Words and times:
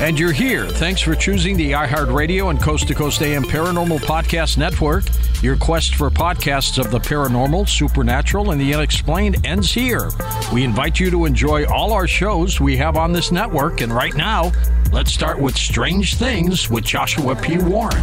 And 0.00 0.18
you're 0.18 0.32
here. 0.32 0.66
Thanks 0.66 1.02
for 1.02 1.14
choosing 1.14 1.58
the 1.58 1.72
iHeartRadio 1.72 2.48
and 2.48 2.58
Coast 2.58 2.88
to 2.88 2.94
Coast 2.94 3.20
AM 3.20 3.42
Paranormal 3.42 3.98
Podcast 3.98 4.56
Network. 4.56 5.04
Your 5.42 5.58
quest 5.58 5.94
for 5.94 6.08
podcasts 6.08 6.78
of 6.78 6.90
the 6.90 6.98
paranormal, 6.98 7.68
supernatural, 7.68 8.52
and 8.52 8.58
the 8.58 8.72
unexplained 8.72 9.44
ends 9.44 9.70
here. 9.70 10.08
We 10.54 10.64
invite 10.64 10.98
you 10.98 11.10
to 11.10 11.26
enjoy 11.26 11.66
all 11.66 11.92
our 11.92 12.08
shows 12.08 12.60
we 12.60 12.78
have 12.78 12.96
on 12.96 13.12
this 13.12 13.30
network. 13.30 13.82
And 13.82 13.92
right 13.92 14.14
now, 14.14 14.52
let's 14.90 15.12
start 15.12 15.38
with 15.38 15.54
Strange 15.54 16.16
Things 16.16 16.70
with 16.70 16.84
Joshua 16.84 17.36
P. 17.36 17.58
Warren. 17.58 18.02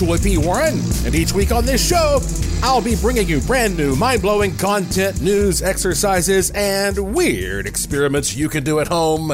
Am 0.00 0.06
Joshua 0.06 0.18
P. 0.18 0.38
Warren, 0.38 0.80
and 1.04 1.14
each 1.14 1.32
week 1.32 1.52
on 1.52 1.64
this 1.64 1.86
show, 1.86 2.20
I'll 2.62 2.80
be 2.80 2.96
bringing 2.96 3.28
you 3.28 3.40
brand 3.40 3.76
new, 3.76 3.96
mind 3.96 4.22
blowing 4.22 4.56
content, 4.56 5.20
news, 5.20 5.62
exercises, 5.62 6.50
and 6.50 7.14
weird 7.14 7.66
experiments 7.66 8.34
you 8.34 8.48
can 8.48 8.64
do 8.64 8.80
at 8.80 8.88
home, 8.88 9.32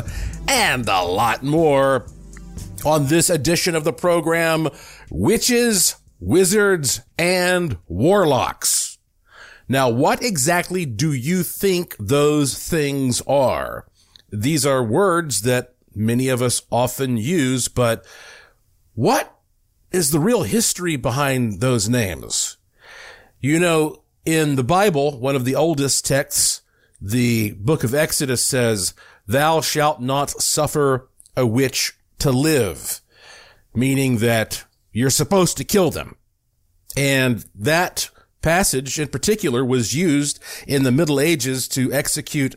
and 0.49 0.89
a 0.89 1.03
lot 1.03 1.43
more. 1.43 2.07
On 2.85 3.07
this 3.07 3.31
edition 3.31 3.75
of 3.75 3.85
the 3.85 3.93
program, 3.93 4.69
Witches, 5.11 5.97
Wizards, 6.21 7.01
and 7.19 7.79
Warlocks. 7.89 8.99
Now, 9.69 9.89
what 9.89 10.23
exactly 10.23 10.85
do 10.87 11.13
you 11.13 11.43
think 11.43 11.97
those 11.99 12.57
things 12.57 13.21
are? 13.23 13.87
These 14.31 14.65
are 14.65 14.85
words 14.85 15.43
that 15.43 15.75
many 15.95 16.29
of 16.29 16.43
us 16.43 16.63
often 16.71 17.17
use, 17.17 17.69
but 17.69 18.05
what 18.95 19.36
is 19.91 20.11
the 20.11 20.21
real 20.21 20.43
history 20.43 20.97
behind 20.97 21.61
those 21.61 21.89
names? 21.89 22.57
You 23.41 23.59
know, 23.59 24.03
in 24.25 24.57
the 24.57 24.65
Bible, 24.65 25.19
one 25.19 25.37
of 25.37 25.45
the 25.45 25.55
oldest 25.55 26.05
texts, 26.05 26.63
the 27.01 27.53
book 27.53 27.85
of 27.85 27.95
Exodus 27.95 28.45
says, 28.45 28.95
thou 29.27 29.61
shalt 29.61 30.01
not 30.01 30.31
suffer 30.31 31.09
a 31.37 31.47
witch 31.47 31.95
to 32.19 32.31
live, 32.33 33.01
meaning 33.75 34.19
that 34.19 34.65
you're 34.93 35.11
supposed 35.11 35.57
to 35.59 35.65
kill 35.65 35.91
them. 35.91 36.17
And 36.97 37.45
that 37.55 38.11
passage 38.43 38.99
in 38.99 39.09
particular 39.09 39.65
was 39.65 39.95
used 39.95 40.41
in 40.67 40.83
the 40.83 40.93
Middle 40.93 41.21
Ages 41.21 41.69
to 41.69 41.93
execute 41.93 42.57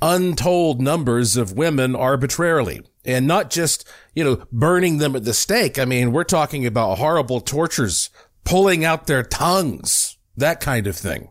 untold 0.00 0.80
numbers 0.80 1.36
of 1.36 1.52
women 1.52 1.94
arbitrarily 1.94 2.82
and 3.08 3.26
not 3.26 3.48
just, 3.48 3.88
you 4.14 4.22
know, 4.22 4.44
burning 4.52 4.98
them 4.98 5.16
at 5.16 5.24
the 5.24 5.32
stake. 5.32 5.78
I 5.78 5.86
mean, 5.86 6.12
we're 6.12 6.24
talking 6.24 6.66
about 6.66 6.98
horrible 6.98 7.40
tortures, 7.40 8.10
pulling 8.44 8.84
out 8.84 9.06
their 9.06 9.22
tongues, 9.22 10.18
that 10.36 10.60
kind 10.60 10.86
of 10.86 10.94
thing. 10.94 11.30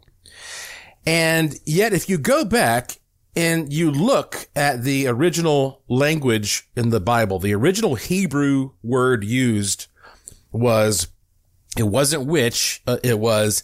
And 1.06 1.54
yet, 1.66 1.94
if 1.94 2.10
you 2.10 2.18
go 2.18 2.44
back 2.44 3.00
and 3.36 3.72
you 3.72 3.92
look 3.92 4.50
at 4.56 4.84
the 4.84 5.08
original 5.08 5.84
language 5.88 6.68
in 6.76 6.90
the 6.90 7.00
Bible, 7.00 7.38
the 7.38 7.54
original 7.54 7.94
Hebrew 7.94 8.72
word 8.82 9.24
used 9.24 9.86
was, 10.52 11.10
it 11.78 11.84
wasn't 11.84 12.26
witch, 12.26 12.82
uh, 12.88 12.98
it 13.04 13.20
was 13.20 13.64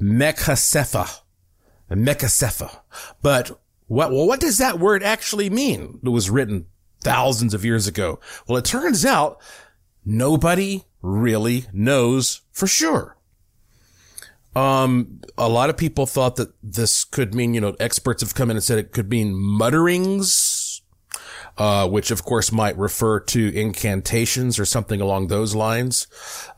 mekasepha, 0.00 1.20
mekasepha. 1.90 2.80
But 3.20 3.60
what, 3.88 4.10
well, 4.10 4.26
what 4.26 4.40
does 4.40 4.56
that 4.56 4.78
word 4.78 5.02
actually 5.02 5.50
mean? 5.50 6.00
It 6.02 6.08
was 6.08 6.30
written 6.30 6.66
thousands 7.02 7.54
of 7.54 7.64
years 7.64 7.86
ago. 7.86 8.20
Well, 8.46 8.58
it 8.58 8.64
turns 8.64 9.04
out 9.04 9.40
nobody 10.04 10.84
really 11.02 11.66
knows 11.72 12.42
for 12.52 12.66
sure. 12.66 13.16
Um, 14.54 15.20
a 15.38 15.48
lot 15.48 15.70
of 15.70 15.76
people 15.76 16.06
thought 16.06 16.36
that 16.36 16.52
this 16.62 17.04
could 17.04 17.34
mean, 17.34 17.54
you 17.54 17.60
know, 17.60 17.74
experts 17.80 18.22
have 18.22 18.34
come 18.34 18.50
in 18.50 18.56
and 18.56 18.64
said 18.64 18.78
it 18.78 18.92
could 18.92 19.08
mean 19.08 19.34
mutterings, 19.34 20.82
uh, 21.56 21.88
which 21.88 22.10
of 22.10 22.24
course 22.24 22.52
might 22.52 22.76
refer 22.76 23.20
to 23.20 23.54
incantations 23.54 24.58
or 24.58 24.64
something 24.66 25.00
along 25.00 25.28
those 25.28 25.54
lines. 25.54 26.06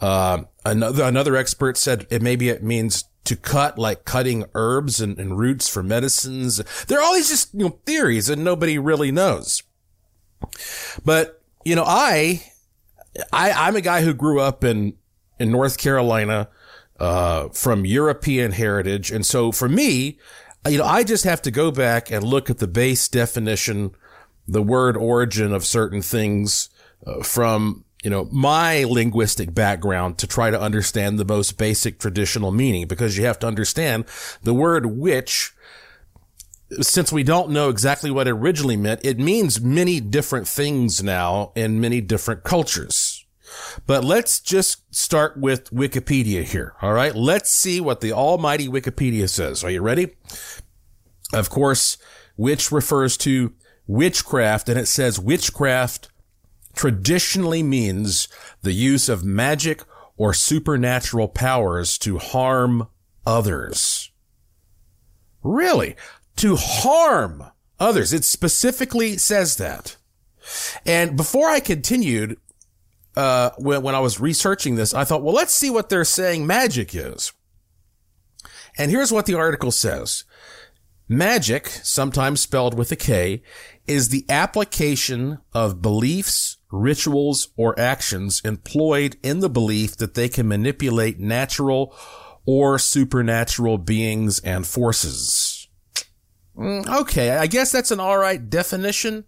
Uh, 0.00 0.42
another, 0.64 1.04
another 1.04 1.36
expert 1.36 1.76
said 1.76 2.06
it 2.10 2.20
maybe 2.20 2.48
it 2.48 2.62
means 2.62 3.04
to 3.24 3.36
cut, 3.36 3.78
like 3.78 4.04
cutting 4.04 4.44
herbs 4.54 5.00
and, 5.00 5.18
and 5.18 5.38
roots 5.38 5.68
for 5.68 5.82
medicines. 5.82 6.60
There 6.86 6.98
are 6.98 7.02
all 7.02 7.14
these 7.14 7.30
just, 7.30 7.54
you 7.54 7.60
know, 7.60 7.78
theories 7.86 8.28
and 8.28 8.44
nobody 8.44 8.78
really 8.78 9.10
knows. 9.10 9.62
But, 11.04 11.42
you 11.64 11.76
know, 11.76 11.84
I, 11.86 12.42
I, 13.32 13.52
I'm 13.52 13.76
a 13.76 13.80
guy 13.80 14.02
who 14.02 14.14
grew 14.14 14.40
up 14.40 14.64
in, 14.64 14.94
in 15.38 15.50
North 15.50 15.78
Carolina 15.78 16.48
uh, 16.98 17.48
from 17.48 17.84
European 17.84 18.52
heritage. 18.52 19.10
And 19.10 19.26
so 19.26 19.52
for 19.52 19.68
me, 19.68 20.18
you 20.68 20.78
know, 20.78 20.84
I 20.84 21.04
just 21.04 21.24
have 21.24 21.42
to 21.42 21.50
go 21.50 21.70
back 21.70 22.10
and 22.10 22.24
look 22.24 22.48
at 22.48 22.58
the 22.58 22.66
base 22.66 23.08
definition, 23.08 23.94
the 24.46 24.62
word 24.62 24.96
origin 24.96 25.52
of 25.52 25.64
certain 25.64 26.02
things 26.02 26.70
uh, 27.06 27.22
from, 27.22 27.84
you 28.02 28.10
know, 28.10 28.28
my 28.30 28.84
linguistic 28.84 29.54
background 29.54 30.18
to 30.18 30.26
try 30.26 30.50
to 30.50 30.60
understand 30.60 31.18
the 31.18 31.24
most 31.24 31.58
basic 31.58 31.98
traditional 31.98 32.50
meaning 32.50 32.86
because 32.86 33.16
you 33.18 33.24
have 33.24 33.38
to 33.40 33.46
understand 33.46 34.04
the 34.42 34.54
word 34.54 34.86
witch 34.86 35.53
since 36.80 37.12
we 37.12 37.22
don't 37.22 37.50
know 37.50 37.68
exactly 37.68 38.10
what 38.10 38.26
it 38.26 38.32
originally 38.32 38.76
meant, 38.76 39.04
it 39.04 39.18
means 39.18 39.60
many 39.60 40.00
different 40.00 40.48
things 40.48 41.02
now 41.02 41.52
in 41.54 41.80
many 41.80 42.00
different 42.00 42.44
cultures. 42.44 43.24
But 43.86 44.04
let's 44.04 44.40
just 44.40 44.94
start 44.94 45.36
with 45.36 45.70
Wikipedia 45.70 46.44
here. 46.44 46.74
All 46.82 46.92
right. 46.92 47.14
Let's 47.14 47.50
see 47.50 47.80
what 47.80 48.00
the 48.00 48.12
almighty 48.12 48.68
Wikipedia 48.68 49.28
says. 49.28 49.62
Are 49.64 49.70
you 49.70 49.82
ready? 49.82 50.16
Of 51.32 51.50
course, 51.50 51.96
witch 52.36 52.70
refers 52.72 53.16
to 53.18 53.52
witchcraft 53.86 54.68
and 54.68 54.78
it 54.78 54.86
says 54.86 55.20
witchcraft 55.20 56.08
traditionally 56.74 57.62
means 57.62 58.28
the 58.62 58.72
use 58.72 59.08
of 59.08 59.24
magic 59.24 59.82
or 60.16 60.32
supernatural 60.32 61.28
powers 61.28 61.98
to 61.98 62.18
harm 62.18 62.88
others. 63.26 64.10
Really? 65.42 65.96
To 66.36 66.56
harm 66.56 67.44
others. 67.78 68.12
It 68.12 68.24
specifically 68.24 69.16
says 69.16 69.56
that. 69.56 69.96
And 70.84 71.16
before 71.16 71.48
I 71.48 71.60
continued, 71.60 72.38
uh, 73.16 73.50
when, 73.58 73.82
when 73.82 73.94
I 73.94 74.00
was 74.00 74.20
researching 74.20 74.74
this, 74.74 74.94
I 74.94 75.04
thought, 75.04 75.22
well, 75.22 75.34
let's 75.34 75.54
see 75.54 75.70
what 75.70 75.88
they're 75.88 76.04
saying 76.04 76.46
magic 76.46 76.94
is. 76.94 77.32
And 78.76 78.90
here's 78.90 79.12
what 79.12 79.26
the 79.26 79.34
article 79.34 79.70
says. 79.70 80.24
Magic, 81.08 81.68
sometimes 81.68 82.40
spelled 82.40 82.76
with 82.76 82.90
a 82.90 82.96
K, 82.96 83.42
is 83.86 84.08
the 84.08 84.24
application 84.28 85.38
of 85.52 85.82
beliefs, 85.82 86.56
rituals, 86.72 87.48
or 87.56 87.78
actions 87.78 88.40
employed 88.44 89.16
in 89.22 89.40
the 89.40 89.50
belief 89.50 89.96
that 89.98 90.14
they 90.14 90.28
can 90.28 90.48
manipulate 90.48 91.20
natural 91.20 91.94
or 92.46 92.78
supernatural 92.78 93.78
beings 93.78 94.38
and 94.40 94.66
forces. 94.66 95.43
Mm, 96.56 96.86
okay, 97.00 97.30
I 97.30 97.48
guess 97.48 97.72
that's 97.72 97.90
an 97.90 97.98
alright 97.98 98.48
definition, 98.48 99.24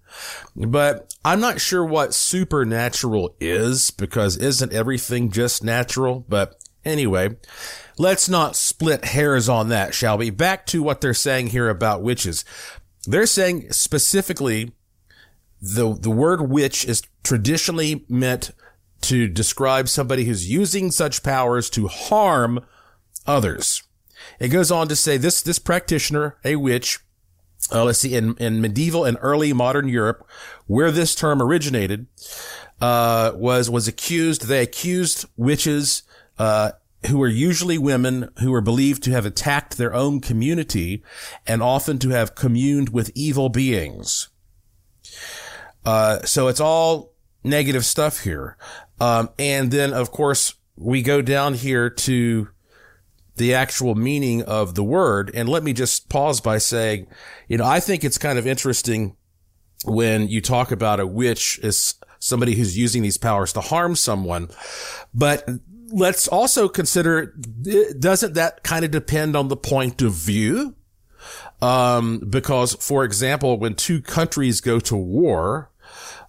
but 0.54 1.12
I'm 1.24 1.40
not 1.40 1.60
sure 1.60 1.84
what 1.84 2.14
supernatural 2.14 3.34
is 3.40 3.90
because 3.90 4.36
isn't 4.36 4.72
everything 4.72 5.32
just 5.32 5.64
natural? 5.64 6.24
But 6.28 6.54
anyway, 6.84 7.36
let's 7.98 8.28
not 8.28 8.54
split 8.54 9.06
hairs 9.06 9.48
on 9.48 9.70
that, 9.70 9.92
shall 9.92 10.18
we? 10.18 10.30
Back 10.30 10.66
to 10.66 10.84
what 10.84 11.00
they're 11.00 11.14
saying 11.14 11.48
here 11.48 11.68
about 11.68 12.02
witches. 12.02 12.44
They're 13.06 13.26
saying 13.26 13.72
specifically 13.72 14.72
the, 15.60 15.94
the 15.94 16.10
word 16.10 16.48
witch 16.48 16.84
is 16.84 17.02
traditionally 17.24 18.04
meant 18.08 18.52
to 19.02 19.26
describe 19.26 19.88
somebody 19.88 20.24
who's 20.24 20.48
using 20.48 20.92
such 20.92 21.24
powers 21.24 21.68
to 21.70 21.88
harm 21.88 22.64
others. 23.26 23.82
It 24.38 24.48
goes 24.48 24.70
on 24.70 24.88
to 24.88 24.96
say 24.96 25.16
this, 25.16 25.42
this 25.42 25.58
practitioner, 25.58 26.36
a 26.44 26.56
witch, 26.56 27.00
uh, 27.72 27.84
let's 27.84 27.98
see, 27.98 28.14
in, 28.14 28.36
in 28.36 28.60
medieval 28.60 29.04
and 29.04 29.18
early 29.20 29.52
modern 29.52 29.88
Europe, 29.88 30.26
where 30.66 30.90
this 30.90 31.14
term 31.14 31.42
originated, 31.42 32.06
uh, 32.80 33.32
was, 33.34 33.70
was 33.70 33.88
accused, 33.88 34.46
they 34.46 34.62
accused 34.62 35.26
witches, 35.36 36.02
uh, 36.38 36.72
who 37.06 37.18
were 37.18 37.28
usually 37.28 37.78
women 37.78 38.30
who 38.40 38.50
were 38.50 38.60
believed 38.60 39.02
to 39.04 39.12
have 39.12 39.26
attacked 39.26 39.76
their 39.76 39.94
own 39.94 40.20
community 40.20 41.02
and 41.46 41.62
often 41.62 41.98
to 41.98 42.10
have 42.10 42.34
communed 42.34 42.88
with 42.88 43.10
evil 43.14 43.48
beings. 43.48 44.28
Uh, 45.84 46.20
so 46.22 46.48
it's 46.48 46.60
all 46.60 47.12
negative 47.44 47.84
stuff 47.84 48.20
here. 48.20 48.56
Um, 49.00 49.30
and 49.38 49.70
then 49.70 49.92
of 49.92 50.10
course 50.10 50.54
we 50.76 51.02
go 51.02 51.22
down 51.22 51.54
here 51.54 51.88
to 51.88 52.48
the 53.36 53.54
actual 53.54 53.94
meaning 53.94 54.42
of 54.42 54.74
the 54.74 54.84
word. 54.84 55.30
And 55.34 55.48
let 55.48 55.62
me 55.62 55.72
just 55.72 56.08
pause 56.08 56.40
by 56.40 56.58
saying, 56.58 57.06
you 57.48 57.58
know, 57.58 57.64
I 57.64 57.80
think 57.80 58.04
it's 58.04 58.18
kind 58.18 58.38
of 58.38 58.46
interesting 58.46 59.16
when 59.84 60.28
you 60.28 60.40
talk 60.40 60.72
about 60.72 61.00
a 61.00 61.06
witch 61.06 61.60
as 61.62 61.94
somebody 62.18 62.54
who's 62.54 62.76
using 62.76 63.02
these 63.02 63.18
powers 63.18 63.52
to 63.52 63.60
harm 63.60 63.94
someone, 63.94 64.48
but 65.14 65.48
let's 65.88 66.26
also 66.26 66.68
consider, 66.68 67.34
doesn't 67.98 68.34
that 68.34 68.62
kind 68.62 68.84
of 68.84 68.90
depend 68.90 69.36
on 69.36 69.48
the 69.48 69.56
point 69.56 70.02
of 70.02 70.12
view? 70.12 70.74
Um, 71.62 72.20
because 72.28 72.74
for 72.74 73.04
example, 73.04 73.58
when 73.58 73.74
two 73.74 74.00
countries 74.00 74.60
go 74.60 74.80
to 74.80 74.96
war, 74.96 75.70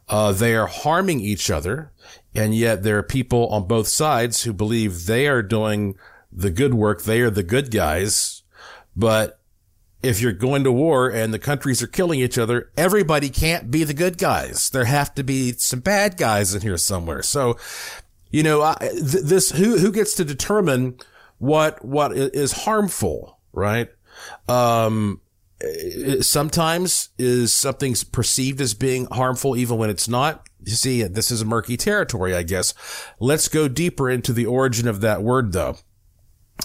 uh, 0.07 0.31
they 0.31 0.55
are 0.55 0.67
harming 0.67 1.19
each 1.19 1.49
other. 1.49 1.91
And 2.33 2.55
yet 2.55 2.83
there 2.83 2.97
are 2.99 3.03
people 3.03 3.47
on 3.47 3.67
both 3.67 3.87
sides 3.87 4.43
who 4.43 4.53
believe 4.53 5.05
they 5.05 5.27
are 5.27 5.41
doing 5.41 5.95
the 6.31 6.49
good 6.49 6.73
work. 6.73 7.03
They 7.03 7.21
are 7.21 7.29
the 7.29 7.43
good 7.43 7.71
guys. 7.71 8.43
But 8.95 9.39
if 10.01 10.21
you're 10.21 10.31
going 10.31 10.63
to 10.63 10.71
war 10.71 11.09
and 11.09 11.33
the 11.33 11.39
countries 11.39 11.81
are 11.81 11.87
killing 11.87 12.19
each 12.19 12.37
other, 12.37 12.71
everybody 12.77 13.29
can't 13.29 13.71
be 13.71 13.83
the 13.83 13.93
good 13.93 14.17
guys. 14.17 14.69
There 14.69 14.85
have 14.85 15.13
to 15.15 15.23
be 15.23 15.53
some 15.53 15.79
bad 15.79 16.17
guys 16.17 16.53
in 16.53 16.61
here 16.61 16.77
somewhere. 16.77 17.21
So 17.23 17.57
you 18.31 18.43
know, 18.43 18.61
I, 18.61 18.75
th- 18.79 19.23
this 19.23 19.51
who 19.51 19.77
who 19.77 19.91
gets 19.91 20.15
to 20.15 20.25
determine 20.25 20.99
what 21.37 21.83
what 21.83 22.15
is 22.15 22.51
harmful, 22.51 23.39
right? 23.53 23.89
Um, 24.47 25.21
sometimes 26.21 27.09
is 27.17 27.53
something 27.53 27.95
perceived 28.11 28.61
as 28.61 28.73
being 28.73 29.05
harmful 29.05 29.55
even 29.55 29.77
when 29.77 29.89
it's 29.89 30.07
not. 30.07 30.47
You 30.63 30.73
see, 30.73 31.03
this 31.03 31.31
is 31.31 31.41
a 31.41 31.45
murky 31.45 31.77
territory, 31.77 32.35
I 32.35 32.43
guess. 32.43 32.73
Let's 33.19 33.47
go 33.47 33.67
deeper 33.67 34.09
into 34.09 34.33
the 34.33 34.45
origin 34.45 34.87
of 34.87 35.01
that 35.01 35.23
word, 35.23 35.53
though. 35.53 35.77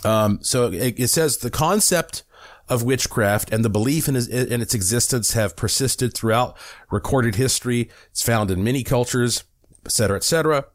Um, 0.04 0.38
so 0.42 0.72
it, 0.72 0.98
it, 0.98 1.08
says 1.08 1.38
the 1.38 1.50
concept 1.50 2.24
of 2.68 2.82
witchcraft 2.82 3.52
and 3.52 3.64
the 3.64 3.70
belief 3.70 4.08
in, 4.08 4.16
in 4.16 4.60
its 4.60 4.74
existence 4.74 5.32
have 5.34 5.56
persisted 5.56 6.14
throughout 6.14 6.56
recorded 6.90 7.36
history. 7.36 7.90
It's 8.10 8.22
found 8.22 8.50
in 8.50 8.64
many 8.64 8.82
cultures, 8.82 9.44
etc., 9.84 10.16
etc. 10.16 10.66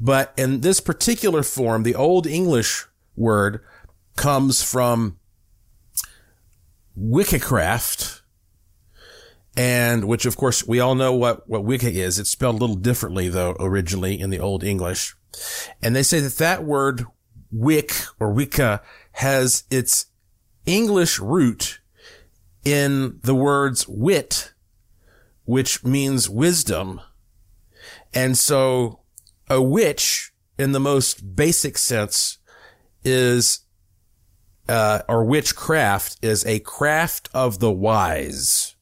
But 0.00 0.32
in 0.36 0.60
this 0.60 0.80
particular 0.80 1.42
form, 1.42 1.84
the 1.84 1.94
Old 1.94 2.26
English 2.26 2.86
word 3.16 3.60
comes 4.16 4.62
from 4.62 5.18
witchcraft, 6.96 8.22
and 9.56 10.04
which 10.04 10.26
of 10.26 10.36
course 10.36 10.66
we 10.66 10.80
all 10.80 10.94
know 10.94 11.14
what, 11.14 11.48
what 11.48 11.64
Wicca 11.64 11.90
is. 11.90 12.18
It's 12.18 12.30
spelled 12.30 12.56
a 12.56 12.58
little 12.58 12.76
differently 12.76 13.28
though 13.28 13.56
originally 13.60 14.18
in 14.18 14.30
the 14.30 14.40
Old 14.40 14.64
English. 14.64 15.14
And 15.82 15.94
they 15.96 16.02
say 16.02 16.20
that 16.20 16.36
that 16.36 16.64
word 16.64 17.06
wick 17.52 17.94
or 18.18 18.32
Wicca 18.32 18.82
has 19.12 19.64
its 19.70 20.06
English 20.66 21.18
root 21.18 21.80
in 22.64 23.18
the 23.22 23.34
words 23.34 23.86
wit, 23.88 24.52
which 25.44 25.84
means 25.84 26.30
wisdom. 26.30 27.00
And 28.14 28.38
so 28.38 29.00
a 29.48 29.60
witch 29.60 30.32
in 30.58 30.72
the 30.72 30.80
most 30.80 31.36
basic 31.36 31.76
sense 31.76 32.38
is 33.04 33.60
uh, 34.68 35.02
or 35.08 35.24
witchcraft 35.24 36.18
is 36.22 36.46
a 36.46 36.60
craft 36.60 37.28
of 37.34 37.58
the 37.58 37.72
wise. 37.72 38.76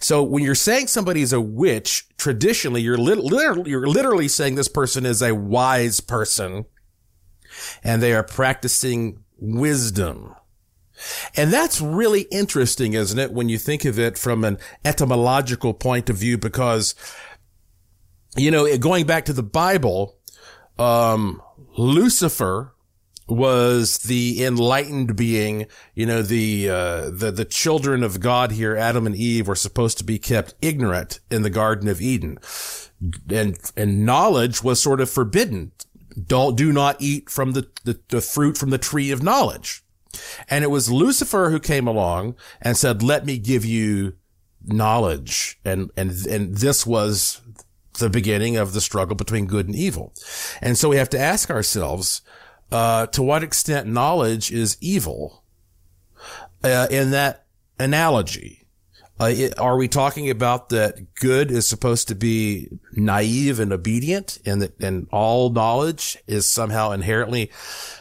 So 0.00 0.22
when 0.22 0.42
you're 0.42 0.54
saying 0.54 0.86
somebody 0.86 1.20
is 1.20 1.34
a 1.34 1.40
witch, 1.40 2.06
traditionally 2.16 2.80
you're 2.80 2.96
lit- 2.96 3.18
literally, 3.18 3.70
you're 3.70 3.86
literally 3.86 4.28
saying 4.28 4.54
this 4.54 4.68
person 4.68 5.04
is 5.04 5.20
a 5.20 5.34
wise 5.34 6.00
person 6.00 6.64
and 7.82 8.02
they 8.02 8.12
are 8.12 8.22
practicing 8.22 9.22
wisdom. 9.38 10.34
And 11.36 11.52
that's 11.52 11.80
really 11.80 12.22
interesting, 12.32 12.94
isn't 12.94 13.18
it? 13.18 13.32
When 13.32 13.48
you 13.48 13.58
think 13.58 13.84
of 13.84 13.98
it 13.98 14.16
from 14.16 14.44
an 14.44 14.58
etymological 14.84 15.74
point 15.74 16.08
of 16.08 16.16
view, 16.16 16.38
because 16.38 16.94
you 18.36 18.50
know, 18.50 18.76
going 18.78 19.06
back 19.06 19.24
to 19.26 19.32
the 19.32 19.42
Bible, 19.42 20.18
um, 20.78 21.42
Lucifer 21.76 22.74
was 23.28 23.98
the 23.98 24.44
enlightened 24.44 25.16
being, 25.16 25.66
you 25.94 26.06
know, 26.06 26.22
the, 26.22 26.68
uh, 26.68 27.10
the, 27.10 27.32
the 27.32 27.44
children 27.44 28.04
of 28.04 28.20
God 28.20 28.52
here, 28.52 28.76
Adam 28.76 29.06
and 29.06 29.16
Eve 29.16 29.48
were 29.48 29.56
supposed 29.56 29.98
to 29.98 30.04
be 30.04 30.18
kept 30.18 30.54
ignorant 30.62 31.18
in 31.30 31.42
the 31.42 31.50
Garden 31.50 31.88
of 31.88 32.00
Eden. 32.00 32.38
And, 33.28 33.58
and 33.76 34.06
knowledge 34.06 34.62
was 34.62 34.80
sort 34.80 35.00
of 35.00 35.10
forbidden. 35.10 35.72
Don't, 36.20 36.56
do 36.56 36.72
not 36.72 36.96
eat 36.98 37.28
from 37.28 37.52
the, 37.52 37.68
the, 37.84 38.00
the 38.08 38.20
fruit 38.20 38.56
from 38.56 38.70
the 38.70 38.78
tree 38.78 39.10
of 39.10 39.22
knowledge. 39.22 39.84
And 40.48 40.64
it 40.64 40.70
was 40.70 40.90
Lucifer 40.90 41.50
who 41.50 41.60
came 41.60 41.86
along 41.86 42.36
and 42.62 42.76
said, 42.76 43.02
let 43.02 43.26
me 43.26 43.38
give 43.38 43.64
you 43.64 44.14
knowledge. 44.64 45.60
And, 45.64 45.90
and, 45.96 46.10
and 46.26 46.56
this 46.56 46.86
was 46.86 47.42
the 47.98 48.08
beginning 48.08 48.56
of 48.56 48.72
the 48.72 48.80
struggle 48.80 49.14
between 49.16 49.46
good 49.46 49.66
and 49.66 49.76
evil. 49.76 50.14
And 50.60 50.78
so 50.78 50.88
we 50.88 50.96
have 50.96 51.10
to 51.10 51.18
ask 51.18 51.50
ourselves, 51.50 52.22
uh, 52.72 53.06
to 53.08 53.22
what 53.22 53.42
extent 53.42 53.86
knowledge 53.86 54.50
is 54.50 54.76
evil 54.80 55.44
uh, 56.64 56.88
in 56.90 57.10
that 57.10 57.44
analogy. 57.78 58.65
Uh, 59.18 59.32
it, 59.34 59.58
are 59.58 59.76
we 59.76 59.88
talking 59.88 60.28
about 60.28 60.68
that 60.68 61.14
good 61.14 61.50
is 61.50 61.66
supposed 61.66 62.08
to 62.08 62.14
be 62.14 62.68
naive 62.92 63.58
and 63.58 63.72
obedient 63.72 64.38
and 64.44 64.60
that, 64.60 64.78
and 64.80 65.08
all 65.10 65.48
knowledge 65.50 66.18
is 66.26 66.46
somehow 66.46 66.90
inherently 66.90 67.50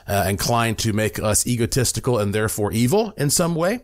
uh, 0.08 0.26
inclined 0.28 0.78
to 0.78 0.92
make 0.92 1.18
us 1.18 1.48
egotistical 1.48 2.20
and 2.20 2.34
therefore 2.36 2.72
evil 2.74 3.14
in 3.18 3.30
some 3.30 3.56
way? 3.56 3.80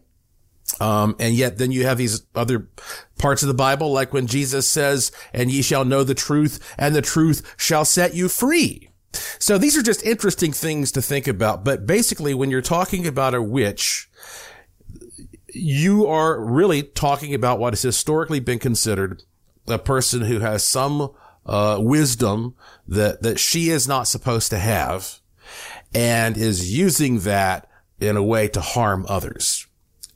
Um, 0.80 1.16
and 1.20 1.34
yet 1.34 1.58
then 1.58 1.72
you 1.72 1.86
have 1.86 1.98
these 1.98 2.24
other 2.36 2.70
parts 3.18 3.44
of 3.44 3.48
the 3.48 3.54
Bible, 3.54 3.92
like 3.92 4.14
when 4.14 4.28
Jesus 4.28 4.68
says, 4.68 5.12
and 5.34 5.52
ye 5.52 5.62
shall 5.62 5.86
know 5.86 6.04
the 6.04 6.16
truth 6.16 6.60
and 6.78 6.96
the 6.96 7.02
truth 7.02 7.56
shall 7.58 7.86
set 7.86 8.14
you 8.14 8.30
free. 8.30 8.90
So 9.40 9.58
these 9.58 9.78
are 9.78 9.84
just 9.84 10.06
interesting 10.06 10.54
things 10.54 10.92
to 10.94 11.02
think 11.02 11.28
about. 11.28 11.66
But 11.66 11.86
basically, 11.86 12.34
when 12.34 12.50
you're 12.50 12.62
talking 12.62 13.06
about 13.06 13.34
a 13.34 13.42
witch, 13.42 14.10
you 15.54 16.06
are 16.08 16.40
really 16.40 16.84
talking 16.84 17.34
about 17.34 17.60
what 17.60 17.74
has 17.74 17.82
historically 17.82 18.40
been 18.40 18.60
considered 18.60 19.24
a 19.68 19.80
person 19.80 20.22
who 20.22 20.40
has 20.40 20.64
some 20.64 21.12
uh, 21.46 21.78
wisdom 21.80 22.56
that 22.88 23.22
that 23.22 23.40
she 23.40 23.70
is 23.70 23.88
not 23.88 24.08
supposed 24.08 24.50
to 24.50 24.60
have, 24.60 25.20
and 25.94 26.38
is 26.38 26.76
using 26.76 27.20
that 27.20 27.70
in 28.00 28.18
a 28.18 28.24
way 28.24 28.48
to 28.48 28.62
harm 28.62 29.06
others. 29.08 29.68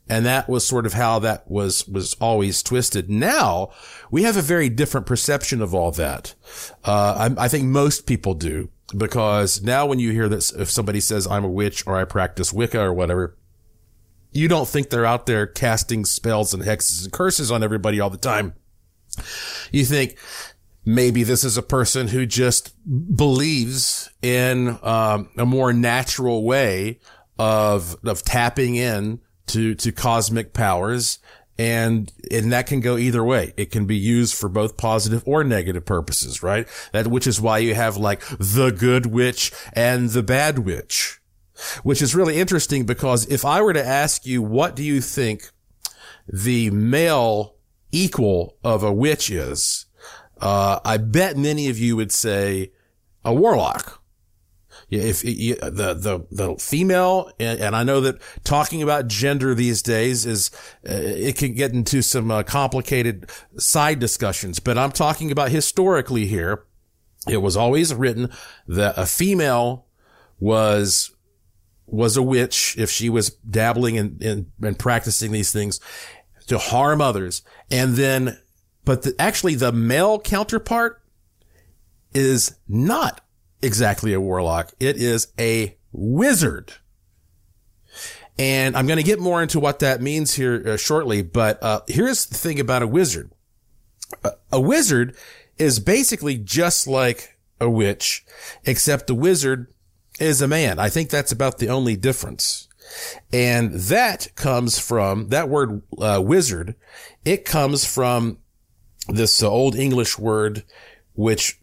And 0.07 0.25
that 0.25 0.47
was 0.47 0.65
sort 0.65 0.85
of 0.85 0.93
how 0.93 1.17
that 1.19 1.49
was, 1.49 1.87
was 1.87 2.13
always 2.15 2.61
twisted. 2.61 3.09
Now 3.09 3.71
we 4.11 4.23
have 4.23 4.37
a 4.37 4.41
very 4.41 4.69
different 4.69 5.07
perception 5.07 5.61
of 5.61 5.73
all 5.73 5.91
that. 5.93 6.35
Uh, 6.83 7.29
I, 7.37 7.45
I, 7.45 7.47
think 7.47 7.63
most 7.63 8.05
people 8.05 8.35
do 8.35 8.69
because 8.95 9.63
now 9.63 9.87
when 9.87 9.97
you 9.97 10.11
hear 10.11 10.29
that 10.29 10.51
if 10.59 10.69
somebody 10.69 10.99
says 10.99 11.25
I'm 11.25 11.43
a 11.43 11.49
witch 11.49 11.85
or 11.87 11.95
I 11.95 12.05
practice 12.05 12.53
Wicca 12.53 12.79
or 12.79 12.93
whatever, 12.93 13.35
you 14.35 14.47
don't 14.47 14.67
think 14.67 14.89
they're 14.89 15.05
out 15.05 15.25
there 15.25 15.47
casting 15.47 16.05
spells 16.05 16.53
and 16.53 16.61
hexes 16.63 17.03
and 17.03 17.13
curses 17.13 17.51
on 17.51 17.63
everybody 17.63 17.99
all 17.99 18.09
the 18.09 18.17
time. 18.17 18.53
You 19.71 19.85
think 19.85 20.17
maybe 20.83 21.23
this 21.23 21.43
is 21.43 21.57
a 21.57 21.63
person 21.63 22.09
who 22.09 22.25
just 22.25 22.75
believes 23.15 24.09
in 24.21 24.77
um, 24.83 25.29
a 25.37 25.45
more 25.45 25.73
natural 25.73 26.43
way 26.43 26.99
of 27.39 27.95
of 28.05 28.23
tapping 28.23 28.75
in 28.75 29.19
to, 29.47 29.75
to 29.75 29.91
cosmic 29.91 30.53
powers. 30.53 31.19
And, 31.57 32.11
and 32.29 32.51
that 32.51 32.67
can 32.67 32.81
go 32.81 32.97
either 32.97 33.23
way. 33.23 33.53
It 33.55 33.71
can 33.71 33.85
be 33.85 33.95
used 33.95 34.35
for 34.35 34.49
both 34.49 34.75
positive 34.75 35.23
or 35.25 35.45
negative 35.45 35.85
purposes, 35.85 36.43
right? 36.43 36.67
That, 36.91 37.07
which 37.07 37.27
is 37.27 37.39
why 37.39 37.59
you 37.59 37.75
have 37.75 37.95
like 37.95 38.21
the 38.37 38.71
good 38.71 39.05
witch 39.05 39.53
and 39.71 40.09
the 40.09 40.21
bad 40.21 40.59
witch, 40.59 41.21
which 41.83 42.01
is 42.01 42.15
really 42.15 42.37
interesting 42.37 42.85
because 42.85 43.25
if 43.27 43.45
I 43.45 43.61
were 43.61 43.73
to 43.73 43.85
ask 43.85 44.25
you, 44.25 44.41
what 44.41 44.75
do 44.75 44.83
you 44.83 45.01
think 45.01 45.49
the 46.27 46.69
male 46.71 47.55
equal 47.91 48.57
of 48.63 48.83
a 48.83 48.93
witch 48.93 49.29
is? 49.29 49.85
Uh, 50.39 50.79
I 50.83 50.97
bet 50.97 51.37
many 51.37 51.69
of 51.69 51.79
you 51.79 51.95
would 51.95 52.11
say 52.11 52.71
a 53.23 53.33
warlock 53.33 54.01
if 54.89 55.21
the 55.21 55.93
the 55.93 56.25
the 56.31 56.55
female 56.57 57.31
and, 57.39 57.59
and, 57.59 57.75
I 57.75 57.83
know 57.83 58.01
that 58.01 58.21
talking 58.43 58.83
about 58.83 59.07
gender 59.07 59.55
these 59.55 59.81
days 59.81 60.25
is 60.25 60.51
uh, 60.87 60.93
it 60.93 61.37
can 61.37 61.53
get 61.53 61.73
into 61.73 62.01
some 62.01 62.29
uh, 62.29 62.43
complicated 62.43 63.29
side 63.57 63.99
discussions, 63.99 64.59
but 64.59 64.77
I'm 64.77 64.91
talking 64.91 65.31
about 65.31 65.49
historically 65.49 66.27
here. 66.27 66.65
It 67.27 67.37
was 67.37 67.57
always 67.57 67.93
written 67.93 68.29
that 68.67 68.95
a 68.97 69.07
female 69.07 69.87
was 70.39 71.14
was 71.87 72.17
a 72.17 72.23
witch 72.23 72.75
if 72.77 72.89
she 72.89 73.09
was 73.09 73.29
dabbling 73.29 73.95
in, 73.95 74.17
in, 74.21 74.51
in 74.61 74.75
practicing 74.75 75.31
these 75.31 75.51
things 75.51 75.79
to 76.47 76.57
harm 76.57 77.01
others, 77.01 77.41
and 77.71 77.95
then 77.95 78.37
but 78.83 79.01
the, 79.01 79.15
actually 79.19 79.55
the 79.55 79.71
male 79.71 80.19
counterpart 80.19 81.01
is 82.13 82.55
not 82.67 83.21
exactly 83.61 84.13
a 84.13 84.21
warlock. 84.21 84.73
It 84.79 84.97
is 84.97 85.33
a 85.39 85.75
wizard. 85.91 86.73
And 88.37 88.75
I'm 88.75 88.85
going 88.85 88.97
to 88.97 89.03
get 89.03 89.19
more 89.19 89.41
into 89.41 89.59
what 89.59 89.79
that 89.79 90.01
means 90.01 90.33
here 90.33 90.61
uh, 90.65 90.77
shortly, 90.77 91.21
but 91.21 91.61
uh, 91.63 91.81
here's 91.87 92.25
the 92.25 92.35
thing 92.37 92.59
about 92.59 92.81
a 92.81 92.87
wizard. 92.87 93.31
A, 94.23 94.31
a 94.51 94.61
wizard 94.61 95.15
is 95.57 95.79
basically 95.79 96.37
just 96.37 96.85
like 96.85 97.37
a 97.61 97.69
witch, 97.69 98.25
except 98.65 99.07
the 99.07 99.15
wizard 99.15 99.73
is 100.19 100.41
a 100.41 100.47
man. 100.47 100.79
I 100.79 100.89
think 100.89 101.09
that's 101.09 101.31
about 101.31 101.57
the 101.57 101.69
only 101.69 101.95
difference. 101.95 102.67
And 103.31 103.73
that 103.73 104.27
comes 104.35 104.79
from 104.79 105.29
that 105.29 105.49
word 105.49 105.81
uh, 105.99 106.21
wizard. 106.23 106.75
It 107.23 107.45
comes 107.45 107.85
from 107.85 108.39
this 109.07 109.41
uh, 109.41 109.49
old 109.49 109.75
English 109.75 110.17
word, 110.17 110.63
which 111.13 111.59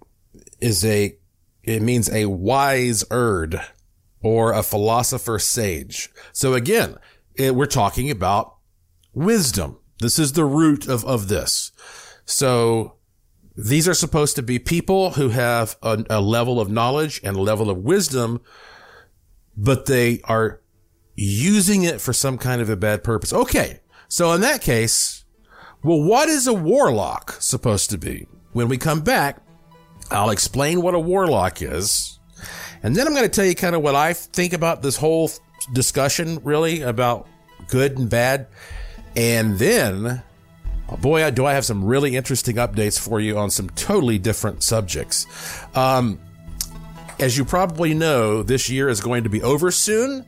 is 0.61 0.85
a 0.85 1.17
it 1.63 1.81
means 1.81 2.11
a 2.11 2.27
wise 2.27 3.05
erd 3.11 3.61
or 4.21 4.53
a 4.53 4.63
philosopher 4.63 5.39
sage. 5.39 6.11
So 6.33 6.55
again, 6.55 6.97
it, 7.37 7.55
we're 7.55 7.67
talking 7.67 8.11
about 8.11 8.57
wisdom. 9.13 9.79
This 10.01 10.19
is 10.19 10.33
the 10.33 10.45
root 10.45 10.89
of, 10.89 11.05
of 11.05 11.29
this. 11.29 11.71
So 12.25 12.97
these 13.57 13.87
are 13.87 13.95
supposed 13.95 14.37
to 14.37 14.43
be 14.43 14.59
people 14.59 15.11
who 15.11 15.29
have 15.31 15.77
a, 15.83 16.05
a 16.09 16.21
level 16.21 16.61
of 16.61 16.71
knowledge 16.71 17.21
and 17.23 17.37
a 17.37 17.43
level 17.43 17.69
of 17.69 17.79
wisdom, 17.79 18.41
but 19.57 19.87
they 19.87 20.21
are 20.25 20.61
using 21.15 21.85
it 21.85 22.01
for 22.01 22.13
some 22.13 22.39
kind 22.39 22.63
of 22.63 22.71
a 22.71 22.77
bad 22.77 23.05
purpose. 23.05 23.33
Okay. 23.33 23.81
So 24.09 24.33
in 24.33 24.41
that 24.41 24.63
case, 24.63 25.25
well, 25.83 26.03
what 26.03 26.29
is 26.29 26.47
a 26.47 26.55
warlock 26.55 27.37
supposed 27.41 27.91
to 27.91 27.99
be? 27.99 28.27
When 28.53 28.69
we 28.69 28.79
come 28.79 29.01
back, 29.01 29.43
I'll 30.11 30.31
explain 30.31 30.83
what 30.83 30.95
a 30.95 31.01
warlock 31.01 31.63
is. 31.63 32.19
And 32.83 32.95
then 32.95 33.07
I'm 33.07 33.15
going 33.15 33.25
to 33.25 33.29
tell 33.29 33.45
you 33.45 33.55
kind 33.55 33.75
of 33.75 33.83
what 33.83 33.95
I 33.95 34.13
think 34.13 34.53
about 34.53 34.83
this 34.83 34.97
whole 34.97 35.31
discussion, 35.73 36.41
really, 36.43 36.83
about 36.83 37.29
good 37.69 37.99
and 37.99 38.11
bad. 38.11 38.49
And 39.17 39.59
then, 39.59 40.23
boy, 40.97 41.31
do 41.31 41.47
I 41.47 41.55
have 41.55 41.65
some 41.65 41.85
really 41.85 42.17
interesting 42.17 42.57
updates 42.57 42.99
for 42.99 43.21
you 43.21 43.39
on 43.39 43.51
some 43.51 43.71
totally 43.71 44.19
different 44.19 44.63
subjects. 44.63 45.27
Um, 45.75 46.19
as 47.19 47.37
you 47.39 47.45
probably 47.45 47.95
know, 47.95 48.43
this 48.43 48.69
year 48.69 48.89
is 48.89 49.01
going 49.01 49.25
to 49.25 49.31
be 49.31 49.43
over 49.43 49.71
soon. 49.71 50.25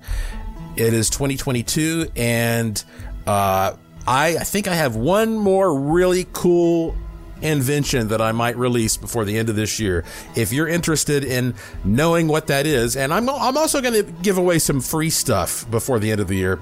It 0.76 0.92
is 0.92 1.10
2022, 1.10 2.10
and 2.16 2.82
uh, 3.26 3.74
I, 4.06 4.36
I 4.36 4.44
think 4.44 4.68
I 4.68 4.74
have 4.74 4.96
one 4.96 5.36
more 5.36 5.78
really 5.78 6.26
cool 6.32 6.96
invention 7.42 8.08
that 8.08 8.20
I 8.20 8.32
might 8.32 8.56
release 8.56 8.96
before 8.96 9.24
the 9.24 9.38
end 9.38 9.48
of 9.50 9.56
this 9.56 9.78
year. 9.78 10.04
If 10.34 10.52
you're 10.52 10.68
interested 10.68 11.24
in 11.24 11.54
knowing 11.84 12.28
what 12.28 12.46
that 12.48 12.66
is, 12.66 12.96
and 12.96 13.12
I'm, 13.12 13.28
I'm 13.28 13.56
also 13.56 13.80
going 13.80 13.94
to 13.94 14.02
give 14.22 14.38
away 14.38 14.58
some 14.58 14.80
free 14.80 15.10
stuff 15.10 15.68
before 15.70 15.98
the 15.98 16.10
end 16.10 16.20
of 16.20 16.28
the 16.28 16.36
year. 16.36 16.60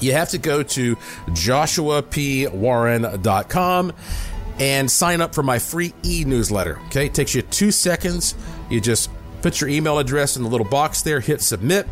You 0.00 0.12
have 0.12 0.30
to 0.30 0.38
go 0.38 0.62
to 0.62 0.96
joshuapwarren.com 0.96 3.92
and 4.60 4.90
sign 4.90 5.20
up 5.20 5.34
for 5.34 5.42
my 5.42 5.58
free 5.58 5.92
e 6.04 6.24
newsletter. 6.24 6.78
Okay, 6.86 7.06
it 7.06 7.14
takes 7.14 7.34
you 7.34 7.42
two 7.42 7.70
seconds. 7.70 8.34
You 8.70 8.80
just 8.80 9.10
put 9.42 9.60
your 9.60 9.70
email 9.70 9.98
address 9.98 10.36
in 10.36 10.42
the 10.42 10.48
little 10.48 10.66
box 10.66 11.02
there, 11.02 11.20
hit 11.20 11.42
submit, 11.42 11.86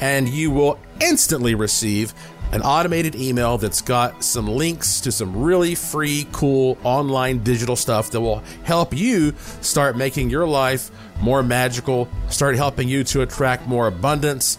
and 0.00 0.28
you 0.28 0.50
will 0.50 0.78
instantly 1.00 1.54
receive 1.54 2.14
an 2.52 2.62
automated 2.62 3.14
email 3.14 3.56
that's 3.56 3.80
got 3.80 4.22
some 4.22 4.46
links 4.46 5.00
to 5.00 5.10
some 5.10 5.42
really 5.42 5.74
free, 5.74 6.26
cool 6.32 6.76
online 6.84 7.42
digital 7.42 7.74
stuff 7.74 8.10
that 8.10 8.20
will 8.20 8.42
help 8.62 8.94
you 8.94 9.34
start 9.62 9.96
making 9.96 10.28
your 10.28 10.46
life 10.46 10.90
more 11.20 11.42
magical, 11.42 12.08
start 12.28 12.54
helping 12.54 12.88
you 12.88 13.02
to 13.04 13.22
attract 13.22 13.66
more 13.66 13.86
abundance, 13.86 14.58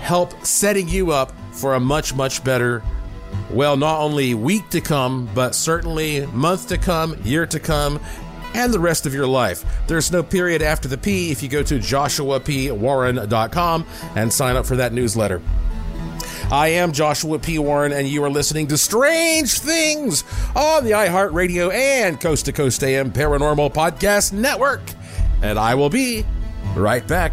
help 0.00 0.44
setting 0.44 0.86
you 0.86 1.12
up 1.12 1.32
for 1.52 1.74
a 1.74 1.80
much, 1.80 2.14
much 2.14 2.44
better, 2.44 2.82
well, 3.50 3.76
not 3.76 4.00
only 4.00 4.34
week 4.34 4.68
to 4.70 4.80
come, 4.80 5.28
but 5.34 5.54
certainly 5.54 6.26
month 6.26 6.68
to 6.68 6.78
come, 6.78 7.16
year 7.24 7.46
to 7.46 7.60
come, 7.60 8.00
and 8.54 8.72
the 8.72 8.80
rest 8.80 9.06
of 9.06 9.14
your 9.14 9.26
life. 9.26 9.64
There's 9.86 10.10
no 10.10 10.22
period 10.22 10.62
after 10.62 10.88
the 10.88 10.96
P 10.98 11.30
if 11.30 11.42
you 11.42 11.48
go 11.48 11.62
to 11.62 11.78
joshuapwarren.com 11.78 13.86
and 14.16 14.32
sign 14.32 14.56
up 14.56 14.66
for 14.66 14.76
that 14.76 14.92
newsletter. 14.92 15.40
I 16.50 16.68
am 16.68 16.92
Joshua 16.92 17.38
P. 17.38 17.58
Warren, 17.60 17.92
and 17.92 18.08
you 18.08 18.24
are 18.24 18.30
listening 18.30 18.66
to 18.68 18.78
Strange 18.78 19.60
Things 19.60 20.24
on 20.56 20.84
the 20.84 20.92
iHeartRadio 20.92 21.72
and 21.72 22.20
Coast 22.20 22.46
to 22.46 22.52
Coast 22.52 22.82
AM 22.82 23.12
Paranormal 23.12 23.72
Podcast 23.72 24.32
Network. 24.32 24.80
And 25.42 25.60
I 25.60 25.76
will 25.76 25.90
be 25.90 26.24
right 26.74 27.06
back. 27.06 27.32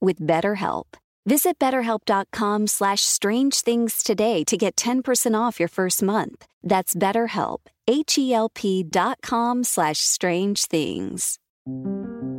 with 0.00 0.18
BetterHelp. 0.20 0.84
Visit 1.26 1.58
betterhelp.com 1.58 2.66
slash 2.68 3.02
strange 3.02 3.62
things 3.62 4.02
today 4.04 4.44
to 4.44 4.56
get 4.56 4.76
10% 4.76 5.34
off 5.38 5.58
your 5.58 5.68
first 5.68 6.02
month. 6.02 6.46
That's 6.62 6.94
betterhelp, 6.94 7.58
H-E-L-P 7.88 8.84
dot 8.84 9.18
com 9.22 9.64
slash 9.64 9.98
strange 9.98 10.66
things. 10.66 11.38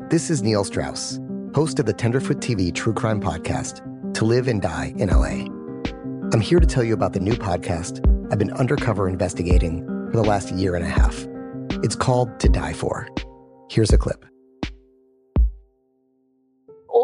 This 0.10 0.30
is 0.30 0.42
Neil 0.42 0.64
Strauss, 0.64 1.20
host 1.54 1.80
of 1.80 1.86
the 1.86 1.94
Tenderfoot 1.94 2.38
TV 2.38 2.74
True 2.74 2.94
Crime 2.94 3.20
Podcast, 3.20 3.82
To 4.14 4.24
Live 4.26 4.48
and 4.48 4.62
Die 4.62 4.94
in 4.96 5.10
LA. 5.10 5.46
I'm 6.34 6.42
here 6.42 6.60
to 6.60 6.66
tell 6.66 6.84
you 6.84 6.94
about 6.94 7.12
the 7.14 7.20
new 7.20 7.34
podcast 7.34 8.00
I've 8.32 8.40
been 8.40 8.54
undercover 8.54 9.10
investigating 9.10 9.86
for 10.12 10.18
the 10.18 10.24
last 10.24 10.52
year 10.52 10.76
and 10.76 10.86
a 10.86 10.90
half. 10.90 11.26
It's 11.84 11.96
called 11.96 12.40
To 12.40 12.48
Die 12.48 12.74
For. 12.74 13.08
Here's 13.70 13.92
a 13.92 13.98
clip 13.98 14.24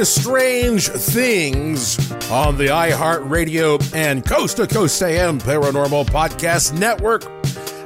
To 0.00 0.06
Strange 0.06 0.88
Things 0.88 2.10
on 2.30 2.56
the 2.56 2.68
iHeartRadio 2.68 3.94
and 3.94 4.24
Coast 4.24 4.56
to 4.56 4.66
Coast 4.66 5.02
AM 5.02 5.38
Paranormal 5.38 6.06
Podcast 6.06 6.72
Network. 6.72 7.26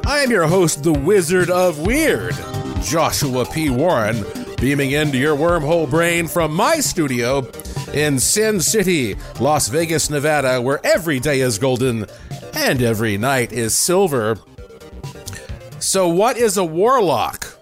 I 0.07 0.21
am 0.21 0.31
your 0.31 0.47
host, 0.47 0.85
the 0.85 0.93
Wizard 0.93 1.51
of 1.51 1.81
Weird, 1.81 2.37
Joshua 2.83 3.45
P. 3.47 3.69
Warren, 3.69 4.25
beaming 4.61 4.93
into 4.93 5.19
your 5.19 5.37
wormhole 5.37 5.91
brain 5.91 6.29
from 6.29 6.55
my 6.55 6.77
studio 6.77 7.51
in 7.93 8.21
Sin 8.21 8.61
City, 8.61 9.17
Las 9.41 9.67
Vegas, 9.67 10.09
Nevada, 10.09 10.63
where 10.63 10.79
every 10.87 11.19
day 11.19 11.41
is 11.41 11.59
golden 11.59 12.07
and 12.55 12.81
every 12.81 13.19
night 13.19 13.53
is 13.53 13.75
silver. 13.75 14.39
So, 15.81 16.09
what 16.09 16.37
is 16.37 16.59
a 16.59 16.65
warlock? 16.65 17.59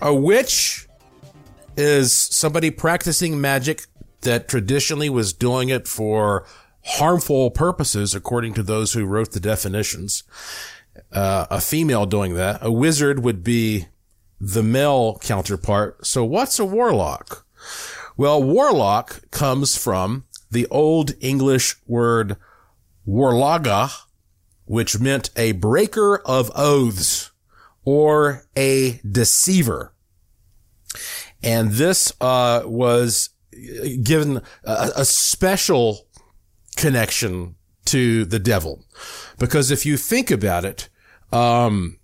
A 0.00 0.14
witch 0.14 0.87
is 1.78 2.12
somebody 2.12 2.72
practicing 2.72 3.40
magic 3.40 3.86
that 4.22 4.48
traditionally 4.48 5.08
was 5.08 5.32
doing 5.32 5.68
it 5.68 5.86
for 5.86 6.44
harmful 6.84 7.52
purposes, 7.52 8.16
according 8.16 8.52
to 8.54 8.64
those 8.64 8.92
who 8.94 9.06
wrote 9.06 9.30
the 9.30 9.38
definitions. 9.38 10.24
Uh, 11.12 11.46
a 11.50 11.60
female 11.60 12.04
doing 12.04 12.34
that. 12.34 12.58
A 12.60 12.72
wizard 12.72 13.22
would 13.22 13.44
be 13.44 13.86
the 14.40 14.64
male 14.64 15.18
counterpart. 15.22 16.04
So 16.04 16.24
what's 16.24 16.58
a 16.58 16.64
warlock? 16.64 17.46
Well, 18.16 18.42
warlock 18.42 19.30
comes 19.30 19.78
from 19.78 20.24
the 20.50 20.66
old 20.66 21.12
English 21.20 21.76
word 21.86 22.36
warlaga, 23.06 23.92
which 24.64 24.98
meant 24.98 25.30
a 25.36 25.52
breaker 25.52 26.18
of 26.18 26.50
oaths 26.56 27.30
or 27.84 28.46
a 28.56 29.00
deceiver. 29.08 29.92
And 31.42 31.72
this, 31.72 32.12
uh, 32.20 32.62
was 32.64 33.30
given 34.02 34.42
a, 34.64 34.90
a 34.96 35.04
special 35.04 36.06
connection 36.76 37.56
to 37.86 38.24
the 38.24 38.38
devil. 38.38 38.84
Because 39.38 39.70
if 39.70 39.86
you 39.86 39.96
think 39.96 40.30
about 40.30 40.64
it, 40.64 40.88
um, 41.32 41.98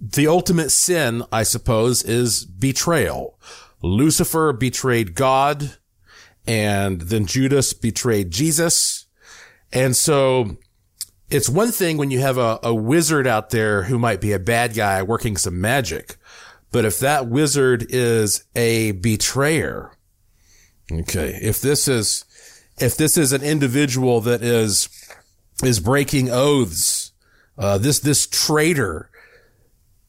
the 0.00 0.26
ultimate 0.26 0.70
sin, 0.70 1.22
I 1.32 1.42
suppose, 1.42 2.02
is 2.02 2.44
betrayal. 2.44 3.38
Lucifer 3.82 4.52
betrayed 4.52 5.14
God 5.14 5.76
and 6.46 7.02
then 7.02 7.26
Judas 7.26 7.72
betrayed 7.72 8.30
Jesus. 8.30 9.06
And 9.72 9.96
so 9.96 10.56
it's 11.30 11.48
one 11.48 11.72
thing 11.72 11.96
when 11.96 12.10
you 12.10 12.20
have 12.20 12.38
a, 12.38 12.58
a 12.62 12.74
wizard 12.74 13.26
out 13.26 13.50
there 13.50 13.84
who 13.84 13.98
might 13.98 14.20
be 14.20 14.32
a 14.32 14.38
bad 14.38 14.74
guy 14.74 15.02
working 15.02 15.36
some 15.36 15.60
magic. 15.60 16.16
But 16.72 16.84
if 16.84 16.98
that 16.98 17.28
wizard 17.28 17.86
is 17.88 18.44
a 18.54 18.92
betrayer, 18.92 19.92
okay, 20.90 21.38
if 21.42 21.60
this 21.60 21.88
is, 21.88 22.24
if 22.78 22.96
this 22.96 23.16
is 23.16 23.32
an 23.32 23.42
individual 23.42 24.20
that 24.22 24.42
is, 24.42 24.88
is 25.62 25.80
breaking 25.80 26.30
oaths, 26.30 27.12
uh, 27.58 27.78
this, 27.78 28.00
this 28.00 28.26
traitor, 28.26 29.10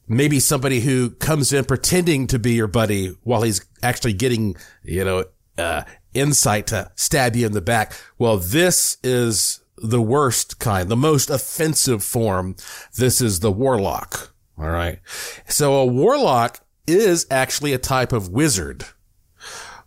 maybe 0.06 0.40
somebody 0.40 0.80
who 0.80 1.10
comes 1.10 1.52
in 1.52 1.64
pretending 1.64 2.26
to 2.26 2.38
be 2.38 2.52
your 2.52 2.66
buddy 2.66 3.16
while 3.22 3.42
he's 3.42 3.64
actually 3.82 4.12
getting, 4.12 4.56
you 4.82 5.04
know, 5.04 5.24
uh, 5.56 5.82
insight 6.14 6.66
to 6.68 6.90
stab 6.96 7.36
you 7.36 7.46
in 7.46 7.52
the 7.52 7.60
back. 7.60 7.92
Well, 8.18 8.38
this 8.38 8.98
is 9.02 9.60
the 9.76 10.02
worst 10.02 10.58
kind, 10.58 10.88
the 10.88 10.96
most 10.96 11.30
offensive 11.30 12.02
form. 12.02 12.56
This 12.96 13.20
is 13.20 13.40
the 13.40 13.52
warlock. 13.52 14.34
All 14.58 14.68
right. 14.68 14.98
So 15.46 15.74
a 15.76 15.86
warlock 15.86 16.60
is 16.86 17.26
actually 17.30 17.72
a 17.74 17.78
type 17.78 18.12
of 18.12 18.30
wizard, 18.30 18.84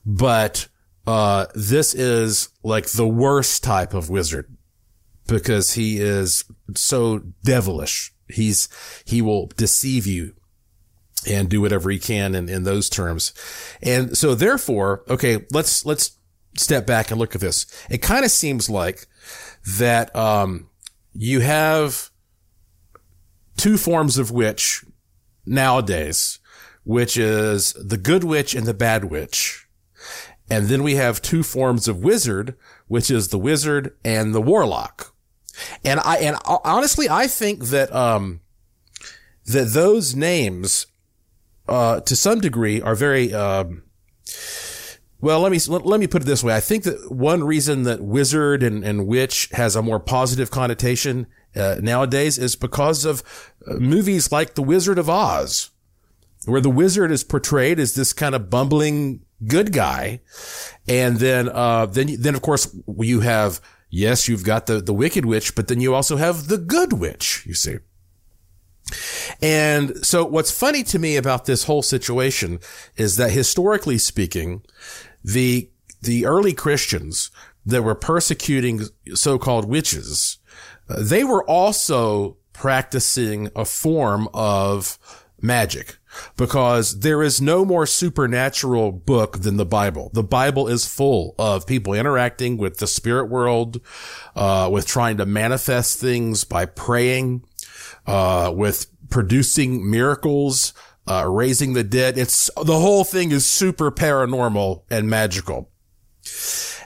but, 0.06 0.68
uh, 1.08 1.48
this 1.56 1.96
is 1.96 2.50
like 2.64 2.86
the 2.92 3.08
worst 3.08 3.64
type 3.64 3.94
of 3.96 4.10
wizard 4.10 4.56
because 5.28 5.74
he 5.74 6.00
is 6.00 6.44
so 6.76 7.24
devilish. 7.44 8.14
He's, 8.30 8.70
he 9.04 9.22
will 9.22 9.48
deceive 9.58 10.06
you 10.06 10.36
and 11.28 11.50
do 11.50 11.60
whatever 11.60 11.90
he 11.90 11.98
can 11.98 12.36
in, 12.36 12.48
in 12.50 12.64
those 12.64 12.88
terms. 12.88 13.34
And 13.82 14.16
so 14.16 14.36
therefore, 14.36 15.04
okay, 15.10 15.46
let's, 15.52 15.86
let's 15.86 16.18
step 16.56 16.86
back 16.86 17.10
and 17.10 17.20
look 17.20 17.34
at 17.34 17.42
this. 17.42 17.66
It 17.90 18.04
kind 18.04 18.24
of 18.24 18.32
seems 18.32 18.70
like 18.70 19.08
that, 19.78 20.16
um, 20.16 20.70
you 21.14 21.40
have 21.42 22.11
two 23.58 23.78
forms 23.78 24.18
of 24.18 24.32
witch 24.32 24.84
nowadays, 25.46 26.40
which 26.84 27.18
is 27.18 27.74
the 27.74 27.98
good 27.98 28.24
witch 28.24 28.56
and 28.56 28.66
the 28.66 28.74
bad 28.74 29.06
witch. 29.06 29.68
And 30.50 30.68
then 30.68 30.84
we 30.84 30.96
have 30.96 31.22
two 31.22 31.44
forms 31.44 31.88
of 31.88 32.04
wizard, 32.04 32.56
which 32.88 33.10
is 33.10 33.30
the 33.30 33.40
wizard 33.40 33.96
and 34.04 34.36
the 34.36 34.42
warlock. 34.42 35.14
And 35.84 36.00
I, 36.02 36.18
and 36.18 36.38
honestly, 36.46 37.08
I 37.10 37.28
think 37.28 37.66
that, 37.66 37.94
um, 37.96 38.42
that 39.46 39.70
those 39.70 40.16
names, 40.16 40.88
uh, 41.68 42.02
to 42.02 42.16
some 42.16 42.42
degree 42.42 42.82
are 42.82 42.96
very, 42.96 43.34
um, 43.34 43.84
well, 45.22 45.40
let 45.40 45.52
me 45.52 45.60
let, 45.68 45.86
let, 45.86 46.00
me 46.00 46.08
put 46.08 46.24
it 46.24 46.26
this 46.26 46.44
way. 46.44 46.56
I 46.56 46.60
think 46.60 46.84
that 46.84 47.12
one 47.12 47.44
reason 47.44 47.84
that 47.84 48.02
wizard 48.02 48.64
and, 48.64 48.84
and 48.84 49.06
witch 49.06 49.50
has 49.54 49.76
a 49.76 49.82
more 49.82 50.00
positive 50.00 50.50
connotation 50.50 51.28
uh, 51.56 51.78
nowadays 51.82 52.38
is 52.38 52.56
because 52.56 53.06
of 53.06 53.24
uh, 53.68 53.74
movies 53.76 54.32
like 54.32 54.56
The 54.56 54.64
Wizard 54.64 54.98
of 54.98 55.10
Oz, 55.10 55.70
where 56.46 56.62
the 56.62 56.70
wizard 56.70 57.12
is 57.12 57.24
portrayed 57.24 57.80
as 57.80 57.94
this 57.94 58.14
kind 58.14 58.36
of 58.36 58.50
bumbling 58.50 59.26
good 59.48 59.74
guy, 59.74 60.22
and 60.88 61.18
then 61.18 61.50
uh, 61.50 61.86
then 61.86 62.16
then 62.20 62.36
of 62.36 62.42
course 62.42 62.76
you 63.00 63.20
have 63.22 63.62
yes, 63.90 64.28
you've 64.28 64.44
got 64.44 64.66
the 64.66 64.82
the 64.82 64.94
wicked 64.94 65.26
witch, 65.26 65.56
but 65.56 65.68
then 65.68 65.82
you 65.82 65.94
also 65.94 66.18
have 66.18 66.48
the 66.48 66.58
good 66.58 66.94
witch. 66.94 67.44
You 67.46 67.54
see. 67.54 67.78
And 69.42 70.06
so 70.06 70.26
what's 70.26 70.52
funny 70.52 70.84
to 70.86 71.00
me 71.00 71.16
about 71.16 71.46
this 71.46 71.64
whole 71.64 71.82
situation 71.82 72.60
is 72.98 73.16
that 73.18 73.32
historically 73.32 73.98
speaking, 73.98 74.64
the, 75.24 75.70
the 76.02 76.26
early 76.26 76.54
Christians 76.54 77.32
that 77.66 77.84
were 77.84 77.96
persecuting 77.96 78.82
so-called 79.14 79.66
witches, 79.66 80.40
they 80.98 81.24
were 81.24 81.44
also 81.46 82.38
practicing 82.54 83.50
a 83.56 83.66
form 83.66 84.28
of 84.34 85.00
magic 85.42 85.98
because 86.38 87.00
there 87.00 87.24
is 87.24 87.42
no 87.42 87.66
more 87.66 87.86
supernatural 87.86 88.92
book 88.92 89.40
than 89.40 89.58
the 89.58 89.66
Bible. 89.66 90.12
The 90.14 90.24
Bible 90.24 90.68
is 90.68 90.86
full 90.86 91.36
of 91.40 91.66
people 91.66 91.94
interacting 91.94 92.58
with 92.58 92.78
the 92.78 92.88
spirit 92.88 93.30
world, 93.30 93.82
uh, 94.36 94.70
with 94.72 94.86
trying 94.86 95.18
to 95.18 95.26
manifest 95.26 96.00
things 96.00 96.44
by 96.44 96.66
praying, 96.66 97.44
uh, 98.06 98.52
with 98.54 98.88
producing 99.10 99.90
miracles, 99.90 100.74
uh, 101.08 101.28
raising 101.28 101.74
the 101.74 101.84
dead. 101.84 102.18
It's 102.18 102.50
the 102.56 102.80
whole 102.80 103.04
thing 103.04 103.32
is 103.32 103.46
super 103.46 103.92
paranormal 103.92 104.84
and 104.90 105.10
magical. 105.10 105.70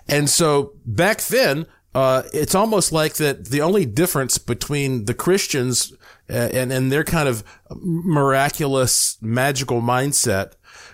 And 0.07 0.29
so 0.29 0.73
back 0.85 1.21
then, 1.23 1.65
uh, 1.95 2.23
it's 2.33 2.53
almost 2.53 2.91
like 2.91 3.15
that 3.15 3.45
the 3.45 3.61
only 3.61 3.85
difference 3.85 4.37
between 4.37 5.05
the 5.05 5.13
Christians 5.13 5.93
uh, 6.29 6.49
and, 6.53 6.71
and 6.71 6.91
their 6.91 7.03
kind 7.03 7.27
of 7.27 7.43
miraculous 7.71 9.17
magical 9.21 9.81
mindset 9.81 10.53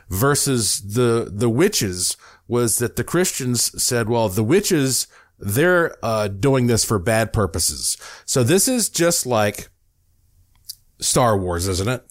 versus 0.10 0.82
the, 0.94 1.30
the 1.30 1.50
witches 1.50 2.16
was 2.48 2.78
that 2.78 2.96
the 2.96 3.04
Christians 3.04 3.82
said, 3.82 4.10
well, 4.10 4.30
the 4.30 4.44
witches, 4.44 5.08
they're, 5.40 5.98
uh, 6.04 6.28
doing 6.28 6.68
this 6.68 6.86
for 6.86 7.00
bad 7.00 7.34
purposes. 7.34 7.98
So 8.26 8.44
this 8.44 8.68
is 8.68 8.90
just 8.90 9.26
like 9.26 9.70
Star 11.00 11.38
Wars, 11.38 11.68
isn't 11.68 11.90
it? 11.90 12.06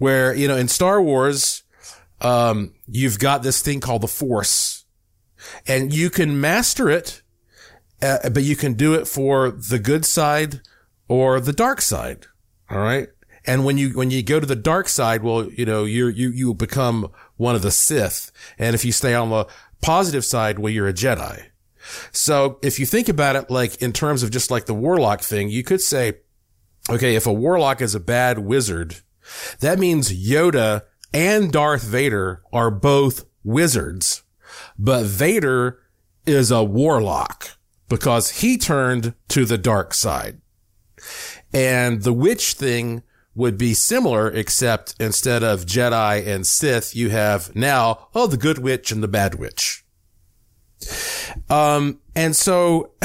where, 0.00 0.34
you 0.34 0.48
know, 0.48 0.56
in 0.56 0.66
Star 0.66 1.00
Wars, 1.00 1.62
um, 2.22 2.72
you've 2.88 3.18
got 3.18 3.42
this 3.42 3.60
thing 3.60 3.80
called 3.80 4.02
the 4.02 4.08
Force 4.08 4.86
and 5.66 5.92
you 5.92 6.08
can 6.08 6.40
master 6.40 6.88
it, 6.88 7.22
uh, 8.02 8.28
but 8.30 8.42
you 8.42 8.56
can 8.56 8.74
do 8.74 8.94
it 8.94 9.06
for 9.06 9.50
the 9.50 9.78
good 9.78 10.04
side 10.04 10.60
or 11.08 11.40
the 11.40 11.52
dark 11.52 11.80
side. 11.80 12.26
All 12.70 12.78
right. 12.78 13.08
And 13.46 13.64
when 13.64 13.78
you, 13.78 13.90
when 13.90 14.10
you 14.10 14.22
go 14.22 14.38
to 14.38 14.46
the 14.46 14.56
dark 14.56 14.88
side, 14.88 15.22
well, 15.22 15.50
you 15.50 15.64
know, 15.64 15.84
you 15.84 16.08
you, 16.08 16.30
you 16.30 16.54
become 16.54 17.10
one 17.36 17.54
of 17.54 17.62
the 17.62 17.70
Sith. 17.70 18.30
And 18.58 18.74
if 18.74 18.84
you 18.84 18.92
stay 18.92 19.14
on 19.14 19.30
the 19.30 19.46
positive 19.80 20.24
side, 20.24 20.58
well, 20.58 20.72
you're 20.72 20.88
a 20.88 20.92
Jedi. 20.92 21.46
So 22.12 22.58
if 22.62 22.78
you 22.78 22.86
think 22.86 23.08
about 23.08 23.36
it, 23.36 23.50
like 23.50 23.80
in 23.80 23.92
terms 23.92 24.22
of 24.22 24.30
just 24.30 24.50
like 24.50 24.66
the 24.66 24.74
warlock 24.74 25.22
thing, 25.22 25.48
you 25.48 25.64
could 25.64 25.80
say, 25.80 26.18
okay, 26.88 27.14
if 27.14 27.26
a 27.26 27.32
warlock 27.32 27.80
is 27.80 27.94
a 27.94 28.00
bad 28.00 28.38
wizard, 28.38 28.96
that 29.60 29.78
means 29.78 30.12
Yoda 30.12 30.82
and 31.12 31.50
Darth 31.50 31.82
Vader 31.82 32.42
are 32.52 32.70
both 32.70 33.24
wizards, 33.42 34.22
but 34.78 35.04
Vader 35.04 35.80
is 36.26 36.50
a 36.50 36.62
warlock 36.62 37.56
because 37.90 38.40
he 38.40 38.56
turned 38.56 39.12
to 39.28 39.44
the 39.44 39.58
dark 39.58 39.92
side. 39.92 40.40
And 41.52 42.02
the 42.02 42.12
witch 42.14 42.54
thing 42.54 43.02
would 43.34 43.58
be 43.58 43.74
similar, 43.74 44.30
except 44.30 44.94
instead 44.98 45.42
of 45.42 45.66
Jedi 45.66 46.26
and 46.26 46.46
Sith, 46.46 46.94
you 46.96 47.10
have 47.10 47.54
now, 47.54 48.08
oh, 48.14 48.26
the 48.26 48.36
good 48.36 48.58
witch 48.58 48.92
and 48.92 49.02
the 49.02 49.08
bad 49.08 49.34
witch. 49.34 49.84
Um, 51.50 52.00
and 52.14 52.34
so 52.34 52.92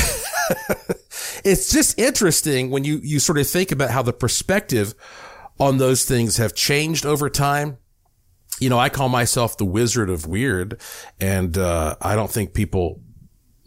it's 1.44 1.72
just 1.72 1.98
interesting 2.00 2.70
when 2.70 2.84
you, 2.84 3.00
you 3.04 3.20
sort 3.20 3.40
of 3.40 3.48
think 3.48 3.72
about 3.72 3.90
how 3.90 4.04
the 4.04 4.14
perspective 4.14 4.94
on 5.60 5.78
those 5.80 6.06
things 6.06 6.38
have 6.38 6.54
changed 6.54 7.06
over 7.06 7.30
time. 7.30 7.78
You 8.60 8.70
know, 8.70 8.80
I 8.80 8.90
call 8.90 9.10
myself 9.10 9.58
the 9.58 9.66
wizard 9.66 10.10
of 10.10 10.28
weird 10.28 10.80
and, 11.20 11.58
uh, 11.58 11.96
I 12.02 12.16
don't 12.16 12.32
think 12.32 12.54
people, 12.54 13.02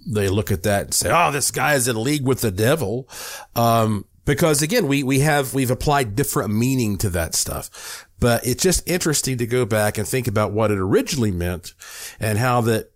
they 0.09 0.29
look 0.29 0.51
at 0.51 0.63
that 0.65 0.85
and 0.85 0.95
say, 0.95 1.11
Oh, 1.13 1.31
this 1.31 1.51
guy 1.51 1.75
is 1.75 1.89
in 1.89 2.03
league 2.03 2.27
with 2.27 2.41
the 2.41 2.51
devil. 2.51 3.09
Um, 3.55 4.05
because 4.25 4.61
again, 4.63 4.87
we, 4.89 5.03
we 5.03 5.21
have, 5.21 5.55
we've 5.55 5.71
applied 5.71 6.15
different 6.15 6.53
meaning 6.53 6.99
to 6.99 7.11
that 7.11 7.35
stuff, 7.35 8.07
but 8.21 8.47
it's 8.47 8.63
just 8.63 8.89
interesting 8.89 9.39
to 9.39 9.47
go 9.47 9.65
back 9.65 9.97
and 9.97 10.07
think 10.07 10.29
about 10.29 10.53
what 10.53 10.71
it 10.71 10.79
originally 10.79 11.31
meant 11.31 11.75
and 12.21 12.39
how 12.39 12.61
that 12.63 12.91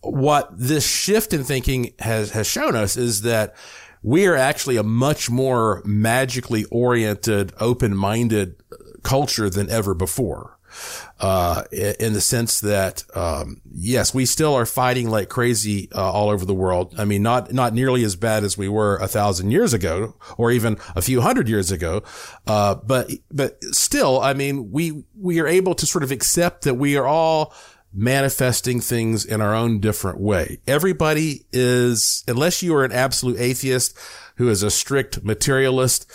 what 0.00 0.48
this 0.56 0.86
shift 0.86 1.32
in 1.32 1.42
thinking 1.42 1.94
has, 1.98 2.30
has 2.30 2.46
shown 2.46 2.76
us 2.76 2.96
is 2.96 3.22
that 3.22 3.56
we 4.02 4.26
are 4.26 4.36
actually 4.36 4.76
a 4.76 4.84
much 4.84 5.28
more 5.28 5.82
magically 5.84 6.64
oriented, 6.66 7.52
open-minded 7.58 8.54
culture 9.02 9.50
than 9.50 9.68
ever 9.70 9.94
before. 9.94 10.57
Uh, 11.20 11.64
in 11.72 12.12
the 12.12 12.20
sense 12.20 12.60
that, 12.60 13.04
um, 13.14 13.60
yes, 13.72 14.14
we 14.14 14.24
still 14.24 14.54
are 14.54 14.66
fighting 14.66 15.10
like 15.10 15.28
crazy, 15.28 15.88
uh, 15.92 16.12
all 16.12 16.30
over 16.30 16.44
the 16.44 16.54
world. 16.54 16.94
I 16.96 17.04
mean, 17.04 17.22
not, 17.22 17.52
not 17.52 17.74
nearly 17.74 18.04
as 18.04 18.14
bad 18.14 18.44
as 18.44 18.56
we 18.56 18.68
were 18.68 18.96
a 18.98 19.08
thousand 19.08 19.50
years 19.50 19.72
ago 19.72 20.14
or 20.36 20.52
even 20.52 20.78
a 20.94 21.02
few 21.02 21.20
hundred 21.20 21.48
years 21.48 21.72
ago. 21.72 22.02
Uh, 22.46 22.76
but, 22.76 23.10
but 23.32 23.62
still, 23.74 24.20
I 24.20 24.34
mean, 24.34 24.70
we, 24.70 25.04
we 25.18 25.40
are 25.40 25.48
able 25.48 25.74
to 25.74 25.86
sort 25.86 26.04
of 26.04 26.12
accept 26.12 26.62
that 26.64 26.74
we 26.74 26.96
are 26.96 27.06
all, 27.06 27.52
manifesting 27.90 28.80
things 28.80 29.24
in 29.24 29.40
our 29.40 29.54
own 29.54 29.80
different 29.80 30.20
way. 30.20 30.58
Everybody 30.66 31.46
is, 31.52 32.22
unless 32.28 32.62
you 32.62 32.74
are 32.76 32.84
an 32.84 32.92
absolute 32.92 33.40
atheist 33.40 33.98
who 34.36 34.50
is 34.50 34.62
a 34.62 34.70
strict 34.70 35.24
materialist, 35.24 36.08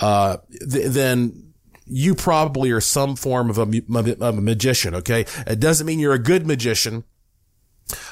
uh, 0.00 0.38
th- 0.50 0.88
then 0.88 1.49
you 1.90 2.14
probably 2.14 2.70
are 2.70 2.80
some 2.80 3.16
form 3.16 3.50
of 3.50 3.58
a, 3.58 3.62
of 3.62 4.38
a 4.38 4.40
magician. 4.40 4.94
Okay. 4.94 5.26
It 5.46 5.60
doesn't 5.60 5.86
mean 5.86 5.98
you're 5.98 6.14
a 6.14 6.18
good 6.18 6.46
magician. 6.46 7.04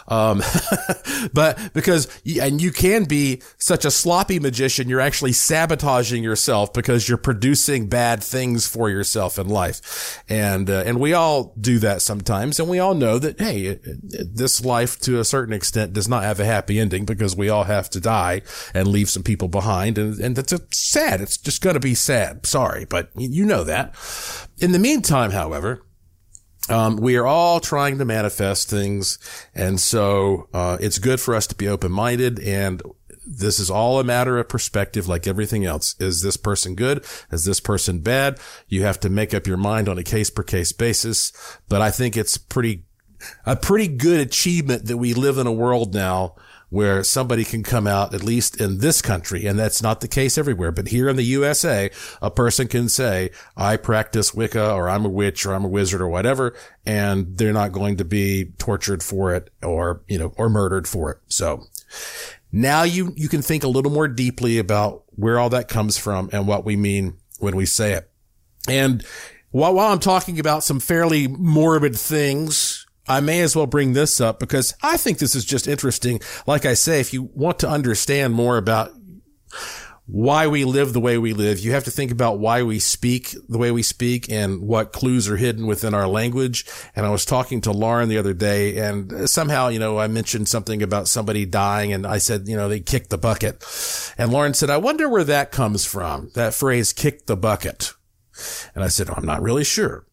Um, 0.09 0.43
but 1.33 1.73
because, 1.75 2.09
and 2.41 2.61
you 2.61 2.73
can 2.73 3.05
be 3.05 3.43
such 3.59 3.85
a 3.85 3.91
sloppy 3.91 4.38
magician, 4.38 4.88
you're 4.88 5.01
actually 5.01 5.33
sabotaging 5.33 6.23
yourself 6.23 6.73
because 6.73 7.09
you're 7.09 7.19
producing 7.19 7.88
bad 7.88 8.23
things 8.23 8.67
for 8.67 8.91
yourself 8.91 9.38
in 9.38 9.49
life. 9.49 10.23
And, 10.29 10.69
uh, 10.71 10.83
and 10.87 11.01
we 11.01 11.12
all 11.12 11.55
do 11.61 11.79
that 11.81 12.03
sometimes. 12.03 12.59
And 12.61 12.69
we 12.69 12.79
all 12.79 12.95
know 12.95 13.19
that, 13.19 13.41
hey, 13.41 13.79
this 13.85 14.64
life 14.64 14.99
to 15.01 15.21
a 15.21 15.25
certain 15.25 15.55
extent 15.55 15.93
does 15.93 16.09
not 16.09 16.23
have 16.23 16.41
a 16.41 16.45
happy 16.45 16.79
ending 16.79 17.05
because 17.05 17.37
we 17.37 17.49
all 17.49 17.64
have 17.64 17.91
to 17.91 18.01
die 18.01 18.43
and 18.75 18.88
leave 18.88 19.11
some 19.11 19.23
people 19.23 19.49
behind. 19.49 19.99
And, 19.99 20.19
and 20.19 20.37
that's 20.37 20.55
sad. 20.71 21.21
It's 21.21 21.37
just 21.37 21.62
going 21.62 21.75
to 21.75 21.81
be 21.81 21.95
sad. 21.95 22.47
Sorry, 22.47 22.85
but 22.85 23.11
you 23.17 23.45
know 23.45 23.64
that. 23.64 23.95
In 24.59 24.73
the 24.73 24.79
meantime, 24.79 25.31
however, 25.31 25.83
um, 26.68 26.96
we 26.96 27.16
are 27.16 27.26
all 27.26 27.61
trying 27.61 27.98
to 27.98 28.04
manifest 28.04 28.68
things. 28.70 29.18
And 29.54 29.81
so, 29.81 30.48
uh, 30.52 30.78
it's 30.81 30.98
good 30.98 31.20
for 31.20 31.35
us 31.35 31.46
to 31.48 31.54
be 31.54 31.68
open 31.68 31.92
minded 31.92 32.38
and 32.40 32.83
this 33.28 33.59
is 33.61 33.70
all 33.70 34.00
a 34.00 34.04
matter 34.04 34.38
of 34.38 34.48
perspective, 34.48 35.07
like 35.07 35.26
everything 35.26 35.64
else. 35.64 35.94
Is 36.00 36.22
this 36.22 36.37
person 36.37 36.74
good? 36.74 37.04
Is 37.31 37.44
this 37.44 37.61
person 37.61 38.00
bad? 38.00 38.40
You 38.68 38.85
have 38.85 38.98
to 39.00 39.11
make 39.11 39.35
up 39.35 39.46
your 39.46 39.59
mind 39.59 39.88
on 39.88 39.98
a 39.98 40.02
case 40.02 40.31
per 40.31 40.42
case 40.42 40.72
basis. 40.72 41.33
But 41.68 41.83
I 41.83 41.90
think 41.90 42.16
it's 42.16 42.38
pretty, 42.38 42.85
a 43.44 43.54
pretty 43.54 43.88
good 43.88 44.20
achievement 44.20 44.87
that 44.87 44.96
we 44.96 45.12
live 45.12 45.37
in 45.37 45.46
a 45.46 45.52
world 45.52 45.94
now 45.94 46.37
where 46.70 47.02
somebody 47.02 47.44
can 47.44 47.62
come 47.62 47.87
out, 47.87 48.12
at 48.12 48.22
least 48.22 48.61
in 48.61 48.78
this 48.78 49.00
country, 49.00 49.46
and 49.46 49.59
that's 49.59 49.83
not 49.83 50.00
the 50.00 50.09
case 50.09 50.37
everywhere, 50.37 50.70
but 50.70 50.88
here 50.88 51.09
in 51.09 51.16
the 51.16 51.22
USA, 51.22 51.90
a 52.20 52.31
person 52.31 52.68
can 52.68 52.88
say, 52.88 53.31
I 53.57 53.76
practice 53.76 54.35
Wicca 54.35 54.72
or 54.72 54.88
I'm 54.88 55.07
a 55.07 55.09
witch 55.09 55.46
or 55.46 55.54
I'm 55.54 55.64
a 55.64 55.68
wizard 55.68 56.00
or 56.00 56.09
whatever, 56.09 56.54
and 56.85 57.38
they're 57.38 57.52
not 57.52 57.72
going 57.72 57.96
to 57.96 58.04
be 58.04 58.52
tortured 58.59 59.02
for 59.02 59.35
it 59.35 59.50
or, 59.62 60.02
you 60.09 60.18
know, 60.18 60.35
or 60.37 60.50
murdered 60.50 60.87
for 60.87 61.11
it. 61.12 61.18
So 61.28 61.64
now 62.52 62.83
you, 62.83 63.12
you 63.16 63.28
can 63.28 63.40
think 63.42 63.64
a 63.64 63.68
little 63.68 63.92
more 63.92 64.09
deeply 64.09 64.59
about 64.59 65.04
where 65.11 65.38
all 65.38 65.50
that 65.50 65.68
comes 65.68 65.96
from 65.96 66.28
and 66.33 66.46
what 66.46 66.64
we 66.64 66.76
mean 66.76 67.16
when 67.38 67.57
we 67.57 67.64
say 67.64 67.92
it. 67.92 68.11
And 68.68 69.04
while, 69.50 69.74
while 69.74 69.90
I'm 69.90 70.00
talking 70.00 70.38
about 70.38 70.64
some 70.64 70.81
fairly 70.81 71.28
morbid 71.28 71.96
things, 71.96 72.67
I 73.09 73.21
may 73.21 73.40
as 73.40 73.57
well 73.57 73.66
bring 73.66 73.92
this 73.92 74.21
up 74.21 74.38
because 74.38 74.75
I 74.83 74.97
think 74.97 75.18
this 75.18 75.35
is 75.35 75.44
just 75.44 75.66
interesting. 75.68 76.21
Like 76.47 76.64
I 76.64 76.75
say, 76.75 77.01
if 77.01 77.12
you 77.12 77.31
want 77.35 77.59
to 77.61 77.68
understand 77.68 78.35
more 78.35 78.57
about 78.57 78.92
why 80.09 80.47
we 80.47 80.64
live 80.64 80.94
the 80.94 81.01
way 81.01 81.18
we 81.18 81.35
live, 81.35 81.59
you 81.59 81.73
have 81.73 81.85
to 81.85 81.90
think 81.90 82.11
about 82.11 82.38
why 82.38 82.62
we 82.62 82.79
speak 82.79 83.35
the 83.47 83.59
way 83.59 83.71
we 83.71 83.83
speak 83.83 84.31
and 84.33 84.62
what 84.62 84.90
clues 84.90 85.29
are 85.29 85.37
hidden 85.37 85.66
within 85.66 85.92
our 85.92 86.09
language. 86.09 86.64
And 86.97 87.05
I 87.05 87.11
was 87.11 87.27
talking 87.27 87.61
to 87.62 87.73
Lauren 87.73 88.09
the 88.09 88.16
other 88.16 88.33
day 88.33 88.79
and 88.79 89.29
somehow, 89.29 89.68
you 89.68 89.79
know, 89.79 89.99
I 89.99 90.07
mentioned 90.07 90.49
something 90.49 90.83
about 90.83 91.09
somebody 91.09 91.44
dying 91.44 91.92
and 91.92 92.07
I 92.07 92.16
said, 92.18 92.49
you 92.49 92.57
know, 92.57 92.71
they 92.71 92.81
kicked 92.81 93.11
the 93.11 93.18
bucket. 93.18 93.62
And 94.16 94.33
Lauren 94.33 94.55
said, 94.55 94.71
I 94.71 94.79
wonder 94.79 95.11
where 95.11 95.25
that 95.25 95.53
comes 95.53 95.85
from. 95.85 96.31
That 96.35 96.55
phrase, 96.55 96.94
kick 96.94 97.27
the 97.27 97.37
bucket. 97.37 97.92
And 98.75 98.83
I 98.83 98.88
said, 98.88 99.11
oh, 99.11 99.14
I'm 99.16 99.27
not 99.27 99.42
really 99.42 99.64
sure. 99.64 100.07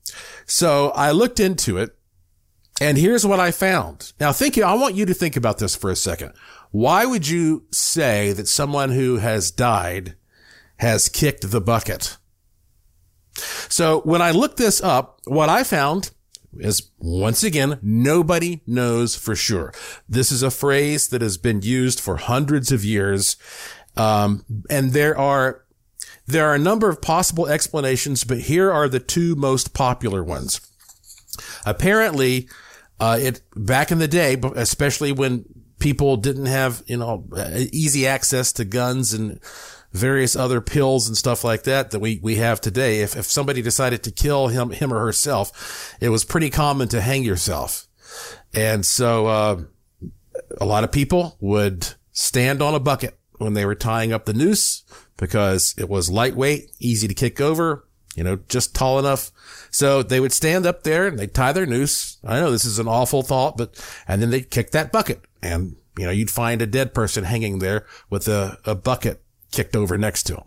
So 0.45 0.89
I 0.89 1.11
looked 1.11 1.39
into 1.39 1.77
it 1.77 1.94
and 2.81 2.97
here's 2.97 3.25
what 3.25 3.39
I 3.39 3.51
found. 3.51 4.13
Now 4.19 4.31
think, 4.31 4.57
I 4.57 4.73
want 4.73 4.95
you 4.95 5.05
to 5.05 5.13
think 5.13 5.35
about 5.35 5.59
this 5.59 5.75
for 5.75 5.89
a 5.89 5.95
second. 5.95 6.33
Why 6.71 7.05
would 7.05 7.27
you 7.27 7.65
say 7.71 8.33
that 8.33 8.47
someone 8.47 8.91
who 8.91 9.17
has 9.17 9.49
died 9.49 10.15
has 10.77 11.07
kicked 11.07 11.49
the 11.49 11.61
bucket? 11.61 12.17
So 13.69 14.01
when 14.01 14.21
I 14.21 14.31
looked 14.31 14.57
this 14.57 14.81
up, 14.81 15.21
what 15.25 15.49
I 15.49 15.63
found 15.63 16.11
is 16.57 16.91
once 16.99 17.43
again, 17.43 17.79
nobody 17.81 18.61
knows 18.65 19.15
for 19.15 19.35
sure. 19.35 19.73
This 20.07 20.31
is 20.31 20.43
a 20.43 20.51
phrase 20.51 21.07
that 21.09 21.21
has 21.21 21.37
been 21.37 21.61
used 21.61 21.99
for 21.99 22.17
hundreds 22.17 22.71
of 22.71 22.85
years. 22.85 23.37
Um, 23.97 24.43
and 24.69 24.91
there 24.91 25.17
are, 25.17 25.63
there 26.27 26.47
are 26.47 26.55
a 26.55 26.59
number 26.59 26.89
of 26.89 27.01
possible 27.01 27.47
explanations, 27.47 28.23
but 28.23 28.41
here 28.41 28.71
are 28.71 28.89
the 28.89 28.99
two 28.99 29.35
most 29.35 29.73
popular 29.73 30.23
ones. 30.23 30.59
Apparently, 31.65 32.47
uh, 32.99 33.17
it 33.19 33.41
back 33.55 33.91
in 33.91 33.99
the 33.99 34.07
day, 34.07 34.37
especially 34.55 35.11
when 35.11 35.45
people 35.79 36.17
didn't 36.17 36.45
have 36.45 36.83
you 36.87 36.97
know 36.97 37.27
easy 37.71 38.07
access 38.07 38.53
to 38.53 38.65
guns 38.65 39.13
and 39.13 39.39
various 39.95 40.35
other 40.35 40.59
pills 40.59 41.07
and 41.07 41.15
stuff 41.15 41.43
like 41.43 41.63
that 41.63 41.91
that 41.91 41.99
we, 41.99 42.19
we 42.21 42.35
have 42.35 42.59
today. 42.59 42.99
If, 42.99 43.15
if 43.15 43.25
somebody 43.25 43.61
decided 43.61 44.03
to 44.03 44.11
kill 44.11 44.49
him, 44.49 44.71
him 44.71 44.93
or 44.93 44.99
herself, 44.99 45.95
it 46.01 46.09
was 46.09 46.25
pretty 46.25 46.49
common 46.49 46.89
to 46.89 46.99
hang 46.99 47.23
yourself. 47.23 47.87
And 48.53 48.85
so, 48.85 49.27
uh, 49.27 49.61
a 50.59 50.65
lot 50.65 50.83
of 50.83 50.91
people 50.91 51.37
would 51.39 51.87
stand 52.11 52.61
on 52.61 52.75
a 52.75 52.79
bucket 52.79 53.17
when 53.37 53.53
they 53.53 53.65
were 53.65 53.75
tying 53.75 54.11
up 54.11 54.25
the 54.25 54.33
noose 54.33 54.83
because 55.17 55.73
it 55.77 55.89
was 55.89 56.09
lightweight, 56.09 56.71
easy 56.79 57.07
to 57.07 57.13
kick 57.13 57.39
over, 57.39 57.87
you 58.15 58.23
know, 58.23 58.39
just 58.47 58.73
tall 58.73 58.97
enough 58.99 59.31
so 59.75 60.01
they 60.01 60.21
would 60.21 60.31
stand 60.31 60.65
up 60.65 60.83
there 60.83 61.05
and 61.05 61.19
they'd 61.19 61.33
tie 61.33 61.51
their 61.51 61.65
noose. 61.65 62.15
I 62.23 62.39
know 62.39 62.49
this 62.49 62.63
is 62.63 62.79
an 62.79 62.87
awful 62.87 63.23
thought, 63.23 63.57
but, 63.57 63.77
and 64.07 64.21
then 64.21 64.29
they'd 64.29 64.49
kick 64.49 64.71
that 64.71 64.93
bucket 64.93 65.19
and, 65.41 65.75
you 65.97 66.05
know, 66.05 66.11
you'd 66.11 66.31
find 66.31 66.61
a 66.61 66.65
dead 66.65 66.93
person 66.93 67.25
hanging 67.25 67.59
there 67.59 67.85
with 68.09 68.29
a, 68.29 68.57
a 68.63 68.73
bucket 68.73 69.21
kicked 69.51 69.75
over 69.75 69.97
next 69.97 70.23
to 70.23 70.35
him. 70.35 70.43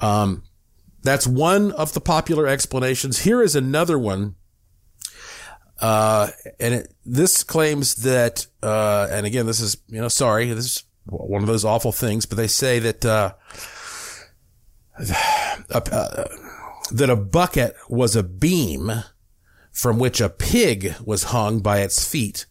Um, 0.00 0.42
that's 1.02 1.26
one 1.26 1.70
of 1.72 1.92
the 1.92 2.00
popular 2.00 2.46
explanations. 2.46 3.24
Here 3.24 3.42
is 3.42 3.54
another 3.54 3.98
one. 3.98 4.36
Uh, 5.78 6.30
and 6.58 6.72
it, 6.72 6.94
this 7.04 7.44
claims 7.44 7.96
that, 7.96 8.46
uh, 8.62 9.06
and 9.10 9.26
again, 9.26 9.44
this 9.44 9.60
is, 9.60 9.76
you 9.88 10.00
know, 10.00 10.08
sorry, 10.08 10.50
this 10.54 10.64
is 10.64 10.84
one 11.04 11.42
of 11.42 11.46
those 11.46 11.66
awful 11.66 11.92
things, 11.92 12.24
but 12.24 12.36
they 12.38 12.48
say 12.48 12.78
that, 12.78 13.04
uh, 13.04 13.34
uh 15.70 16.24
that 16.92 17.10
a 17.10 17.16
bucket 17.16 17.74
was 17.88 18.16
a 18.16 18.22
beam 18.22 18.90
from 19.72 19.98
which 19.98 20.20
a 20.20 20.30
pig 20.30 20.94
was 21.04 21.24
hung 21.24 21.60
by 21.60 21.80
its 21.80 22.08
feet 22.08 22.46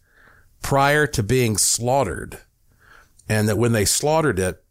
prior 0.62 1.06
to 1.06 1.22
being 1.22 1.56
slaughtered. 1.56 2.38
And 3.28 3.48
that 3.48 3.58
when 3.58 3.72
they 3.72 3.84
slaughtered 3.84 4.38
it, 4.38 4.62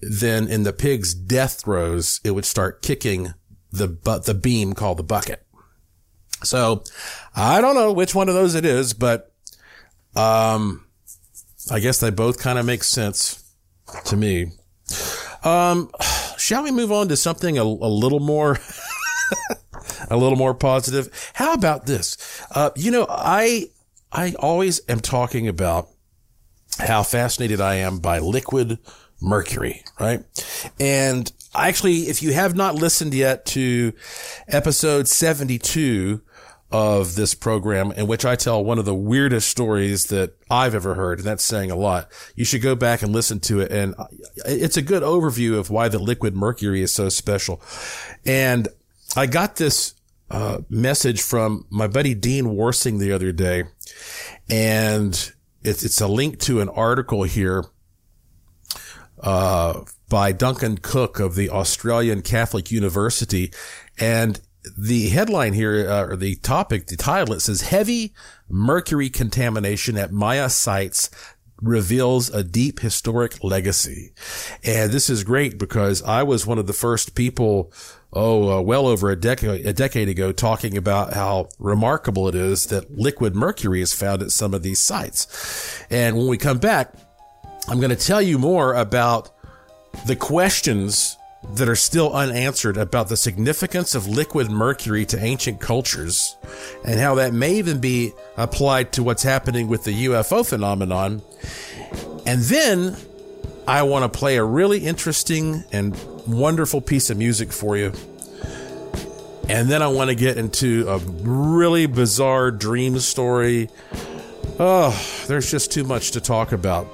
then 0.00 0.48
in 0.48 0.64
the 0.64 0.72
pig's 0.72 1.14
death 1.14 1.60
throes, 1.62 2.20
it 2.24 2.32
would 2.32 2.44
start 2.44 2.82
kicking 2.82 3.34
the, 3.70 3.88
but 3.88 4.26
the 4.26 4.34
beam 4.34 4.74
called 4.74 4.98
the 4.98 5.02
bucket. 5.02 5.46
So 6.42 6.84
I 7.34 7.60
don't 7.60 7.74
know 7.74 7.92
which 7.92 8.14
one 8.14 8.28
of 8.28 8.34
those 8.34 8.54
it 8.54 8.64
is, 8.64 8.92
but, 8.92 9.32
um, 10.16 10.86
I 11.70 11.80
guess 11.80 12.00
they 12.00 12.10
both 12.10 12.38
kind 12.38 12.58
of 12.58 12.66
make 12.66 12.82
sense 12.82 13.54
to 14.06 14.16
me. 14.16 14.52
Um, 15.44 15.90
shall 16.40 16.62
we 16.64 16.70
move 16.70 16.90
on 16.90 17.08
to 17.08 17.16
something 17.16 17.58
a, 17.58 17.62
a 17.62 17.64
little 17.64 18.20
more, 18.20 18.58
a 20.10 20.16
little 20.16 20.36
more 20.36 20.54
positive? 20.54 21.10
How 21.34 21.52
about 21.52 21.86
this? 21.86 22.16
Uh, 22.54 22.70
you 22.74 22.90
know, 22.90 23.06
I, 23.08 23.66
I 24.12 24.34
always 24.38 24.80
am 24.88 25.00
talking 25.00 25.46
about 25.46 25.88
how 26.78 27.02
fascinated 27.02 27.60
I 27.60 27.76
am 27.76 27.98
by 27.98 28.18
liquid 28.18 28.78
mercury, 29.20 29.84
right? 29.98 30.24
And 30.78 31.30
actually, 31.54 32.08
if 32.08 32.22
you 32.22 32.32
have 32.32 32.56
not 32.56 32.74
listened 32.74 33.14
yet 33.14 33.44
to 33.46 33.92
episode 34.48 35.08
72 35.08 36.22
of 36.72 37.16
this 37.16 37.34
program 37.34 37.90
in 37.92 38.06
which 38.06 38.24
I 38.24 38.36
tell 38.36 38.64
one 38.64 38.78
of 38.78 38.84
the 38.84 38.94
weirdest 38.94 39.48
stories 39.48 40.06
that 40.06 40.34
I've 40.48 40.74
ever 40.74 40.94
heard. 40.94 41.18
And 41.18 41.26
that's 41.26 41.42
saying 41.42 41.70
a 41.70 41.76
lot. 41.76 42.10
You 42.36 42.44
should 42.44 42.62
go 42.62 42.76
back 42.76 43.02
and 43.02 43.12
listen 43.12 43.40
to 43.40 43.60
it. 43.60 43.72
And 43.72 43.94
it's 44.44 44.76
a 44.76 44.82
good 44.82 45.02
overview 45.02 45.58
of 45.58 45.70
why 45.70 45.88
the 45.88 45.98
liquid 45.98 46.36
mercury 46.36 46.82
is 46.82 46.94
so 46.94 47.08
special. 47.08 47.60
And 48.24 48.68
I 49.16 49.26
got 49.26 49.56
this 49.56 49.94
uh, 50.30 50.58
message 50.68 51.22
from 51.22 51.66
my 51.70 51.88
buddy 51.88 52.14
Dean 52.14 52.54
Worsing 52.54 52.98
the 52.98 53.12
other 53.12 53.32
day. 53.32 53.64
And 54.48 55.32
it's, 55.64 55.84
it's 55.84 56.00
a 56.00 56.08
link 56.08 56.38
to 56.40 56.60
an 56.60 56.68
article 56.68 57.24
here, 57.24 57.64
uh, 59.22 59.82
by 60.08 60.32
Duncan 60.32 60.78
Cook 60.78 61.20
of 61.20 61.34
the 61.34 61.50
Australian 61.50 62.22
Catholic 62.22 62.70
University. 62.70 63.52
And 63.98 64.40
the 64.76 65.08
headline 65.08 65.52
here, 65.52 65.88
uh, 65.88 66.06
or 66.06 66.16
the 66.16 66.36
topic, 66.36 66.86
the 66.86 66.96
title, 66.96 67.34
it 67.34 67.40
says 67.40 67.62
heavy 67.62 68.14
mercury 68.48 69.08
contamination 69.08 69.96
at 69.96 70.12
Maya 70.12 70.48
sites 70.48 71.10
reveals 71.62 72.30
a 72.30 72.42
deep 72.42 72.80
historic 72.80 73.42
legacy. 73.44 74.12
And 74.64 74.92
this 74.92 75.10
is 75.10 75.24
great 75.24 75.58
because 75.58 76.02
I 76.02 76.22
was 76.22 76.46
one 76.46 76.58
of 76.58 76.66
the 76.66 76.72
first 76.72 77.14
people, 77.14 77.72
oh, 78.12 78.58
uh, 78.58 78.60
well 78.60 78.86
over 78.86 79.10
a 79.10 79.16
decade, 79.16 79.66
a 79.66 79.72
decade 79.72 80.08
ago 80.08 80.32
talking 80.32 80.76
about 80.76 81.12
how 81.12 81.48
remarkable 81.58 82.28
it 82.28 82.34
is 82.34 82.66
that 82.66 82.90
liquid 82.90 83.34
mercury 83.34 83.82
is 83.82 83.92
found 83.92 84.22
at 84.22 84.30
some 84.30 84.54
of 84.54 84.62
these 84.62 84.80
sites. 84.80 85.84
And 85.90 86.16
when 86.16 86.28
we 86.28 86.38
come 86.38 86.58
back, 86.58 86.94
I'm 87.68 87.78
going 87.78 87.90
to 87.90 87.96
tell 88.06 88.22
you 88.22 88.38
more 88.38 88.74
about 88.74 89.30
the 90.06 90.16
questions 90.16 91.16
that 91.42 91.68
are 91.68 91.76
still 91.76 92.12
unanswered 92.12 92.76
about 92.76 93.08
the 93.08 93.16
significance 93.16 93.94
of 93.94 94.06
liquid 94.06 94.50
mercury 94.50 95.06
to 95.06 95.22
ancient 95.22 95.60
cultures 95.60 96.36
and 96.84 97.00
how 97.00 97.14
that 97.14 97.32
may 97.32 97.54
even 97.54 97.80
be 97.80 98.12
applied 98.36 98.92
to 98.92 99.02
what's 99.02 99.22
happening 99.22 99.66
with 99.66 99.84
the 99.84 100.04
UFO 100.06 100.46
phenomenon. 100.46 101.22
And 102.26 102.42
then 102.42 102.96
I 103.66 103.82
want 103.82 104.10
to 104.10 104.18
play 104.18 104.36
a 104.36 104.44
really 104.44 104.80
interesting 104.80 105.64
and 105.72 105.96
wonderful 106.26 106.80
piece 106.80 107.08
of 107.08 107.16
music 107.16 107.52
for 107.52 107.76
you. 107.76 107.92
And 109.48 109.68
then 109.68 109.82
I 109.82 109.88
want 109.88 110.10
to 110.10 110.14
get 110.14 110.36
into 110.36 110.88
a 110.88 110.98
really 110.98 111.86
bizarre 111.86 112.50
dream 112.50 112.98
story. 113.00 113.70
Oh, 114.58 114.96
there's 115.26 115.50
just 115.50 115.72
too 115.72 115.84
much 115.84 116.12
to 116.12 116.20
talk 116.20 116.52
about. 116.52 116.86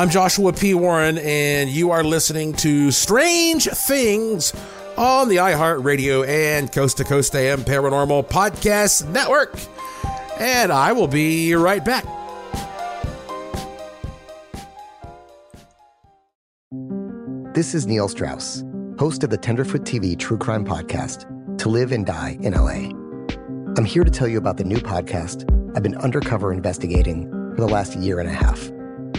I'm 0.00 0.08
Joshua 0.08 0.54
P. 0.54 0.72
Warren, 0.72 1.18
and 1.18 1.68
you 1.68 1.90
are 1.90 2.02
listening 2.02 2.54
to 2.54 2.90
Strange 2.90 3.66
Things 3.66 4.54
on 4.96 5.28
the 5.28 5.36
iHeartRadio 5.36 6.26
and 6.26 6.72
Coast 6.72 6.96
to 6.96 7.04
Coast 7.04 7.36
AM 7.36 7.60
Paranormal 7.60 8.26
Podcast 8.26 9.06
Network. 9.10 9.54
And 10.38 10.72
I 10.72 10.92
will 10.92 11.06
be 11.06 11.54
right 11.54 11.84
back. 11.84 12.06
This 17.52 17.74
is 17.74 17.86
Neil 17.86 18.08
Strauss, 18.08 18.64
host 18.98 19.22
of 19.22 19.28
the 19.28 19.36
Tenderfoot 19.36 19.82
TV 19.82 20.18
True 20.18 20.38
Crime 20.38 20.64
Podcast, 20.64 21.58
To 21.58 21.68
Live 21.68 21.92
and 21.92 22.06
Die 22.06 22.38
in 22.40 22.54
LA. 22.54 22.88
I'm 23.76 23.84
here 23.84 24.04
to 24.04 24.10
tell 24.10 24.28
you 24.28 24.38
about 24.38 24.56
the 24.56 24.64
new 24.64 24.78
podcast 24.78 25.44
I've 25.76 25.82
been 25.82 25.98
undercover 25.98 26.54
investigating 26.54 27.28
for 27.54 27.60
the 27.60 27.68
last 27.68 27.96
year 27.96 28.18
and 28.18 28.30
a 28.30 28.32
half. 28.32 28.70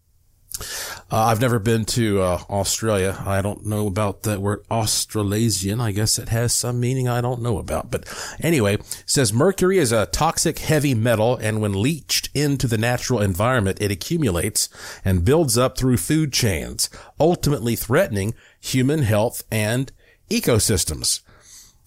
Uh, 1.12 1.26
I've 1.26 1.42
never 1.42 1.60
been 1.60 1.86
to 1.86 2.22
uh, 2.22 2.42
Australia. 2.50 3.22
I 3.26 3.42
don't 3.42 3.66
know 3.66 3.88
about 3.88 4.24
that 4.24 4.40
word 4.40 4.64
Australasian. 4.70 5.80
I 5.80 5.92
guess 5.92 6.18
it 6.18 6.30
has 6.30 6.54
some 6.54 6.80
meaning 6.80 7.08
I 7.08 7.22
don't 7.22 7.42
know 7.42 7.58
about. 7.58 7.92
But 7.92 8.06
anyway, 8.40 8.78
says 9.06 9.34
mercury 9.34 9.78
is 9.78 9.92
a 9.92 10.08
toxic 10.08 10.60
heavy 10.60 10.94
metal, 10.94 11.36
and 11.36 11.62
when 11.62 11.82
leached 11.82 12.30
into 12.34 12.68
the 12.68 12.78
natural 12.78 13.22
environment, 13.22 13.82
it 13.82 13.92
accumulates 13.92 14.70
and 15.04 15.26
builds 15.26 15.58
up 15.58 15.78
through 15.78 15.98
food 15.98 16.34
chains, 16.34 16.90
ultimately 17.20 17.76
threatening 17.76 18.34
human 18.60 19.04
health 19.04 19.44
and 19.52 19.92
ecosystems. 20.30 21.22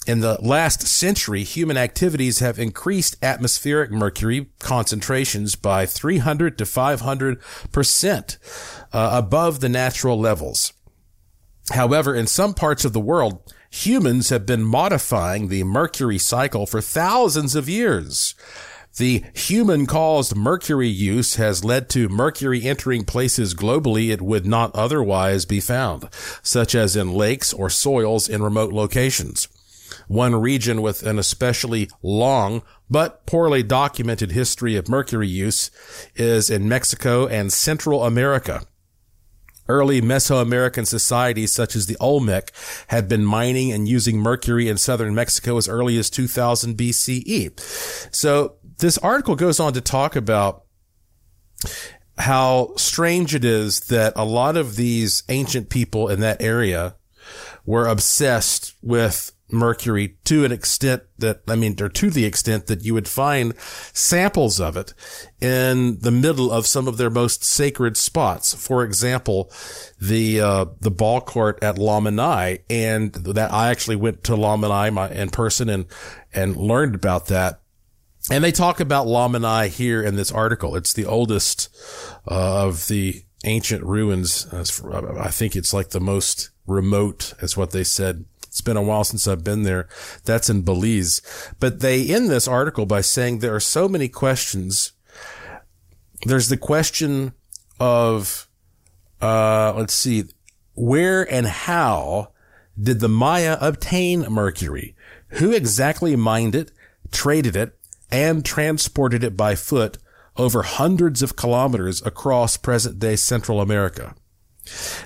In 0.07 0.21
the 0.21 0.39
last 0.41 0.87
century, 0.87 1.43
human 1.43 1.77
activities 1.77 2.39
have 2.39 2.61
increased 2.61 3.17
atmospheric 3.25 3.91
mercury 3.91 4.47
concentrations 4.61 5.57
by 5.57 5.85
300 5.85 6.57
to 6.59 6.65
500 6.65 7.41
percent 7.73 8.39
uh, 8.93 9.11
above 9.13 9.59
the 9.59 9.69
natural 9.69 10.17
levels. 10.17 10.73
However, 11.73 12.15
in 12.15 12.29
some 12.29 12.55
parts 12.55 12.85
of 12.85 12.93
the 12.93 13.01
world, 13.01 13.53
humans 13.69 14.29
have 14.29 14.47
been 14.47 14.63
modifying 14.63 15.49
the 15.49 15.65
mercury 15.65 16.19
cycle 16.19 16.67
for 16.67 16.81
thousands 16.81 17.57
of 17.57 17.69
years. 17.69 18.37
The 18.99 19.25
human 19.35 19.87
caused 19.87 20.37
mercury 20.37 20.89
use 20.89 21.35
has 21.35 21.65
led 21.65 21.91
to 21.91 22.09
mercury 22.09 22.63
entering 22.63 23.05
places 23.05 23.55
globally 23.55 24.11
it 24.11 24.23
would 24.23 24.47
not 24.47 24.75
otherwise 24.75 25.45
be 25.45 25.59
found, 25.59 26.09
such 26.43 26.77
as 26.77 26.95
in 26.95 27.13
lakes 27.13 27.53
or 27.53 27.69
soils 27.69 28.29
in 28.29 28.43
remote 28.43 28.73
locations. 28.73 29.49
One 30.09 30.35
region 30.37 30.83
with 30.83 31.03
an 31.03 31.19
especially 31.19 31.91
long 32.03 32.63
but 32.89 33.27
poorly 33.27 33.63
documented 33.63 34.33
history 34.33 34.77
of 34.77 34.89
mercury 34.89 35.29
use 35.29 35.71
is 36.15 36.49
in 36.51 36.69
Mexico 36.69 37.27
and 37.27 37.53
Central 37.53 38.05
America. 38.05 38.63
Early 39.69 40.01
Mesoamerican 40.01 40.87
societies 40.87 41.53
such 41.53 41.75
as 41.75 41.87
the 41.87 41.97
Olmec 41.99 42.53
had 42.89 43.09
been 43.09 43.25
mining 43.25 43.73
and 43.73 43.89
using 43.89 44.19
mercury 44.19 44.69
in 44.69 44.79
southern 44.79 45.15
Mexico 45.15 45.57
as 45.57 45.69
early 45.69 45.99
as 45.99 46.09
2000 46.09 46.77
BCE. 46.77 47.59
So 48.15 48.57
this 48.79 48.99
article 48.99 49.35
goes 49.35 49.59
on 49.59 49.73
to 49.73 49.81
talk 49.81 50.15
about 50.15 50.63
how 52.19 52.73
strange 52.77 53.35
it 53.35 53.45
is 53.45 53.81
that 53.81 54.13
a 54.17 54.25
lot 54.25 54.57
of 54.57 54.77
these 54.77 55.25
ancient 55.29 55.69
people 55.69 56.09
in 56.09 56.21
that 56.21 56.41
area 56.41 56.95
were 57.65 57.87
obsessed 57.87 58.75
with 58.83 59.33
mercury 59.51 60.17
to 60.25 60.45
an 60.45 60.53
extent 60.53 61.03
that, 61.19 61.43
I 61.47 61.55
mean, 61.55 61.77
or 61.81 61.89
to 61.89 62.11
the 62.11 62.25
extent 62.25 62.67
that 62.67 62.85
you 62.85 62.95
would 62.95 63.09
find 63.09 63.55
samples 63.93 64.61
of 64.61 64.77
it 64.77 64.93
in 65.41 66.01
the 66.01 66.11
middle 66.11 66.51
of 66.51 66.67
some 66.67 66.89
of 66.89 66.97
their 66.97 67.11
most 67.11 67.45
sacred 67.45 67.97
spots. 67.97 68.55
For 68.55 68.83
example, 68.83 69.51
the, 70.01 70.41
uh, 70.41 70.67
the 70.81 70.91
ball 70.91 71.21
court 71.21 71.59
at 71.63 71.77
Lamanai 71.77 72.61
and 72.69 73.13
that 73.13 73.53
I 73.53 73.71
actually 73.71 73.97
went 73.97 74.25
to 74.25 74.33
Lamanai 74.33 75.11
in 75.13 75.31
person 75.31 75.69
and, 75.69 75.87
and 76.35 76.57
learned 76.57 76.95
about 76.95 77.27
that. 77.27 77.61
And 78.31 78.43
they 78.43 78.53
talk 78.53 78.81
about 78.81 79.07
Lamanai 79.07 79.69
here 79.69 80.03
in 80.03 80.17
this 80.17 80.33
article. 80.33 80.75
It's 80.75 80.93
the 80.93 81.07
oldest 81.07 81.69
uh, 82.29 82.65
of 82.67 82.89
the 82.89 83.23
ancient 83.45 83.85
ruins. 83.85 84.53
I 84.53 85.31
think 85.31 85.55
it's 85.55 85.73
like 85.73 85.91
the 85.91 86.01
most 86.01 86.51
remote, 86.67 87.35
is 87.41 87.57
what 87.57 87.71
they 87.71 87.85
said 87.85 88.25
it's 88.57 88.63
been 88.63 88.79
a 88.79 88.83
while 88.83 89.05
since 89.05 89.29
I've 89.29 89.45
been 89.45 89.65
there. 89.65 89.87
That's 90.25 90.49
in 90.49 90.63
Belize. 90.63 91.21
But 91.61 91.81
they 91.81 92.07
end 92.09 92.31
this 92.31 92.49
article 92.49 92.87
by 92.87 93.03
saying 93.03 93.41
there 93.41 93.55
are 93.55 93.61
so 93.61 93.87
many 93.87 94.09
questions. 94.09 94.93
There's 96.25 96.49
the 96.49 96.57
question 96.57 97.35
of, 97.79 98.49
uh, 99.21 99.75
let's 99.77 99.93
see, 99.93 100.25
where 100.73 101.31
and 101.31 101.47
how 101.47 102.33
did 102.83 103.01
the 103.01 103.11
Maya 103.11 103.59
obtain 103.61 104.23
mercury? 104.23 104.97
Who 105.33 105.53
exactly 105.53 106.17
mined 106.17 106.55
it, 106.55 106.73
traded 107.13 107.57
it, 107.57 107.79
and 108.11 108.43
transported 108.43 109.23
it 109.23 109.37
by 109.37 109.55
foot 109.55 109.99
over 110.39 110.63
hundreds 110.63 111.21
of 111.21 111.37
kilometers 111.37 112.01
across 112.07 112.57
present 112.57 112.99
day 112.99 113.17
Central 113.17 113.61
America? 113.61 114.15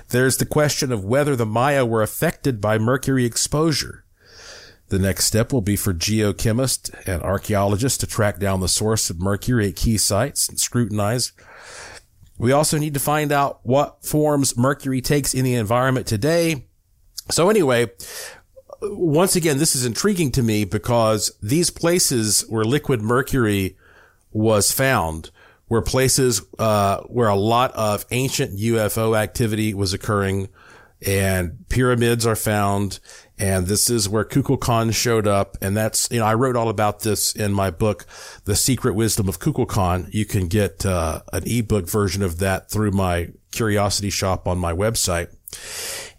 There's 0.09 0.37
the 0.37 0.45
question 0.45 0.91
of 0.91 1.05
whether 1.05 1.35
the 1.35 1.45
Maya 1.45 1.85
were 1.85 2.01
affected 2.01 2.61
by 2.61 2.77
mercury 2.77 3.25
exposure. 3.25 4.05
The 4.89 4.99
next 4.99 5.25
step 5.25 5.53
will 5.53 5.61
be 5.61 5.77
for 5.77 5.93
geochemists 5.93 6.93
and 7.07 7.21
archaeologists 7.21 7.97
to 7.99 8.07
track 8.07 8.39
down 8.39 8.59
the 8.59 8.67
source 8.67 9.09
of 9.09 9.21
mercury 9.21 9.69
at 9.69 9.77
key 9.77 9.97
sites 9.97 10.49
and 10.49 10.59
scrutinize. 10.59 11.31
We 12.37 12.51
also 12.51 12.77
need 12.77 12.93
to 12.95 12.99
find 12.99 13.31
out 13.31 13.61
what 13.63 14.03
forms 14.03 14.57
mercury 14.57 14.99
takes 14.99 15.33
in 15.33 15.45
the 15.45 15.55
environment 15.55 16.07
today. 16.07 16.65
So 17.29 17.49
anyway, 17.49 17.91
once 18.81 19.35
again, 19.35 19.59
this 19.59 19.75
is 19.75 19.85
intriguing 19.85 20.31
to 20.31 20.43
me 20.43 20.65
because 20.65 21.31
these 21.41 21.69
places 21.69 22.41
where 22.49 22.65
liquid 22.65 23.01
mercury 23.01 23.77
was 24.31 24.71
found 24.71 25.31
were 25.71 25.81
places 25.81 26.41
uh, 26.59 26.97
where 27.03 27.29
a 27.29 27.35
lot 27.35 27.71
of 27.75 28.05
ancient 28.11 28.59
UFO 28.59 29.17
activity 29.17 29.73
was 29.73 29.93
occurring, 29.93 30.49
and 31.01 31.65
pyramids 31.69 32.25
are 32.25 32.35
found. 32.35 32.99
And 33.39 33.67
this 33.67 33.89
is 33.89 34.09
where 34.09 34.25
Kukulkan 34.25 34.93
showed 34.93 35.27
up. 35.27 35.57
And 35.61 35.75
that's, 35.75 36.11
you 36.11 36.19
know, 36.19 36.25
I 36.25 36.33
wrote 36.33 36.57
all 36.57 36.67
about 36.67 36.99
this 36.99 37.33
in 37.33 37.53
my 37.53 37.71
book, 37.71 38.05
The 38.43 38.55
Secret 38.57 38.95
Wisdom 38.95 39.29
of 39.29 39.39
Kukulkan. 39.39 40.13
You 40.13 40.25
can 40.25 40.49
get 40.49 40.85
uh, 40.85 41.21
an 41.31 41.43
ebook 41.45 41.89
version 41.89 42.21
of 42.21 42.39
that 42.39 42.69
through 42.69 42.91
my 42.91 43.29
curiosity 43.51 44.09
shop 44.09 44.49
on 44.49 44.57
my 44.57 44.73
website. 44.73 45.33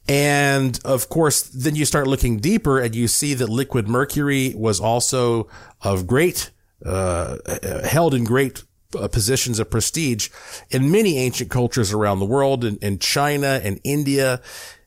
And 0.09 0.81
of 0.83 1.11
course, 1.11 1.43
then 1.43 1.77
you 1.77 1.85
start 1.85 2.07
looking 2.07 2.39
deeper 2.39 2.81
and 2.81 2.95
you 2.95 3.07
see 3.07 3.35
that 3.35 3.51
liquid 3.51 3.87
mercury 3.87 4.55
was 4.57 4.81
also 4.81 5.49
of 5.83 6.07
great, 6.07 6.51
uh, 6.87 7.37
held 7.85 8.15
in 8.15 8.25
great 8.25 8.65
uh, 8.97 9.09
positions 9.09 9.59
of 9.59 9.71
prestige 9.71 10.29
in 10.71 10.91
many 10.91 11.19
ancient 11.19 11.51
cultures 11.51 11.93
around 11.93 12.19
the 12.19 12.27
world, 12.27 12.65
in, 12.65 12.77
in 12.79 12.99
China 12.99 13.61
and 13.63 13.81
India. 13.85 14.41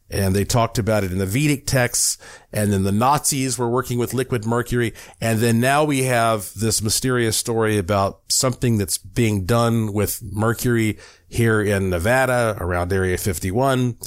And 0.07 0.35
they 0.35 0.45
talked 0.45 0.77
about 0.77 1.03
it 1.03 1.11
in 1.11 1.17
the 1.17 1.25
Vedic 1.25 1.65
texts. 1.65 2.17
And 2.53 2.71
then 2.71 2.83
the 2.83 2.91
Nazis 2.91 3.57
were 3.57 3.69
working 3.69 3.97
with 3.97 4.13
liquid 4.13 4.45
mercury. 4.45 4.93
And 5.19 5.39
then 5.39 5.59
now 5.59 5.83
we 5.83 6.03
have 6.03 6.53
this 6.53 6.81
mysterious 6.81 7.35
story 7.35 7.77
about 7.77 8.21
something 8.29 8.77
that's 8.77 8.99
being 8.99 9.45
done 9.45 9.93
with 9.93 10.21
mercury 10.21 10.99
here 11.27 11.61
in 11.61 11.89
Nevada 11.89 12.55
around 12.59 12.93
Area 12.93 13.17
51 13.17 13.97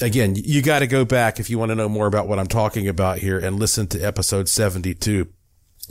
again, 0.00 0.34
you 0.36 0.62
got 0.62 0.80
to 0.80 0.86
go 0.86 1.04
back 1.04 1.40
if 1.40 1.50
you 1.50 1.58
want 1.58 1.70
to 1.70 1.74
know 1.74 1.88
more 1.88 2.06
about 2.06 2.28
what 2.28 2.38
I'm 2.38 2.46
talking 2.46 2.88
about 2.88 3.18
here 3.18 3.38
and 3.38 3.58
listen 3.58 3.86
to 3.88 4.00
episode 4.00 4.48
72. 4.48 5.28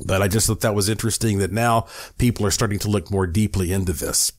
But 0.05 0.21
I 0.21 0.27
just 0.27 0.47
thought 0.47 0.61
that 0.61 0.75
was 0.75 0.89
interesting 0.89 1.39
that 1.39 1.51
now 1.51 1.87
people 2.17 2.45
are 2.45 2.51
starting 2.51 2.79
to 2.79 2.89
look 2.89 3.09
more 3.11 3.27
deeply 3.27 3.71
into 3.71 3.93
this. 3.93 4.31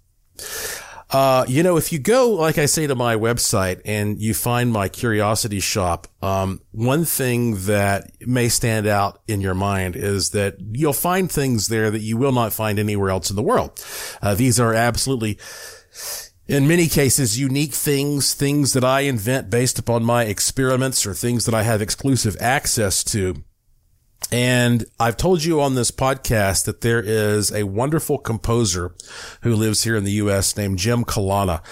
Uh, 1.11 1.47
you 1.49 1.63
know, 1.63 1.79
if 1.79 1.91
you 1.91 1.99
go, 1.99 2.31
like 2.31 2.59
I 2.59 2.67
say, 2.67 2.87
to 2.87 2.95
my 2.95 3.17
website 3.17 3.81
and 3.87 4.21
you 4.21 4.35
find 4.35 4.71
my 4.71 4.89
curiosity 4.91 5.59
shop, 5.59 6.07
um, 6.23 6.61
one 6.73 7.07
thing 7.07 7.65
that 7.65 8.11
may 8.21 8.51
stand 8.51 8.87
out 8.87 9.23
in 9.27 9.41
your 9.41 9.55
mind 9.55 9.97
is 9.97 10.31
that 10.31 10.57
you'll 10.73 10.93
find 10.93 11.33
things 11.33 11.69
there 11.69 11.91
that 11.91 12.01
you 12.01 12.19
will 12.19 12.33
not 12.33 12.53
find 12.53 12.79
anywhere 12.79 13.09
else 13.09 13.31
in 13.31 13.37
the 13.37 13.43
world. 13.43 13.83
Uh, 14.21 14.35
these 14.35 14.61
are 14.61 14.75
absolutely 14.75 15.39
in 16.47 16.67
many 16.67 16.89
cases, 16.89 17.39
unique 17.39 17.75
things, 17.75 18.35
things 18.35 18.73
that 18.73 18.85
I 18.85 19.01
invent 19.01 19.51
based 19.51 19.79
upon 19.79 20.05
my 20.05 20.25
experiments 20.25 21.07
or 21.07 21.15
things 21.15 21.45
that 21.45 21.55
I 21.55 21.63
have 21.63 21.83
exclusive 21.83 22.37
access 22.41 23.05
to. 23.05 23.45
And 24.31 24.85
I've 25.01 25.17
told 25.17 25.43
you 25.45 25.61
on 25.61 25.75
this 25.75 25.91
podcast 25.91 26.67
that 26.67 26.83
there 26.83 27.01
is 27.01 27.51
a 27.53 27.65
wonderful 27.65 28.19
composer 28.19 28.95
who 29.43 29.55
lives 29.55 29.85
here 29.85 29.97
in 29.97 30.05
the 30.05 30.13
U.S. 30.13 30.57
named 30.57 30.79
Jim 30.79 31.05
Colonna. 31.05 31.63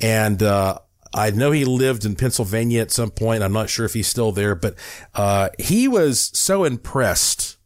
And, 0.00 0.42
uh, 0.42 0.78
I 1.14 1.30
know 1.30 1.50
he 1.50 1.64
lived 1.64 2.04
in 2.04 2.14
Pennsylvania 2.14 2.82
at 2.82 2.90
some 2.90 3.10
point. 3.10 3.42
I'm 3.42 3.52
not 3.52 3.70
sure 3.70 3.86
if 3.86 3.94
he's 3.94 4.08
still 4.08 4.32
there, 4.32 4.54
but, 4.54 4.74
uh, 5.14 5.50
he 5.58 5.88
was 5.88 6.30
so 6.38 6.64
impressed 6.64 7.56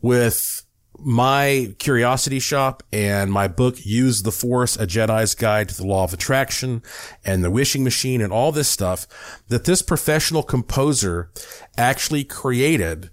with 0.00 0.66
my 0.98 1.74
curiosity 1.78 2.38
shop 2.38 2.82
and 2.92 3.30
my 3.30 3.48
book, 3.48 3.84
Use 3.84 4.22
the 4.22 4.32
Force, 4.32 4.76
A 4.76 4.86
Jedi's 4.86 5.34
Guide 5.34 5.68
to 5.68 5.76
the 5.76 5.86
Law 5.86 6.04
of 6.04 6.12
Attraction 6.12 6.82
and 7.24 7.44
the 7.44 7.50
Wishing 7.50 7.84
Machine 7.84 8.22
and 8.22 8.32
all 8.32 8.52
this 8.52 8.68
stuff 8.68 9.06
that 9.48 9.64
this 9.64 9.82
professional 9.82 10.42
composer 10.42 11.30
actually 11.76 12.24
created 12.24 13.10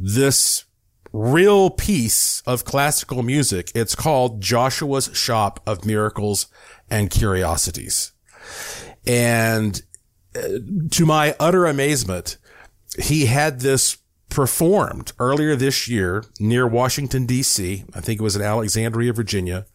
this 0.00 0.64
real 1.12 1.70
piece 1.70 2.42
of 2.46 2.64
classical 2.64 3.22
music. 3.22 3.70
It's 3.74 3.94
called 3.94 4.40
Joshua's 4.40 5.10
Shop 5.12 5.60
of 5.66 5.84
Miracles 5.84 6.46
and 6.88 7.10
Curiosities. 7.10 8.12
And 9.06 9.80
uh, 10.34 10.40
to 10.92 11.06
my 11.06 11.34
utter 11.38 11.66
amazement, 11.66 12.38
he 12.98 13.26
had 13.26 13.60
this 13.60 13.98
performed 14.28 15.12
earlier 15.18 15.56
this 15.56 15.88
year 15.88 16.24
near 16.38 16.66
Washington, 16.66 17.26
D.C. 17.26 17.84
I 17.94 18.00
think 18.00 18.20
it 18.20 18.22
was 18.22 18.36
in 18.36 18.42
Alexandria, 18.42 19.12
Virginia, 19.12 19.66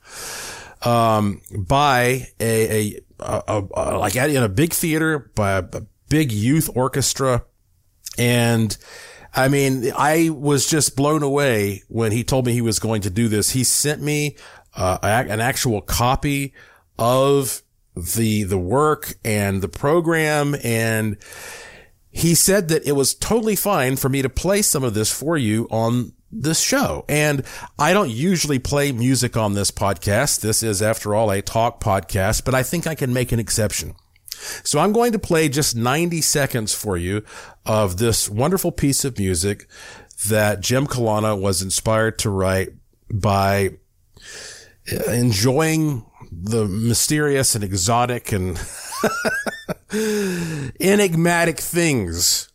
um, 0.83 1.41
by 1.57 2.27
a, 2.39 2.95
a, 3.19 3.41
a, 3.47 3.63
a, 3.75 3.97
like 3.97 4.15
in 4.15 4.43
a 4.43 4.49
big 4.49 4.73
theater 4.73 5.31
by 5.35 5.51
a, 5.51 5.63
a 5.73 5.81
big 6.09 6.31
youth 6.31 6.69
orchestra. 6.73 7.43
And 8.17 8.77
I 9.35 9.49
mean, 9.49 9.91
I 9.97 10.29
was 10.29 10.65
just 10.65 10.95
blown 10.95 11.21
away 11.21 11.83
when 11.89 12.11
he 12.11 12.23
told 12.23 12.45
me 12.45 12.53
he 12.53 12.61
was 12.61 12.79
going 12.79 13.01
to 13.01 13.09
do 13.09 13.27
this. 13.27 13.49
He 13.49 13.63
sent 13.63 14.01
me 14.01 14.37
uh, 14.75 14.97
an 15.01 15.41
actual 15.41 15.81
copy 15.81 16.53
of 16.97 17.61
the 17.95 18.43
the 18.43 18.57
work 18.57 19.13
and 19.23 19.61
the 19.61 19.69
program 19.69 20.53
and 20.63 21.17
he 22.11 22.33
said 22.33 22.69
that 22.69 22.85
it 22.87 22.93
was 22.93 23.13
totally 23.13 23.57
fine 23.57 23.97
for 23.97 24.07
me 24.07 24.21
to 24.21 24.29
play 24.29 24.61
some 24.61 24.85
of 24.85 24.93
this 24.93 25.11
for 25.11 25.37
you 25.37 25.67
on 25.69 26.13
this 26.31 26.61
show. 26.61 27.03
And 27.09 27.43
I 27.77 27.91
don't 27.91 28.09
usually 28.09 28.57
play 28.57 28.93
music 28.93 29.35
on 29.35 29.53
this 29.53 29.69
podcast. 29.69 30.39
This 30.39 30.63
is, 30.63 30.81
after 30.81 31.13
all, 31.13 31.29
a 31.29 31.41
talk 31.41 31.81
podcast, 31.81 32.45
but 32.45 32.55
I 32.55 32.63
think 32.63 32.87
I 32.87 32.95
can 32.95 33.11
make 33.11 33.33
an 33.33 33.39
exception. 33.39 33.95
So 34.63 34.79
I'm 34.79 34.91
going 34.91 35.11
to 35.13 35.19
play 35.19 35.49
just 35.49 35.75
90 35.75 36.21
seconds 36.21 36.73
for 36.73 36.97
you 36.97 37.23
of 37.65 37.97
this 37.97 38.29
wonderful 38.29 38.71
piece 38.71 39.05
of 39.05 39.17
music 39.17 39.67
that 40.27 40.61
Jim 40.61 40.87
Colonna 40.87 41.35
was 41.35 41.61
inspired 41.61 42.19
to 42.19 42.29
write 42.29 42.69
by 43.11 43.71
enjoying 45.07 46.05
the 46.31 46.65
mysterious 46.65 47.55
and 47.55 47.63
exotic 47.63 48.31
and 48.31 48.59
enigmatic 50.79 51.59
things 51.59 52.49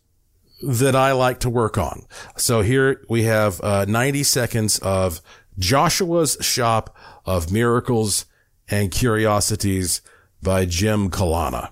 that 0.61 0.95
I 0.95 1.11
like 1.13 1.39
to 1.41 1.49
work 1.49 1.77
on. 1.77 2.05
So 2.37 2.61
here 2.61 3.03
we 3.09 3.23
have 3.23 3.59
uh, 3.61 3.85
90 3.85 4.23
seconds 4.23 4.79
of 4.79 5.21
Joshua's 5.57 6.37
Shop 6.41 6.95
of 7.25 7.51
Miracles 7.51 8.25
and 8.69 8.91
Curiosities 8.91 10.01
by 10.41 10.65
Jim 10.65 11.09
Colonna. 11.09 11.71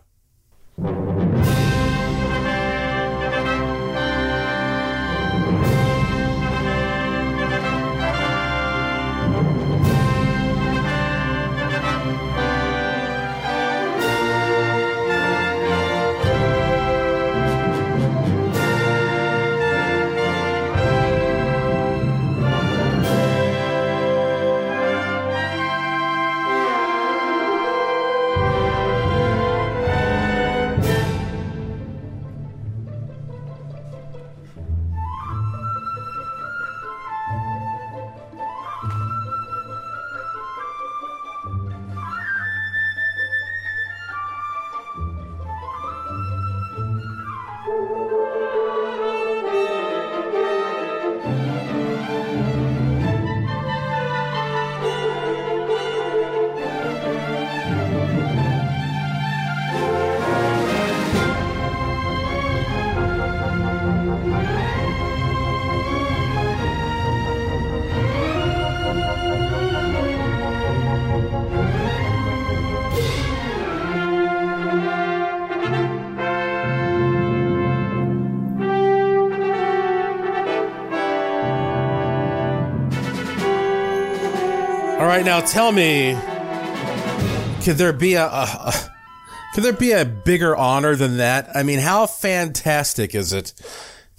Right, 85.10 85.26
now 85.26 85.42
tell 85.42 85.72
me, 85.72 86.14
could 87.64 87.78
there 87.78 87.92
be 87.92 88.14
a, 88.14 88.26
a, 88.26 88.44
a 88.66 88.74
could 89.56 89.64
there 89.64 89.74
be 89.74 89.92
a 89.92 90.06
bigger 90.06 90.56
honor 90.56 90.96
than 90.96 91.18
that? 91.18 91.50
I 91.56 91.64
mean, 91.64 91.80
how 91.80 92.06
fantastic 92.06 93.16
is 93.16 93.34
it 93.34 93.54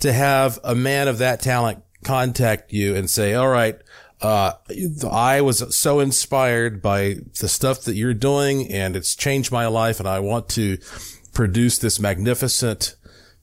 to 0.01 0.13
have 0.13 0.59
a 0.65 0.75
man 0.75 1.07
of 1.07 1.19
that 1.19 1.41
talent 1.41 1.85
contact 2.03 2.73
you 2.73 2.97
and 2.97 3.09
say, 3.09 3.35
all 3.35 3.49
right, 3.49 3.81
uh, 4.21 4.55
I 5.09 5.43
was 5.43 5.77
so 5.77 6.01
inspired 6.01 6.83
by 6.83 7.19
the 7.39 7.49
stuff 7.49 7.83
that 7.83 7.95
you're 7.95 8.13
doing 8.13 8.69
and 8.73 8.97
it's 8.97 9.15
changed 9.15 9.53
my 9.53 9.69
life 9.69 10.01
and 10.01 10.09
I 10.09 10.19
want 10.19 10.49
to 10.51 10.77
produce 11.33 11.79
this 11.79 12.01
magnificent 12.01 12.97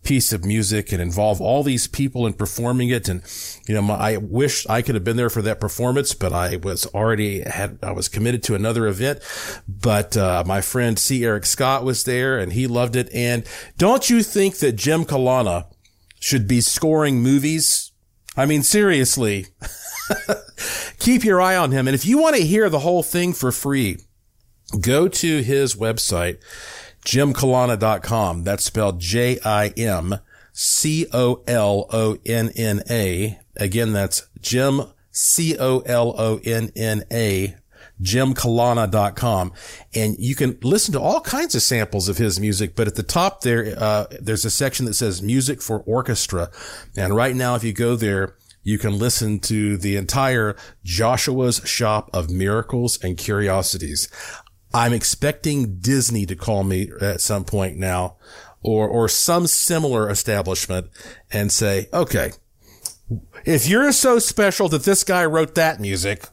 piece 0.07 0.31
of 0.31 0.45
music 0.45 0.93
and 0.93 1.01
involve 1.01 1.41
all 1.41 1.63
these 1.63 1.85
people 1.85 2.25
in 2.25 2.31
performing 2.31 2.87
it. 2.87 3.09
And, 3.09 3.21
you 3.67 3.75
know, 3.75 3.81
my, 3.81 3.95
I 3.95 4.17
wish 4.17 4.65
I 4.67 4.81
could 4.81 4.95
have 4.95 5.03
been 5.03 5.17
there 5.17 5.29
for 5.29 5.41
that 5.41 5.59
performance, 5.59 6.13
but 6.13 6.31
I 6.31 6.55
was 6.55 6.85
already 6.95 7.41
had, 7.41 7.77
I 7.83 7.91
was 7.91 8.07
committed 8.07 8.41
to 8.43 8.55
another 8.55 8.87
event. 8.87 9.19
But, 9.67 10.15
uh, 10.15 10.45
my 10.47 10.61
friend 10.61 10.97
C. 10.97 11.25
Eric 11.25 11.45
Scott 11.45 11.83
was 11.83 12.05
there 12.05 12.39
and 12.39 12.53
he 12.53 12.67
loved 12.67 12.95
it. 12.95 13.09
And 13.13 13.43
don't 13.77 14.09
you 14.09 14.23
think 14.23 14.59
that 14.59 14.77
Jim 14.77 15.03
Colonna 15.03 15.67
should 16.21 16.47
be 16.47 16.61
scoring 16.61 17.21
movies? 17.21 17.91
I 18.37 18.45
mean, 18.45 18.63
seriously, 18.63 19.47
keep 20.99 21.25
your 21.25 21.41
eye 21.41 21.57
on 21.57 21.71
him. 21.71 21.85
And 21.85 21.95
if 21.95 22.05
you 22.05 22.17
want 22.17 22.37
to 22.37 22.43
hear 22.43 22.69
the 22.69 22.79
whole 22.79 23.03
thing 23.03 23.33
for 23.33 23.51
free, 23.51 23.97
go 24.79 25.09
to 25.09 25.43
his 25.43 25.75
website 25.75 26.37
jimcolonna.com. 27.07 28.43
That's 28.43 28.65
spelled 28.65 28.99
J-I-M 28.99 30.19
C-O-L-O-N-N-A. 30.51 31.39
Again, 33.55 33.93
that's 33.93 34.27
Jim 34.41 34.81
C-O-L-O-N-N-A 35.11 35.85
jimcolonna.com 37.99 39.51
and 39.95 40.15
you 40.19 40.35
can 40.35 40.55
listen 40.61 40.93
to 40.93 41.01
all 41.01 41.19
kinds 41.19 41.55
of 41.55 41.63
samples 41.63 42.07
of 42.07 42.19
his 42.19 42.39
music 42.39 42.75
but 42.75 42.85
at 42.85 42.93
the 42.93 43.01
top 43.01 43.41
there 43.41 43.73
uh, 43.75 44.05
there's 44.21 44.45
a 44.45 44.51
section 44.51 44.85
that 44.85 44.93
says 44.93 45.23
music 45.23 45.63
for 45.63 45.79
orchestra 45.79 46.51
and 46.95 47.15
right 47.15 47.35
now 47.35 47.55
if 47.55 47.63
you 47.63 47.73
go 47.73 47.95
there 47.95 48.35
you 48.67 48.77
can 48.77 48.99
listen 48.99 49.39
to 49.39 49.77
the 49.77 49.95
entire 49.95 50.53
Joshua's 50.83 51.61
Shop 51.63 52.09
of 52.13 52.29
Miracles 52.29 53.01
and 53.01 53.17
Curiosities. 53.17 54.09
I'm 54.77 54.93
expecting 54.93 55.79
Disney 55.79 56.25
to 56.27 56.35
call 56.35 56.63
me 56.63 56.91
at 57.01 57.19
some 57.21 57.43
point 57.45 57.77
now 57.77 58.17
or, 58.61 58.87
or 58.87 59.09
some 59.09 59.47
similar 59.47 60.07
establishment 60.09 60.87
and 61.33 61.51
say, 61.51 61.87
okay, 61.91 62.31
if 63.43 63.67
you're 63.67 63.91
so 63.91 64.19
special 64.19 64.69
that 64.69 64.83
this 64.83 65.03
guy 65.03 65.25
wrote 65.25 65.55
that 65.55 65.79
music, 65.79 66.25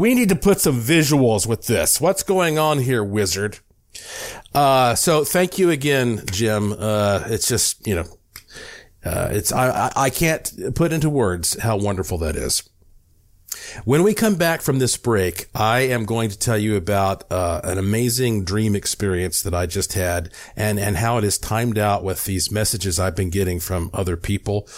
We 0.00 0.14
need 0.14 0.28
to 0.30 0.36
put 0.36 0.60
some 0.60 0.80
visuals 0.80 1.46
with 1.46 1.66
this. 1.66 2.00
What's 2.00 2.22
going 2.22 2.58
on 2.58 2.78
here, 2.78 3.04
wizard? 3.04 3.58
Uh, 4.54 4.94
so 4.94 5.24
thank 5.24 5.58
you 5.58 5.68
again, 5.68 6.22
Jim. 6.30 6.72
Uh, 6.72 7.24
it's 7.26 7.46
just, 7.46 7.86
you 7.86 7.96
know, 7.96 8.06
uh, 9.04 9.28
it's, 9.30 9.52
I, 9.52 9.92
I 9.94 10.08
can't 10.08 10.74
put 10.74 10.92
into 10.94 11.10
words 11.10 11.58
how 11.60 11.76
wonderful 11.76 12.16
that 12.18 12.34
is. 12.36 12.68
When 13.84 14.02
we 14.02 14.14
come 14.14 14.36
back 14.36 14.62
from 14.62 14.78
this 14.78 14.96
break, 14.96 15.46
I 15.54 15.80
am 15.80 16.04
going 16.04 16.30
to 16.30 16.38
tell 16.38 16.58
you 16.58 16.76
about 16.76 17.30
uh, 17.30 17.60
an 17.64 17.78
amazing 17.78 18.44
dream 18.44 18.74
experience 18.74 19.42
that 19.42 19.54
I 19.54 19.66
just 19.66 19.94
had 19.94 20.30
and, 20.56 20.78
and 20.78 20.96
how 20.96 21.18
it 21.18 21.24
is 21.24 21.38
timed 21.38 21.78
out 21.78 22.04
with 22.04 22.24
these 22.24 22.50
messages 22.50 22.98
I've 22.98 23.16
been 23.16 23.30
getting 23.30 23.60
from 23.60 23.90
other 23.92 24.16
people. 24.16 24.68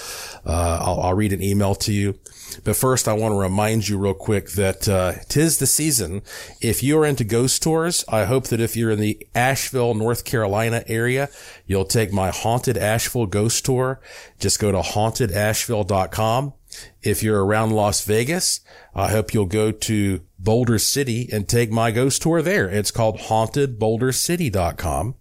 Uh, 0.46 0.78
I'll, 0.80 1.00
I'll, 1.00 1.14
read 1.14 1.32
an 1.32 1.42
email 1.42 1.74
to 1.76 1.92
you. 1.92 2.18
But 2.56 2.76
first, 2.76 3.08
I 3.08 3.12
want 3.12 3.32
to 3.32 3.38
remind 3.38 3.88
you 3.88 3.98
real 3.98 4.14
quick 4.14 4.50
that 4.50 4.88
uh, 4.88 5.14
tis 5.28 5.58
the 5.58 5.66
season. 5.66 6.22
If 6.60 6.82
you 6.82 6.98
are 6.98 7.06
into 7.06 7.24
ghost 7.24 7.62
tours, 7.62 8.04
I 8.08 8.24
hope 8.24 8.48
that 8.48 8.60
if 8.60 8.76
you're 8.76 8.90
in 8.90 9.00
the 9.00 9.26
Asheville, 9.34 9.94
North 9.94 10.24
Carolina 10.24 10.84
area, 10.86 11.28
you'll 11.66 11.84
take 11.84 12.12
my 12.12 12.30
Haunted 12.30 12.76
Asheville 12.76 13.26
ghost 13.26 13.64
tour. 13.64 14.00
Just 14.38 14.60
go 14.60 14.72
to 14.72 14.78
hauntedasheville.com. 14.78 16.54
If 17.02 17.22
you're 17.22 17.44
around 17.44 17.72
Las 17.72 18.04
Vegas, 18.04 18.60
I 18.94 19.10
hope 19.10 19.34
you'll 19.34 19.46
go 19.46 19.72
to 19.72 20.20
Boulder 20.38 20.78
City 20.78 21.28
and 21.32 21.48
take 21.48 21.70
my 21.70 21.90
ghost 21.90 22.22
tour 22.22 22.42
there. 22.42 22.68
It's 22.68 22.90
called 22.90 23.18
hauntedbouldercity.com. 23.18 25.16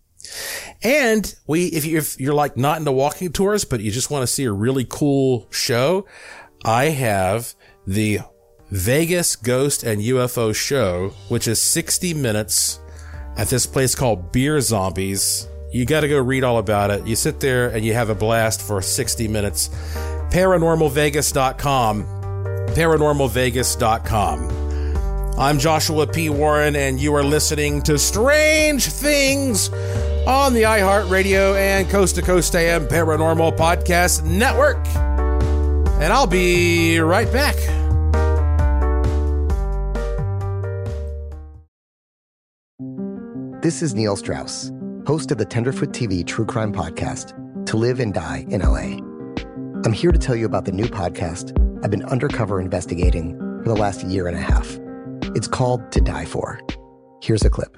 And 0.83 1.35
we, 1.47 1.65
if, 1.67 1.85
you, 1.85 1.97
if 1.97 2.19
you're 2.19 2.33
like 2.33 2.57
not 2.57 2.79
into 2.79 2.91
walking 2.91 3.31
tours, 3.31 3.65
but 3.65 3.81
you 3.81 3.91
just 3.91 4.09
want 4.09 4.23
to 4.23 4.27
see 4.27 4.45
a 4.45 4.51
really 4.51 4.85
cool 4.87 5.47
show, 5.51 6.05
I 6.63 6.85
have 6.85 7.55
the 7.87 8.19
Vegas 8.69 9.35
Ghost 9.35 9.83
and 9.83 10.01
UFO 10.01 10.55
show, 10.55 11.13
which 11.27 11.47
is 11.47 11.61
60 11.61 12.13
minutes 12.13 12.79
at 13.35 13.47
this 13.47 13.65
place 13.65 13.95
called 13.95 14.31
Beer 14.31 14.61
Zombies. 14.61 15.47
You 15.71 15.85
got 15.85 16.01
to 16.01 16.07
go 16.07 16.19
read 16.19 16.43
all 16.43 16.57
about 16.57 16.91
it. 16.91 17.07
You 17.07 17.15
sit 17.15 17.39
there 17.39 17.69
and 17.69 17.83
you 17.83 17.93
have 17.93 18.09
a 18.09 18.15
blast 18.15 18.61
for 18.61 18.81
60 18.81 19.27
minutes 19.27 19.69
paranormalvegas.com. 20.31 22.05
Paranormalvegas.com. 22.73 24.61
I'm 25.37 25.59
Joshua 25.59 26.07
P. 26.07 26.29
Warren, 26.29 26.75
and 26.75 26.99
you 26.99 27.15
are 27.15 27.23
listening 27.23 27.81
to 27.83 27.97
Strange 27.97 28.87
Things 28.87 29.69
on 30.27 30.53
the 30.53 30.63
iHeartRadio 30.63 31.57
and 31.57 31.89
Coast 31.89 32.15
to 32.15 32.21
Coast 32.21 32.53
AM 32.55 32.87
Paranormal 32.87 33.57
Podcast 33.57 34.23
Network. 34.23 35.10
And 36.01 36.11
I'll 36.11 36.25
be 36.25 36.99
right 36.99 37.31
back. 37.31 37.55
This 43.61 43.83
is 43.83 43.93
Neil 43.93 44.15
Strauss, 44.15 44.71
host 45.05 45.31
of 45.31 45.37
the 45.37 45.45
Tenderfoot 45.45 45.91
TV 45.91 46.25
True 46.25 46.47
Crime 46.47 46.73
Podcast, 46.73 47.35
To 47.67 47.77
Live 47.77 47.99
and 47.99 48.11
Die 48.11 48.45
in 48.49 48.61
LA. 48.61 48.97
I'm 49.85 49.93
here 49.93 50.11
to 50.11 50.17
tell 50.17 50.35
you 50.35 50.47
about 50.47 50.65
the 50.65 50.71
new 50.71 50.85
podcast 50.85 51.55
I've 51.83 51.91
been 51.91 52.05
undercover 52.05 52.59
investigating 52.59 53.37
for 53.61 53.69
the 53.69 53.75
last 53.75 54.03
year 54.03 54.27
and 54.27 54.35
a 54.35 54.41
half. 54.41 54.79
It's 55.35 55.47
called 55.47 55.91
To 55.91 56.01
Die 56.01 56.25
For. 56.25 56.59
Here's 57.21 57.45
a 57.45 57.49
clip. 57.51 57.77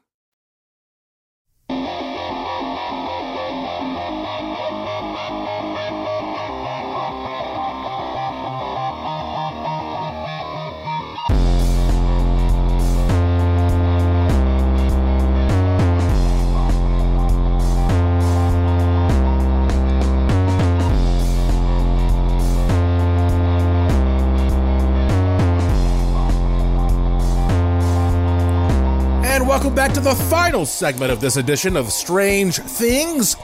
Welcome 29.51 29.75
back 29.75 29.91
to 29.91 29.99
the 29.99 30.15
final 30.15 30.65
segment 30.65 31.11
of 31.11 31.19
this 31.19 31.35
edition 31.35 31.75
of 31.75 31.91
Strange 31.91 32.55
Things 32.55 33.35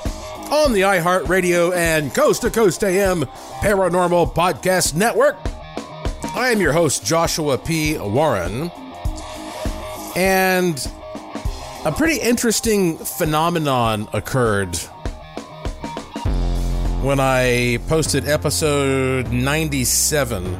on 0.50 0.72
the 0.72 0.80
iHeartRadio 0.80 1.76
and 1.76 2.16
Coast 2.16 2.44
to 2.44 2.50
Coast 2.50 2.82
AM 2.82 3.24
Paranormal 3.60 4.34
Podcast 4.34 4.96
Network. 4.96 5.36
I 6.34 6.52
am 6.52 6.62
your 6.62 6.72
host, 6.72 7.06
Joshua 7.06 7.58
P. 7.58 7.98
Warren. 7.98 8.72
And 10.16 10.80
a 11.84 11.92
pretty 11.92 12.22
interesting 12.22 12.98
phenomenon 13.00 14.08
occurred 14.14 14.78
when 17.04 17.20
I 17.20 17.80
posted 17.90 18.30
episode 18.30 19.34
97 19.34 20.56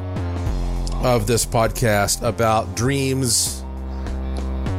of 1.02 1.26
this 1.26 1.46
podcast 1.46 2.20
about 2.20 2.76
dreams 2.76 3.57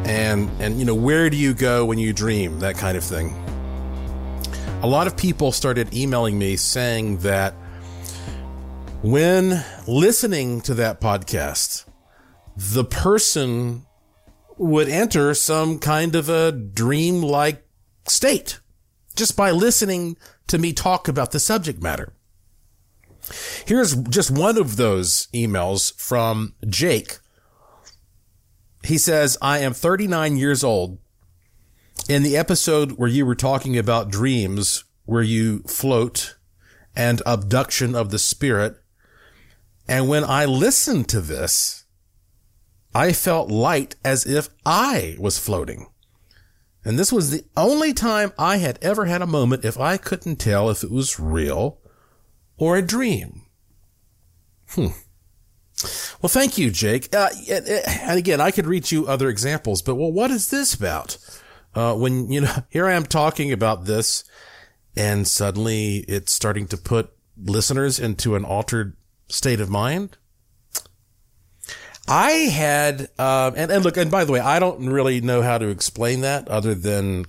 and 0.10 0.50
and 0.60 0.80
you 0.80 0.86
know 0.86 0.96
where 0.96 1.30
do 1.30 1.38
you 1.38 1.54
go 1.54 1.86
when 1.86 2.00
you 2.00 2.12
dream? 2.12 2.60
That 2.60 2.76
kind 2.76 2.98
of 2.98 3.04
thing. 3.04 3.32
A 4.82 4.88
lot 4.88 5.06
of 5.06 5.16
people 5.16 5.52
started 5.52 5.94
emailing 5.94 6.40
me 6.40 6.56
saying 6.56 7.20
that 7.20 7.54
when 9.04 9.64
listening 9.88 10.62
to 10.62 10.74
that 10.74 11.00
podcast 11.00 11.86
the 12.58 12.84
person 12.84 13.86
would 14.58 14.90
enter 14.90 15.34
some 15.34 15.80
kind 15.80 16.16
of 16.16 16.28
a 16.28 16.52
dream 16.52 17.22
like 17.22 17.66
state 18.08 18.60
just 19.16 19.38
by 19.38 19.52
listening 19.52 20.18
to 20.48 20.58
me 20.58 20.74
talk 20.74 21.08
about 21.08 21.32
the 21.32 21.40
subject 21.40 21.82
matter. 21.82 22.12
Here's 23.66 23.96
just 23.96 24.32
one 24.32 24.58
of 24.58 24.76
those 24.76 25.28
emails 25.34 25.96
from 25.98 26.56
Jake 26.68 27.20
he 28.84 28.98
says, 28.98 29.38
I 29.42 29.60
am 29.60 29.74
39 29.74 30.38
years 30.38 30.64
old. 30.64 31.00
In 32.08 32.24
the 32.24 32.38
episode 32.38 32.94
where 32.94 33.10
you 33.10 33.26
were 33.26 33.36
talking 33.36 33.78
about 33.78 34.12
dreams, 34.12 34.84
where 35.06 35.24
you 35.24 35.60
float 35.64 36.36
and 36.96 37.22
abduction 37.26 37.96
of 37.96 38.10
the 38.10 38.20
spirit, 38.20 38.78
and 39.88 40.08
when 40.08 40.24
I 40.24 40.46
listened 40.46 41.10
to 41.10 41.22
this, 41.22 41.86
I 42.94 43.14
felt 43.14 43.52
light 43.52 43.96
as 44.04 44.26
if 44.26 44.50
I 44.66 45.16
was 45.20 45.38
floating. 45.38 45.88
And 46.86 46.98
this 46.98 47.12
was 47.12 47.32
the 47.32 47.44
only 47.58 47.94
time 47.94 48.32
I 48.38 48.58
had 48.58 48.80
ever 48.82 49.06
had 49.06 49.22
a 49.22 49.28
moment 49.28 49.66
if 49.66 49.80
I 49.80 49.98
couldn't 49.98 50.38
tell 50.38 50.70
if 50.70 50.84
it 50.84 50.92
was 50.92 51.20
real 51.20 51.80
or 52.58 52.78
a 52.78 52.82
dream. 52.82 53.44
Hmm. 54.70 54.88
Well, 56.22 56.30
thank 56.30 56.58
you, 56.58 56.72
Jake. 56.72 57.14
Uh, 57.16 57.30
and 57.50 58.20
again, 58.20 58.42
I 58.42 58.52
could 58.52 58.66
read 58.66 58.92
you 58.92 59.08
other 59.08 59.30
examples, 59.30 59.82
but 59.82 59.96
well, 59.96 60.12
what 60.12 60.32
is 60.32 60.50
this 60.50 60.74
about? 60.74 61.18
Uh, 61.74 61.96
when, 61.96 62.32
you 62.32 62.42
know, 62.42 62.54
here 62.70 62.88
I 62.88 62.94
am 62.94 63.06
talking 63.06 63.52
about 63.52 63.86
this 63.86 64.24
and 64.96 65.28
suddenly 65.28 65.98
it's 66.08 66.34
starting 66.34 66.68
to 66.68 66.78
put 66.78 67.12
listeners 67.38 68.00
into 68.00 68.36
an 68.36 68.44
altered 68.44 68.98
state 69.30 69.62
of 69.62 69.70
mind. 69.70 70.18
I 72.08 72.32
had, 72.32 73.10
uh, 73.20 73.52
and, 73.56 73.72
and 73.72 73.86
look, 73.86 73.96
and 73.96 74.10
by 74.10 74.26
the 74.26 74.32
way, 74.32 74.40
I 74.40 74.60
don't 74.60 74.88
really 74.90 75.22
know 75.22 75.42
how 75.42 75.58
to 75.60 75.68
explain 75.68 76.22
that 76.22 76.48
other 76.50 76.74
than 76.74 77.26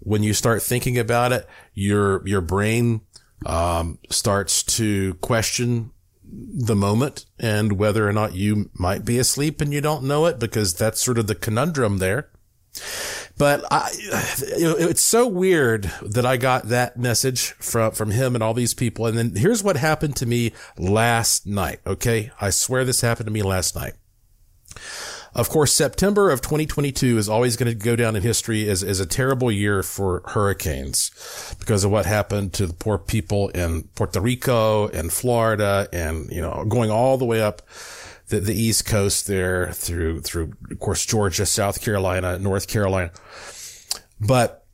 when 0.00 0.22
you 0.22 0.32
start 0.32 0.62
thinking 0.62 0.98
about 0.98 1.32
it, 1.32 1.46
your, 1.74 2.26
your 2.26 2.40
brain, 2.40 3.02
um, 3.44 3.98
starts 4.10 4.62
to 4.62 5.14
question 5.14 5.92
the 6.38 6.76
moment 6.76 7.24
and 7.38 7.78
whether 7.78 8.08
or 8.08 8.12
not 8.12 8.34
you 8.34 8.70
might 8.74 9.04
be 9.04 9.18
asleep 9.18 9.60
and 9.60 9.72
you 9.72 9.80
don't 9.80 10.04
know 10.04 10.26
it 10.26 10.38
because 10.38 10.74
that's 10.74 11.00
sort 11.00 11.18
of 11.18 11.26
the 11.26 11.34
conundrum 11.34 11.98
there. 11.98 12.30
But 13.38 13.64
I, 13.70 13.90
it's 13.92 15.02
so 15.02 15.26
weird 15.26 15.90
that 16.02 16.24
I 16.24 16.36
got 16.36 16.68
that 16.68 16.98
message 16.98 17.52
from, 17.52 17.92
from 17.92 18.10
him 18.10 18.34
and 18.34 18.42
all 18.42 18.54
these 18.54 18.74
people. 18.74 19.06
And 19.06 19.16
then 19.16 19.36
here's 19.36 19.62
what 19.62 19.76
happened 19.76 20.16
to 20.16 20.26
me 20.26 20.52
last 20.78 21.46
night. 21.46 21.80
Okay. 21.86 22.30
I 22.40 22.50
swear 22.50 22.84
this 22.84 23.02
happened 23.02 23.26
to 23.26 23.32
me 23.32 23.42
last 23.42 23.76
night. 23.76 23.94
Of 25.36 25.50
course, 25.50 25.70
September 25.74 26.30
of 26.30 26.40
2022 26.40 27.18
is 27.18 27.28
always 27.28 27.58
going 27.58 27.70
to 27.70 27.74
go 27.74 27.94
down 27.94 28.16
in 28.16 28.22
history 28.22 28.66
as, 28.70 28.82
as 28.82 29.00
a 29.00 29.06
terrible 29.06 29.52
year 29.52 29.82
for 29.82 30.22
hurricanes 30.28 31.54
because 31.60 31.84
of 31.84 31.90
what 31.90 32.06
happened 32.06 32.54
to 32.54 32.66
the 32.66 32.72
poor 32.72 32.96
people 32.96 33.50
in 33.50 33.82
Puerto 33.94 34.18
Rico 34.18 34.88
and 34.88 35.12
Florida 35.12 35.90
and, 35.92 36.30
you 36.30 36.40
know, 36.40 36.64
going 36.66 36.90
all 36.90 37.18
the 37.18 37.26
way 37.26 37.42
up 37.42 37.60
the, 38.28 38.40
the 38.40 38.54
East 38.54 38.86
Coast 38.86 39.26
there 39.26 39.72
through, 39.72 40.22
through, 40.22 40.54
of 40.70 40.78
course, 40.80 41.04
Georgia, 41.04 41.44
South 41.44 41.82
Carolina, 41.82 42.38
North 42.38 42.66
Carolina. 42.66 43.10
But 44.18 44.64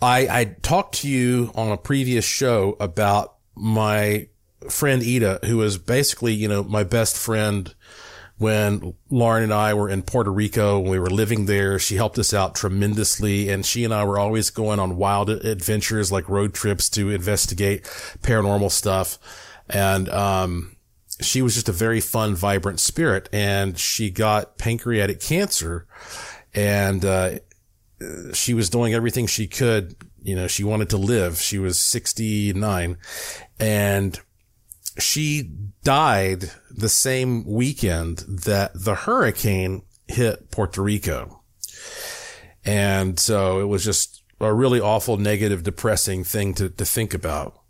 I, 0.00 0.28
I 0.28 0.44
talked 0.62 0.94
to 1.02 1.08
you 1.10 1.52
on 1.54 1.70
a 1.70 1.76
previous 1.76 2.24
show 2.24 2.74
about 2.80 3.34
my 3.54 4.28
friend 4.70 5.02
Ida, 5.02 5.40
who 5.44 5.58
was 5.58 5.76
basically, 5.76 6.32
you 6.32 6.48
know, 6.48 6.62
my 6.62 6.84
best 6.84 7.18
friend 7.18 7.74
when 8.38 8.94
Lauren 9.10 9.42
and 9.42 9.52
I 9.52 9.74
were 9.74 9.88
in 9.88 10.02
Puerto 10.02 10.32
Rico, 10.32 10.78
when 10.78 10.92
we 10.92 10.98
were 11.00 11.10
living 11.10 11.46
there, 11.46 11.78
she 11.78 11.96
helped 11.96 12.18
us 12.18 12.32
out 12.32 12.54
tremendously. 12.54 13.48
And 13.48 13.66
she 13.66 13.84
and 13.84 13.92
I 13.92 14.04
were 14.04 14.18
always 14.18 14.50
going 14.50 14.78
on 14.78 14.96
wild 14.96 15.28
adventures, 15.28 16.12
like 16.12 16.28
road 16.28 16.54
trips 16.54 16.88
to 16.90 17.10
investigate 17.10 17.82
paranormal 18.22 18.70
stuff. 18.70 19.18
And, 19.68 20.08
um, 20.08 20.76
she 21.20 21.42
was 21.42 21.54
just 21.54 21.68
a 21.68 21.72
very 21.72 22.00
fun, 22.00 22.36
vibrant 22.36 22.78
spirit 22.78 23.28
and 23.32 23.76
she 23.76 24.08
got 24.08 24.56
pancreatic 24.56 25.20
cancer 25.20 25.84
and, 26.54 27.04
uh, 27.04 27.40
she 28.32 28.54
was 28.54 28.70
doing 28.70 28.94
everything 28.94 29.26
she 29.26 29.48
could. 29.48 29.96
You 30.22 30.36
know, 30.36 30.46
she 30.46 30.62
wanted 30.62 30.90
to 30.90 30.96
live. 30.96 31.40
She 31.40 31.58
was 31.58 31.80
69 31.80 32.96
and 33.58 34.20
she 34.98 35.50
died 35.82 36.52
the 36.78 36.88
same 36.88 37.44
weekend 37.44 38.18
that 38.28 38.70
the 38.74 38.94
hurricane 38.94 39.82
hit 40.06 40.50
Puerto 40.50 40.80
Rico. 40.80 41.42
And 42.64 43.18
so 43.18 43.60
it 43.60 43.64
was 43.64 43.84
just 43.84 44.22
a 44.40 44.54
really 44.54 44.80
awful, 44.80 45.16
negative, 45.16 45.64
depressing 45.64 46.22
thing 46.22 46.54
to, 46.54 46.68
to 46.68 46.84
think 46.84 47.14
about. 47.14 47.60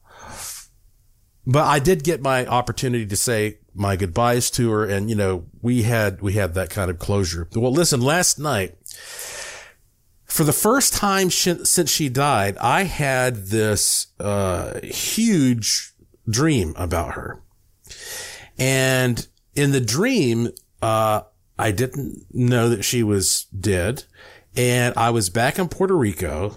But 1.47 1.65
I 1.65 1.79
did 1.79 2.05
get 2.05 2.21
my 2.21 2.47
opportunity 2.47 3.07
to 3.07 3.17
say 3.17 3.61
my 3.75 3.97
goodbyes 3.97 4.51
to 4.53 4.71
her. 4.71 4.85
And, 4.85 5.09
you 5.09 5.17
know, 5.17 5.47
we 5.63 5.85
had, 5.85 6.21
we 6.21 6.35
had 6.35 6.53
that 6.55 6.69
kind 6.69 6.91
of 6.91 6.99
closure. 6.99 7.49
Well, 7.55 7.73
listen, 7.73 8.03
last 8.03 8.39
night, 8.39 8.77
for 10.27 10.45
the 10.45 10.53
first 10.53 10.93
time 10.93 11.31
since 11.31 11.91
she 11.91 12.11
died, 12.11 12.59
I 12.59 12.83
had 12.83 13.47
this, 13.47 14.09
uh, 14.21 14.81
huge 14.83 15.95
dream 16.29 16.75
about 16.77 17.15
her. 17.15 17.41
And 18.59 19.27
in 19.55 19.73
the 19.73 19.81
dream, 19.81 20.51
uh, 20.83 21.23
I 21.59 21.71
didn't 21.73 22.27
know 22.33 22.69
that 22.69 22.85
she 22.85 23.03
was 23.03 23.45
dead. 23.45 24.05
And 24.57 24.95
I 24.97 25.11
was 25.11 25.31
back 25.31 25.59
in 25.59 25.69
Puerto 25.69 25.97
Rico 25.97 26.57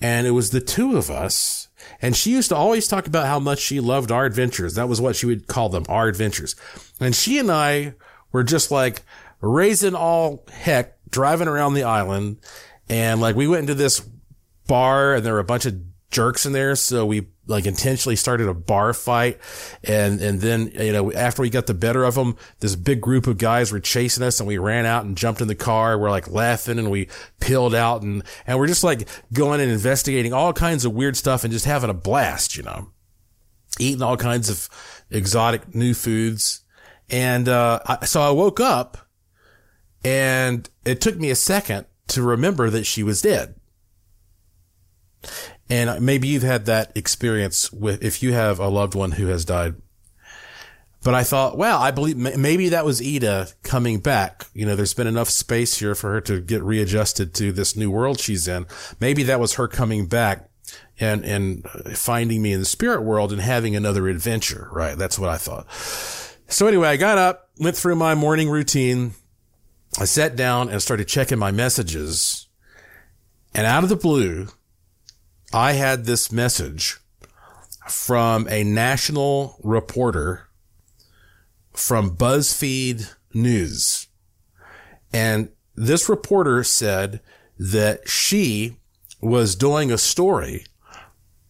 and 0.00 0.26
it 0.26 0.32
was 0.32 0.50
the 0.50 0.60
two 0.60 0.96
of 0.96 1.10
us. 1.10 1.68
And 2.00 2.16
she 2.16 2.32
used 2.32 2.48
to 2.48 2.56
always 2.56 2.88
talk 2.88 3.06
about 3.06 3.26
how 3.26 3.38
much 3.38 3.58
she 3.58 3.80
loved 3.80 4.10
our 4.10 4.24
adventures. 4.24 4.74
That 4.74 4.88
was 4.88 5.00
what 5.00 5.16
she 5.16 5.26
would 5.26 5.46
call 5.46 5.68
them, 5.68 5.84
our 5.88 6.08
adventures. 6.08 6.56
And 7.00 7.14
she 7.14 7.38
and 7.38 7.50
I 7.50 7.94
were 8.32 8.44
just 8.44 8.70
like 8.70 9.02
raising 9.40 9.94
all 9.94 10.44
heck, 10.50 10.96
driving 11.10 11.48
around 11.48 11.74
the 11.74 11.84
island. 11.84 12.38
And 12.88 13.20
like 13.20 13.36
we 13.36 13.48
went 13.48 13.62
into 13.62 13.74
this 13.74 14.00
bar 14.66 15.14
and 15.14 15.24
there 15.24 15.34
were 15.34 15.40
a 15.40 15.44
bunch 15.44 15.66
of 15.66 15.80
jerks 16.10 16.46
in 16.46 16.52
there. 16.52 16.74
So 16.76 17.06
we 17.06 17.28
like 17.46 17.66
intentionally 17.66 18.16
started 18.16 18.48
a 18.48 18.54
bar 18.54 18.92
fight. 18.94 19.38
And, 19.82 20.20
and 20.20 20.40
then, 20.40 20.72
you 20.78 20.92
know, 20.92 21.12
after 21.12 21.42
we 21.42 21.50
got 21.50 21.66
the 21.66 21.74
better 21.74 22.04
of 22.04 22.14
them, 22.14 22.36
this 22.60 22.76
big 22.76 23.00
group 23.00 23.26
of 23.26 23.38
guys 23.38 23.72
were 23.72 23.80
chasing 23.80 24.22
us 24.22 24.38
and 24.38 24.46
we 24.46 24.58
ran 24.58 24.86
out 24.86 25.04
and 25.04 25.16
jumped 25.16 25.40
in 25.40 25.48
the 25.48 25.54
car. 25.54 25.98
We're 25.98 26.10
like 26.10 26.30
laughing 26.30 26.78
and 26.78 26.90
we 26.90 27.08
peeled 27.40 27.74
out 27.74 28.02
and, 28.02 28.22
and 28.46 28.58
we're 28.58 28.68
just 28.68 28.84
like 28.84 29.08
going 29.32 29.60
and 29.60 29.70
investigating 29.70 30.32
all 30.32 30.52
kinds 30.52 30.84
of 30.84 30.92
weird 30.92 31.16
stuff 31.16 31.42
and 31.44 31.52
just 31.52 31.64
having 31.64 31.90
a 31.90 31.94
blast, 31.94 32.56
you 32.56 32.62
know, 32.62 32.90
eating 33.78 34.02
all 34.02 34.16
kinds 34.16 34.48
of 34.48 34.68
exotic 35.10 35.74
new 35.74 35.94
foods. 35.94 36.64
And, 37.10 37.48
uh, 37.48 37.80
I, 37.86 38.04
so 38.04 38.22
I 38.22 38.30
woke 38.30 38.60
up 38.60 38.98
and 40.04 40.68
it 40.84 41.00
took 41.00 41.18
me 41.18 41.30
a 41.30 41.36
second 41.36 41.86
to 42.08 42.22
remember 42.22 42.70
that 42.70 42.84
she 42.84 43.02
was 43.02 43.22
dead. 43.22 43.56
And 45.72 46.04
maybe 46.04 46.28
you've 46.28 46.42
had 46.42 46.66
that 46.66 46.92
experience 46.94 47.72
with, 47.72 48.04
if 48.04 48.22
you 48.22 48.34
have 48.34 48.58
a 48.58 48.68
loved 48.68 48.94
one 48.94 49.12
who 49.12 49.28
has 49.28 49.46
died. 49.46 49.74
But 51.02 51.14
I 51.14 51.24
thought, 51.24 51.56
well, 51.56 51.80
I 51.80 51.90
believe 51.90 52.18
maybe 52.18 52.68
that 52.68 52.84
was 52.84 53.00
Ida 53.00 53.48
coming 53.62 53.98
back. 53.98 54.44
You 54.52 54.66
know, 54.66 54.76
there's 54.76 54.92
been 54.92 55.06
enough 55.06 55.30
space 55.30 55.78
here 55.78 55.94
for 55.94 56.12
her 56.12 56.20
to 56.20 56.42
get 56.42 56.62
readjusted 56.62 57.32
to 57.36 57.52
this 57.52 57.74
new 57.74 57.90
world 57.90 58.20
she's 58.20 58.46
in. 58.46 58.66
Maybe 59.00 59.22
that 59.22 59.40
was 59.40 59.54
her 59.54 59.66
coming 59.66 60.08
back 60.08 60.50
and, 61.00 61.24
and 61.24 61.66
finding 61.96 62.42
me 62.42 62.52
in 62.52 62.60
the 62.60 62.66
spirit 62.66 63.00
world 63.00 63.32
and 63.32 63.40
having 63.40 63.74
another 63.74 64.08
adventure, 64.08 64.68
right? 64.72 64.98
That's 64.98 65.18
what 65.18 65.30
I 65.30 65.38
thought. 65.38 65.72
So 66.48 66.66
anyway, 66.66 66.88
I 66.88 66.98
got 66.98 67.16
up, 67.16 67.48
went 67.58 67.78
through 67.78 67.96
my 67.96 68.14
morning 68.14 68.50
routine, 68.50 69.14
I 69.98 70.04
sat 70.04 70.36
down 70.36 70.68
and 70.68 70.82
started 70.82 71.08
checking 71.08 71.38
my 71.38 71.50
messages. 71.50 72.46
And 73.54 73.66
out 73.66 73.84
of 73.84 73.88
the 73.88 73.96
blue, 73.96 74.48
I 75.52 75.72
had 75.72 76.06
this 76.06 76.32
message 76.32 76.98
from 77.88 78.48
a 78.48 78.64
national 78.64 79.58
reporter 79.62 80.48
from 81.74 82.16
BuzzFeed 82.16 83.14
News. 83.34 84.06
And 85.12 85.50
this 85.74 86.08
reporter 86.08 86.64
said 86.64 87.20
that 87.58 88.08
she 88.08 88.76
was 89.20 89.54
doing 89.54 89.92
a 89.92 89.98
story 89.98 90.64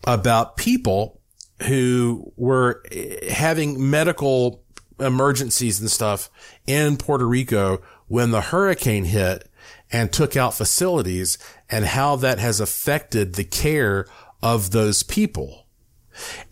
about 0.04 0.56
people 0.56 1.20
who 1.68 2.32
were 2.36 2.82
having 3.30 3.88
medical 3.88 4.64
emergencies 4.98 5.80
and 5.80 5.90
stuff 5.90 6.28
in 6.66 6.96
Puerto 6.96 7.26
Rico 7.26 7.80
when 8.08 8.32
the 8.32 8.40
hurricane 8.40 9.04
hit 9.04 9.48
and 9.92 10.12
took 10.12 10.36
out 10.36 10.54
facilities 10.54 11.38
and 11.70 11.84
how 11.84 12.16
that 12.16 12.38
has 12.38 12.60
affected 12.60 13.34
the 13.34 13.44
care 13.44 14.06
of 14.42 14.70
those 14.70 15.02
people. 15.02 15.66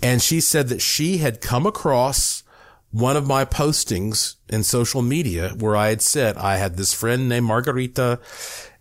And 0.02 0.22
she 0.22 0.40
said 0.40 0.68
that 0.68 0.82
she 0.82 1.18
had 1.18 1.40
come 1.40 1.66
across 1.66 2.42
one 2.92 3.16
of 3.16 3.26
my 3.26 3.44
postings 3.44 4.36
in 4.48 4.64
social 4.64 5.00
media 5.00 5.50
where 5.50 5.76
I 5.76 5.90
had 5.90 6.02
said 6.02 6.36
I 6.36 6.56
had 6.56 6.76
this 6.76 6.92
friend 6.92 7.28
named 7.28 7.46
Margarita 7.46 8.18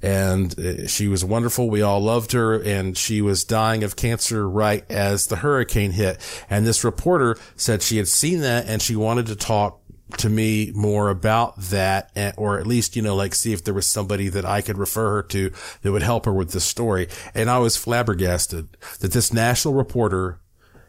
and 0.02 0.58
uh, 0.60 0.88
she 0.88 1.08
was 1.08 1.24
wonderful. 1.24 1.70
We 1.70 1.82
all 1.82 2.00
loved 2.00 2.32
her 2.32 2.60
and 2.60 2.98
she 2.98 3.22
was 3.22 3.44
dying 3.44 3.84
of 3.84 3.96
cancer 3.96 4.50
right 4.50 4.84
as 4.90 5.28
the 5.28 5.38
hurricane 5.38 5.92
hit. 5.92 6.18
And 6.50 6.66
this 6.66 6.84
reporter 6.84 7.38
said 7.56 7.84
she 7.84 7.98
had 7.98 8.08
seen 8.08 8.42
that 8.42 8.66
and 8.68 8.82
she 8.82 8.96
wanted 8.96 9.28
to 9.28 9.36
talk 9.36 9.80
to 10.18 10.30
me 10.30 10.72
more 10.74 11.10
about 11.10 11.56
that 11.58 12.12
or 12.38 12.60
at 12.60 12.68
least, 12.68 12.96
you 12.96 13.02
know, 13.02 13.16
like 13.16 13.36
see 13.36 13.54
if 13.54 13.64
there 13.64 13.74
was 13.74 13.88
somebody 13.88 14.28
that 14.30 14.46
I 14.46 14.62
could 14.62 14.78
refer 14.78 15.16
her 15.16 15.24
to 15.24 15.52
that 15.82 15.92
would 15.92 16.02
help 16.02 16.26
her 16.26 16.34
with 16.34 16.52
this 16.52 16.66
story. 16.66 17.08
And 17.34 17.50
I 17.50 17.60
was 17.60 17.78
flabbergasted 17.78 18.78
that 19.00 19.12
this 19.12 19.34
national 19.34 19.74
reporter 19.74 20.40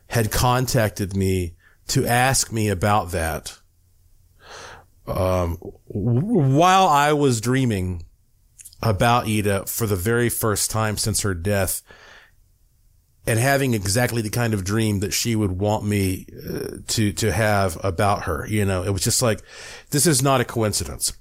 had 0.09 0.33
contacted 0.33 1.17
me 1.17 1.55
to 1.89 2.07
ask 2.07 2.53
me 2.53 2.69
about 2.69 3.11
that. 3.11 3.59
Um, 5.07 5.57
while 5.87 6.87
I 6.87 7.13
was 7.13 7.41
dreaming 7.41 8.05
about 8.83 9.27
Ida 9.27 9.67
for 9.67 9.87
the 9.87 9.97
very 9.97 10.29
first 10.29 10.71
time 10.71 10.97
since 10.97 11.23
her 11.23 11.35
death 11.35 11.83
and 13.27 13.39
having 13.39 13.75
exactly 13.75 14.23
the 14.23 14.31
kind 14.31 14.55
of 14.55 14.65
dream 14.65 15.01
that 15.01 15.13
she 15.13 15.37
would 15.37 15.53
want 15.53 15.85
me 15.85 16.27
uh, 16.33 16.79
to, 16.89 17.13
to 17.13 17.33
have 17.33 17.79
about 17.85 18.25
her. 18.25 18.47
You 18.49 18.65
know, 18.65 18.83
it 18.83 18.91
was 18.91 19.03
just 19.03 19.23
like, 19.23 19.43
this 19.91 20.07
is 20.07 20.23
not 20.23 20.41
a 20.41 20.45
coincidence. 20.45 21.13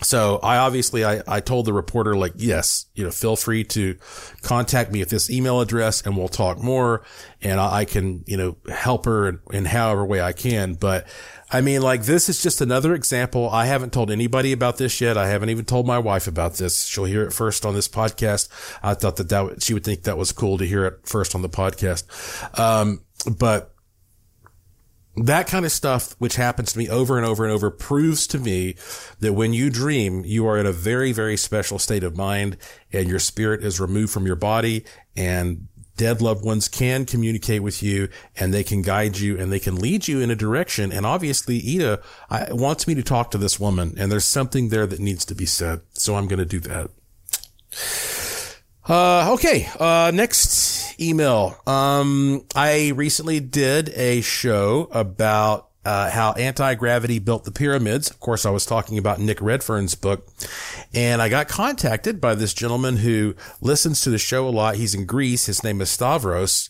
So 0.00 0.38
I 0.42 0.58
obviously, 0.58 1.04
I, 1.04 1.22
I 1.26 1.40
told 1.40 1.66
the 1.66 1.72
reporter, 1.72 2.16
like, 2.16 2.34
yes, 2.36 2.86
you 2.94 3.02
know, 3.02 3.10
feel 3.10 3.34
free 3.34 3.64
to 3.64 3.96
contact 4.42 4.92
me 4.92 5.02
at 5.02 5.08
this 5.08 5.28
email 5.28 5.60
address 5.60 6.02
and 6.02 6.16
we'll 6.16 6.28
talk 6.28 6.58
more 6.58 7.04
and 7.42 7.58
I, 7.58 7.78
I 7.78 7.84
can, 7.84 8.22
you 8.26 8.36
know, 8.36 8.56
help 8.72 9.06
her 9.06 9.28
in, 9.28 9.40
in 9.52 9.64
however 9.64 10.04
way 10.04 10.20
I 10.20 10.32
can. 10.32 10.74
But 10.74 11.08
I 11.50 11.62
mean, 11.62 11.82
like, 11.82 12.04
this 12.04 12.28
is 12.28 12.40
just 12.40 12.60
another 12.60 12.94
example. 12.94 13.50
I 13.50 13.66
haven't 13.66 13.92
told 13.92 14.10
anybody 14.10 14.52
about 14.52 14.76
this 14.76 15.00
yet. 15.00 15.18
I 15.18 15.28
haven't 15.28 15.50
even 15.50 15.64
told 15.64 15.86
my 15.86 15.98
wife 15.98 16.28
about 16.28 16.54
this. 16.54 16.86
She'll 16.86 17.04
hear 17.04 17.24
it 17.24 17.32
first 17.32 17.66
on 17.66 17.74
this 17.74 17.88
podcast. 17.88 18.48
I 18.82 18.94
thought 18.94 19.16
that 19.16 19.28
that 19.30 19.62
she 19.62 19.74
would 19.74 19.84
think 19.84 20.04
that 20.04 20.16
was 20.16 20.30
cool 20.30 20.58
to 20.58 20.64
hear 20.64 20.84
it 20.84 21.00
first 21.08 21.34
on 21.34 21.42
the 21.42 21.48
podcast. 21.48 22.04
Um, 22.58 23.02
but 23.36 23.74
that 25.24 25.46
kind 25.46 25.64
of 25.64 25.72
stuff, 25.72 26.14
which 26.18 26.36
happens 26.36 26.72
to 26.72 26.78
me 26.78 26.88
over 26.88 27.16
and 27.16 27.26
over 27.26 27.44
and 27.44 27.52
over, 27.52 27.70
proves 27.70 28.26
to 28.28 28.38
me 28.38 28.76
that 29.20 29.32
when 29.32 29.52
you 29.52 29.70
dream, 29.70 30.24
you 30.24 30.46
are 30.46 30.58
in 30.58 30.66
a 30.66 30.72
very, 30.72 31.12
very 31.12 31.36
special 31.36 31.78
state 31.78 32.04
of 32.04 32.16
mind 32.16 32.56
and 32.92 33.08
your 33.08 33.18
spirit 33.18 33.64
is 33.64 33.80
removed 33.80 34.12
from 34.12 34.26
your 34.26 34.36
body 34.36 34.84
and 35.16 35.68
dead 35.96 36.22
loved 36.22 36.44
ones 36.44 36.68
can 36.68 37.04
communicate 37.04 37.62
with 37.62 37.82
you 37.82 38.08
and 38.36 38.54
they 38.54 38.64
can 38.64 38.82
guide 38.82 39.18
you 39.18 39.38
and 39.38 39.52
they 39.52 39.58
can 39.58 39.76
lead 39.76 40.08
you 40.08 40.20
in 40.20 40.30
a 40.30 40.36
direction. 40.36 40.92
And 40.92 41.04
obviously, 41.04 41.58
Ida 41.58 42.00
wants 42.54 42.86
me 42.86 42.94
to 42.94 43.02
talk 43.02 43.30
to 43.32 43.38
this 43.38 43.58
woman 43.58 43.94
and 43.98 44.10
there's 44.10 44.24
something 44.24 44.68
there 44.68 44.86
that 44.86 45.00
needs 45.00 45.24
to 45.26 45.34
be 45.34 45.46
said. 45.46 45.80
So 45.92 46.14
I'm 46.14 46.28
going 46.28 46.38
to 46.38 46.46
do 46.46 46.60
that. 46.60 46.90
Uh, 48.88 49.34
okay. 49.34 49.68
Uh, 49.78 50.10
next 50.14 50.77
email. 51.00 51.56
Um, 51.66 52.44
I 52.54 52.92
recently 52.94 53.40
did 53.40 53.90
a 53.90 54.20
show 54.20 54.88
about 54.92 55.68
uh, 55.88 56.10
how 56.10 56.32
anti-gravity 56.32 57.18
built 57.18 57.44
the 57.44 57.50
pyramids. 57.50 58.10
Of 58.10 58.20
course, 58.20 58.44
I 58.44 58.50
was 58.50 58.66
talking 58.66 58.98
about 58.98 59.20
Nick 59.20 59.40
Redfern's 59.40 59.94
book 59.94 60.28
and 60.92 61.22
I 61.22 61.30
got 61.30 61.48
contacted 61.48 62.20
by 62.20 62.34
this 62.34 62.52
gentleman 62.52 62.98
who 62.98 63.34
listens 63.62 64.02
to 64.02 64.10
the 64.10 64.18
show 64.18 64.46
a 64.46 64.50
lot. 64.50 64.74
He's 64.74 64.94
in 64.94 65.06
Greece. 65.06 65.46
His 65.46 65.64
name 65.64 65.80
is 65.80 65.88
Stavros 65.88 66.68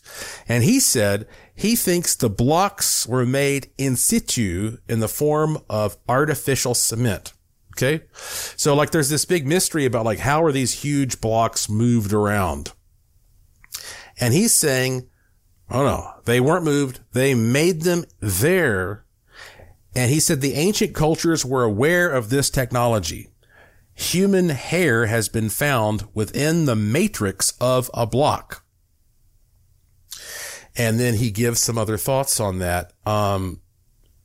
and 0.49 0.63
he 0.63 0.79
said 0.79 1.27
he 1.53 1.75
thinks 1.75 2.15
the 2.15 2.31
blocks 2.31 3.09
were 3.09 3.27
made 3.27 3.73
in 3.77 3.97
situ 3.97 4.77
in 4.89 5.01
the 5.01 5.09
form 5.09 5.59
of 5.69 5.97
artificial 6.09 6.75
cement. 6.75 7.33
Okay. 7.75 8.05
So 8.57 8.75
like 8.77 8.91
there's 8.91 9.11
this 9.11 9.25
big 9.25 9.49
mystery 9.49 9.85
about 9.85 10.05
like 10.05 10.21
how 10.21 10.45
are 10.45 10.53
these 10.53 10.85
huge 10.85 11.21
blocks 11.21 11.69
moved 11.69 12.13
around? 12.13 12.73
And 14.21 14.35
he's 14.35 14.55
saying, 14.55 15.09
oh 15.71 15.85
no, 15.85 16.13
they 16.25 16.41
weren't 16.41 16.65
moved. 16.65 17.01
They 17.13 17.35
made 17.35 17.83
them 17.83 18.05
there 18.21 19.05
and 19.99 20.13
he 20.13 20.21
said 20.21 20.41
the 20.41 20.55
ancient 20.55 20.95
cultures 20.95 21.45
were 21.45 21.65
aware 21.65 22.09
of 22.09 22.31
this 22.31 22.51
technology. 22.51 23.31
Human 23.95 24.51
hair 24.51 25.07
has 25.07 25.29
been 25.29 25.49
found 25.49 26.07
within 26.15 26.67
the 26.67 26.77
matrix 26.77 27.55
of 27.61 27.91
a 27.93 28.07
block. 28.07 28.65
And 30.77 31.01
then 31.01 31.15
he 31.15 31.33
gives 31.33 31.61
some 31.61 31.77
other 31.77 31.97
thoughts 31.97 32.39
on 32.39 32.61
that. 32.61 32.93
Um, 33.05 33.61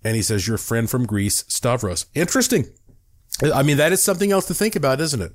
and 0.03 0.15
he 0.15 0.21
says, 0.21 0.47
your 0.47 0.59
friend 0.59 0.87
from 0.87 1.07
Greece, 1.07 1.43
Stavros. 1.47 2.05
Interesting. 2.13 2.67
I 3.41 3.63
mean, 3.63 3.77
that 3.77 3.91
is 3.91 4.01
something 4.01 4.31
else 4.31 4.45
to 4.47 4.53
think 4.53 4.75
about, 4.75 5.01
isn't 5.01 5.21
it? 5.21 5.31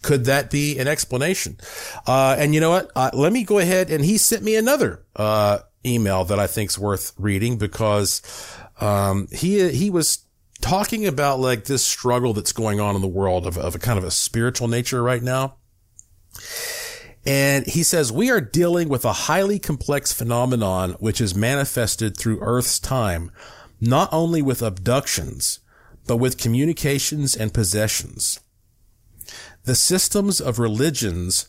Could 0.00 0.24
that 0.24 0.50
be 0.50 0.78
an 0.78 0.88
explanation? 0.88 1.58
Uh, 2.06 2.34
and 2.38 2.54
you 2.54 2.60
know 2.60 2.70
what? 2.70 2.90
Uh, 2.96 3.10
let 3.12 3.32
me 3.32 3.44
go 3.44 3.58
ahead 3.58 3.90
and 3.90 4.04
he 4.04 4.16
sent 4.16 4.42
me 4.42 4.56
another, 4.56 5.04
uh, 5.16 5.58
email 5.84 6.24
that 6.24 6.38
I 6.38 6.46
think's 6.46 6.78
worth 6.78 7.12
reading 7.18 7.58
because, 7.58 8.22
um, 8.80 9.28
he, 9.30 9.68
he 9.70 9.90
was 9.90 10.24
talking 10.60 11.06
about 11.06 11.40
like 11.40 11.64
this 11.64 11.84
struggle 11.84 12.32
that's 12.32 12.52
going 12.52 12.80
on 12.80 12.96
in 12.96 13.02
the 13.02 13.08
world 13.08 13.46
of, 13.46 13.58
of 13.58 13.74
a 13.74 13.78
kind 13.78 13.98
of 13.98 14.04
a 14.04 14.10
spiritual 14.10 14.68
nature 14.68 15.02
right 15.02 15.22
now. 15.22 15.56
And 17.24 17.66
he 17.66 17.82
says, 17.82 18.10
we 18.10 18.30
are 18.30 18.40
dealing 18.40 18.88
with 18.88 19.04
a 19.04 19.12
highly 19.12 19.58
complex 19.58 20.12
phenomenon, 20.12 20.92
which 20.98 21.20
is 21.20 21.34
manifested 21.34 22.16
through 22.16 22.40
Earth's 22.40 22.80
time, 22.80 23.30
not 23.80 24.08
only 24.10 24.42
with 24.42 24.62
abductions, 24.62 25.60
but 26.06 26.16
with 26.16 26.38
communications 26.38 27.34
and 27.36 27.54
possessions. 27.54 28.40
The 29.64 29.74
systems 29.74 30.40
of 30.40 30.58
religions 30.58 31.48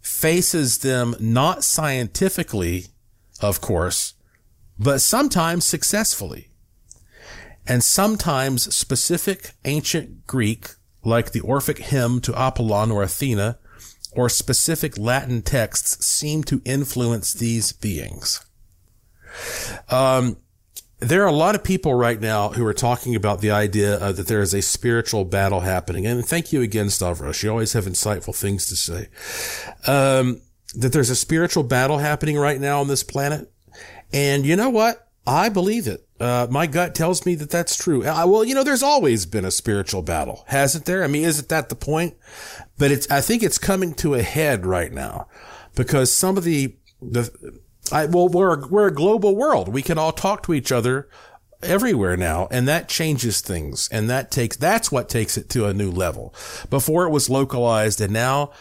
faces 0.00 0.78
them 0.78 1.16
not 1.18 1.64
scientifically, 1.64 2.86
of 3.40 3.60
course, 3.60 4.14
but 4.78 5.00
sometimes 5.00 5.66
successfully 5.66 6.48
and 7.66 7.84
sometimes 7.84 8.74
specific 8.74 9.50
ancient 9.64 10.26
Greek, 10.26 10.68
like 11.04 11.32
the 11.32 11.40
Orphic 11.40 11.78
hymn 11.78 12.20
to 12.22 12.32
Apollon 12.32 12.90
or 12.90 13.02
Athena, 13.02 13.58
or 14.12 14.28
specific 14.28 14.96
Latin 14.96 15.42
texts 15.42 16.04
seem 16.06 16.42
to 16.44 16.62
influence 16.64 17.34
these 17.34 17.72
beings. 17.72 18.44
Um, 19.90 20.38
there 21.00 21.22
are 21.22 21.28
a 21.28 21.32
lot 21.32 21.54
of 21.54 21.62
people 21.62 21.94
right 21.94 22.20
now 22.20 22.50
who 22.50 22.66
are 22.66 22.74
talking 22.74 23.14
about 23.14 23.40
the 23.40 23.50
idea 23.50 23.98
uh, 23.98 24.12
that 24.12 24.26
there 24.26 24.40
is 24.40 24.52
a 24.52 24.62
spiritual 24.62 25.24
battle 25.24 25.60
happening. 25.60 26.06
And 26.06 26.24
thank 26.24 26.52
you 26.52 26.60
again, 26.60 26.90
Stavros. 26.90 27.42
You 27.42 27.50
always 27.50 27.72
have 27.74 27.84
insightful 27.84 28.34
things 28.34 28.66
to 28.66 28.76
say. 28.76 29.08
Um, 29.90 30.40
that 30.74 30.92
there's 30.92 31.10
a 31.10 31.16
spiritual 31.16 31.62
battle 31.62 31.98
happening 31.98 32.36
right 32.36 32.60
now 32.60 32.80
on 32.80 32.88
this 32.88 33.02
planet. 33.02 33.50
And 34.12 34.44
you 34.44 34.56
know 34.56 34.70
what? 34.70 35.08
I 35.26 35.50
believe 35.50 35.86
it. 35.86 36.06
Uh, 36.18 36.46
my 36.50 36.66
gut 36.66 36.94
tells 36.94 37.24
me 37.24 37.34
that 37.36 37.50
that's 37.50 37.76
true. 37.76 38.04
I, 38.04 38.24
well, 38.24 38.44
you 38.44 38.54
know, 38.54 38.64
there's 38.64 38.82
always 38.82 39.24
been 39.24 39.44
a 39.44 39.50
spiritual 39.50 40.02
battle, 40.02 40.44
hasn't 40.48 40.84
there? 40.84 41.04
I 41.04 41.06
mean, 41.06 41.24
isn't 41.24 41.48
that 41.50 41.68
the 41.68 41.76
point? 41.76 42.16
But 42.76 42.90
it's, 42.90 43.08
I 43.10 43.20
think 43.20 43.42
it's 43.42 43.58
coming 43.58 43.94
to 43.94 44.14
a 44.14 44.22
head 44.22 44.66
right 44.66 44.90
now 44.90 45.28
because 45.76 46.12
some 46.12 46.36
of 46.36 46.44
the, 46.44 46.74
the, 47.00 47.60
I, 47.92 48.06
well, 48.06 48.28
we're, 48.28 48.66
we're 48.68 48.88
a 48.88 48.94
global 48.94 49.36
world. 49.36 49.68
We 49.68 49.82
can 49.82 49.98
all 49.98 50.12
talk 50.12 50.42
to 50.44 50.54
each 50.54 50.72
other 50.72 51.08
everywhere 51.62 52.16
now. 52.16 52.48
And 52.50 52.68
that 52.68 52.88
changes 52.88 53.40
things. 53.40 53.88
And 53.90 54.08
that 54.10 54.30
takes, 54.30 54.56
that's 54.56 54.92
what 54.92 55.08
takes 55.08 55.36
it 55.36 55.48
to 55.50 55.66
a 55.66 55.74
new 55.74 55.90
level. 55.90 56.34
Before 56.70 57.06
it 57.06 57.10
was 57.10 57.28
localized 57.28 58.00
and 58.00 58.12
now 58.12 58.52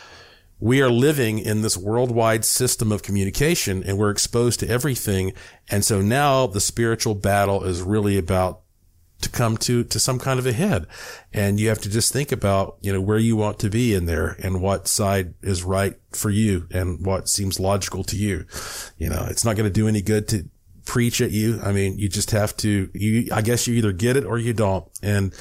we 0.59 0.82
are 0.82 0.89
living 0.89 1.38
in 1.38 1.61
this 1.61 1.78
worldwide 1.78 2.43
system 2.43 2.91
of 2.91 3.03
communication 3.03 3.84
and 3.84 3.97
we're 3.97 4.09
exposed 4.09 4.59
to 4.61 4.67
everything. 4.67 5.34
And 5.69 5.86
so 5.86 6.01
now 6.01 6.47
the 6.47 6.61
spiritual 6.61 7.13
battle 7.13 7.63
is 7.63 7.82
really 7.82 8.17
about 8.17 8.61
to 9.22 9.30
come 9.30 9.57
to, 9.57 9.84
to 9.84 9.99
some 9.99 10.20
kind 10.20 10.39
of 10.39 10.45
a 10.45 10.53
head. 10.53 10.86
And 11.34 11.59
you 11.59 11.70
have 11.70 11.82
to 11.82 11.89
just 11.89 12.13
think 12.13 12.32
about, 12.32 12.78
you 12.82 12.93
know, 12.93 13.01
where 13.01 13.18
you 13.18 13.36
want 13.36 13.59
to 13.59 13.70
be 13.70 13.93
in 13.93 14.05
there 14.05 14.36
and 14.43 14.61
what 14.61 14.88
side 14.88 15.34
is 15.41 15.63
right 15.63 15.95
for 16.11 16.30
you 16.30 16.68
and 16.72 17.05
what 17.05 17.28
seems 17.28 17.59
logical 17.59 18.03
to 18.05 18.15
you. 18.15 18.45
You 18.97 19.09
know, 19.09 19.26
it's 19.30 19.43
not 19.43 19.55
going 19.55 19.70
to 19.70 19.74
do 19.74 19.88
any 19.88 20.01
good 20.01 20.28
to 20.30 20.49
preach 20.86 21.20
at 21.20 21.32
you. 21.32 21.59
I 21.63 21.72
mean, 21.72 21.97
you 21.97 22.09
just 22.09 22.32
have 22.32 22.55
to, 22.57 22.89
you, 22.93 23.30
I 23.34 23.41
guess 23.41 23.68
you 23.68 23.76
either 23.76 23.91
get 23.91 24.18
it 24.18 24.26
or 24.26 24.38
you 24.38 24.53
don't. 24.53 24.88
And 25.01 25.34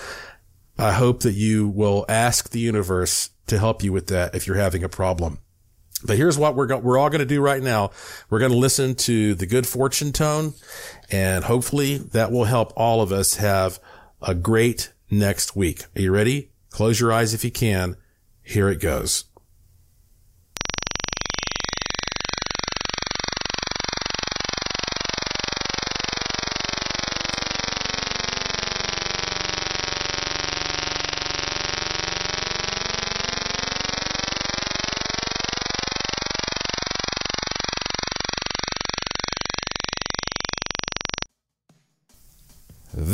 I 0.78 0.92
hope 0.92 1.20
that 1.20 1.34
you 1.34 1.68
will 1.68 2.04
ask 2.08 2.50
the 2.50 2.60
universe 2.60 3.30
to 3.46 3.58
help 3.58 3.82
you 3.82 3.92
with 3.92 4.08
that 4.08 4.34
if 4.34 4.46
you're 4.46 4.56
having 4.56 4.82
a 4.82 4.88
problem. 4.88 5.38
But 6.04 6.16
here's 6.16 6.36
what 6.36 6.54
we're 6.54 6.66
go- 6.66 6.78
we're 6.78 6.98
all 6.98 7.08
going 7.08 7.20
to 7.20 7.24
do 7.26 7.40
right 7.40 7.62
now. 7.62 7.90
We're 8.28 8.38
going 8.38 8.52
to 8.52 8.58
listen 8.58 8.94
to 8.96 9.34
the 9.34 9.46
good 9.46 9.66
fortune 9.66 10.12
tone 10.12 10.54
and 11.10 11.44
hopefully 11.44 11.98
that 11.98 12.30
will 12.30 12.44
help 12.44 12.72
all 12.76 13.00
of 13.00 13.12
us 13.12 13.36
have 13.36 13.80
a 14.20 14.34
great 14.34 14.92
next 15.10 15.56
week. 15.56 15.84
Are 15.96 16.02
you 16.02 16.12
ready? 16.12 16.50
Close 16.70 17.00
your 17.00 17.12
eyes 17.12 17.32
if 17.32 17.44
you 17.44 17.50
can. 17.50 17.96
Here 18.42 18.68
it 18.68 18.80
goes. 18.80 19.24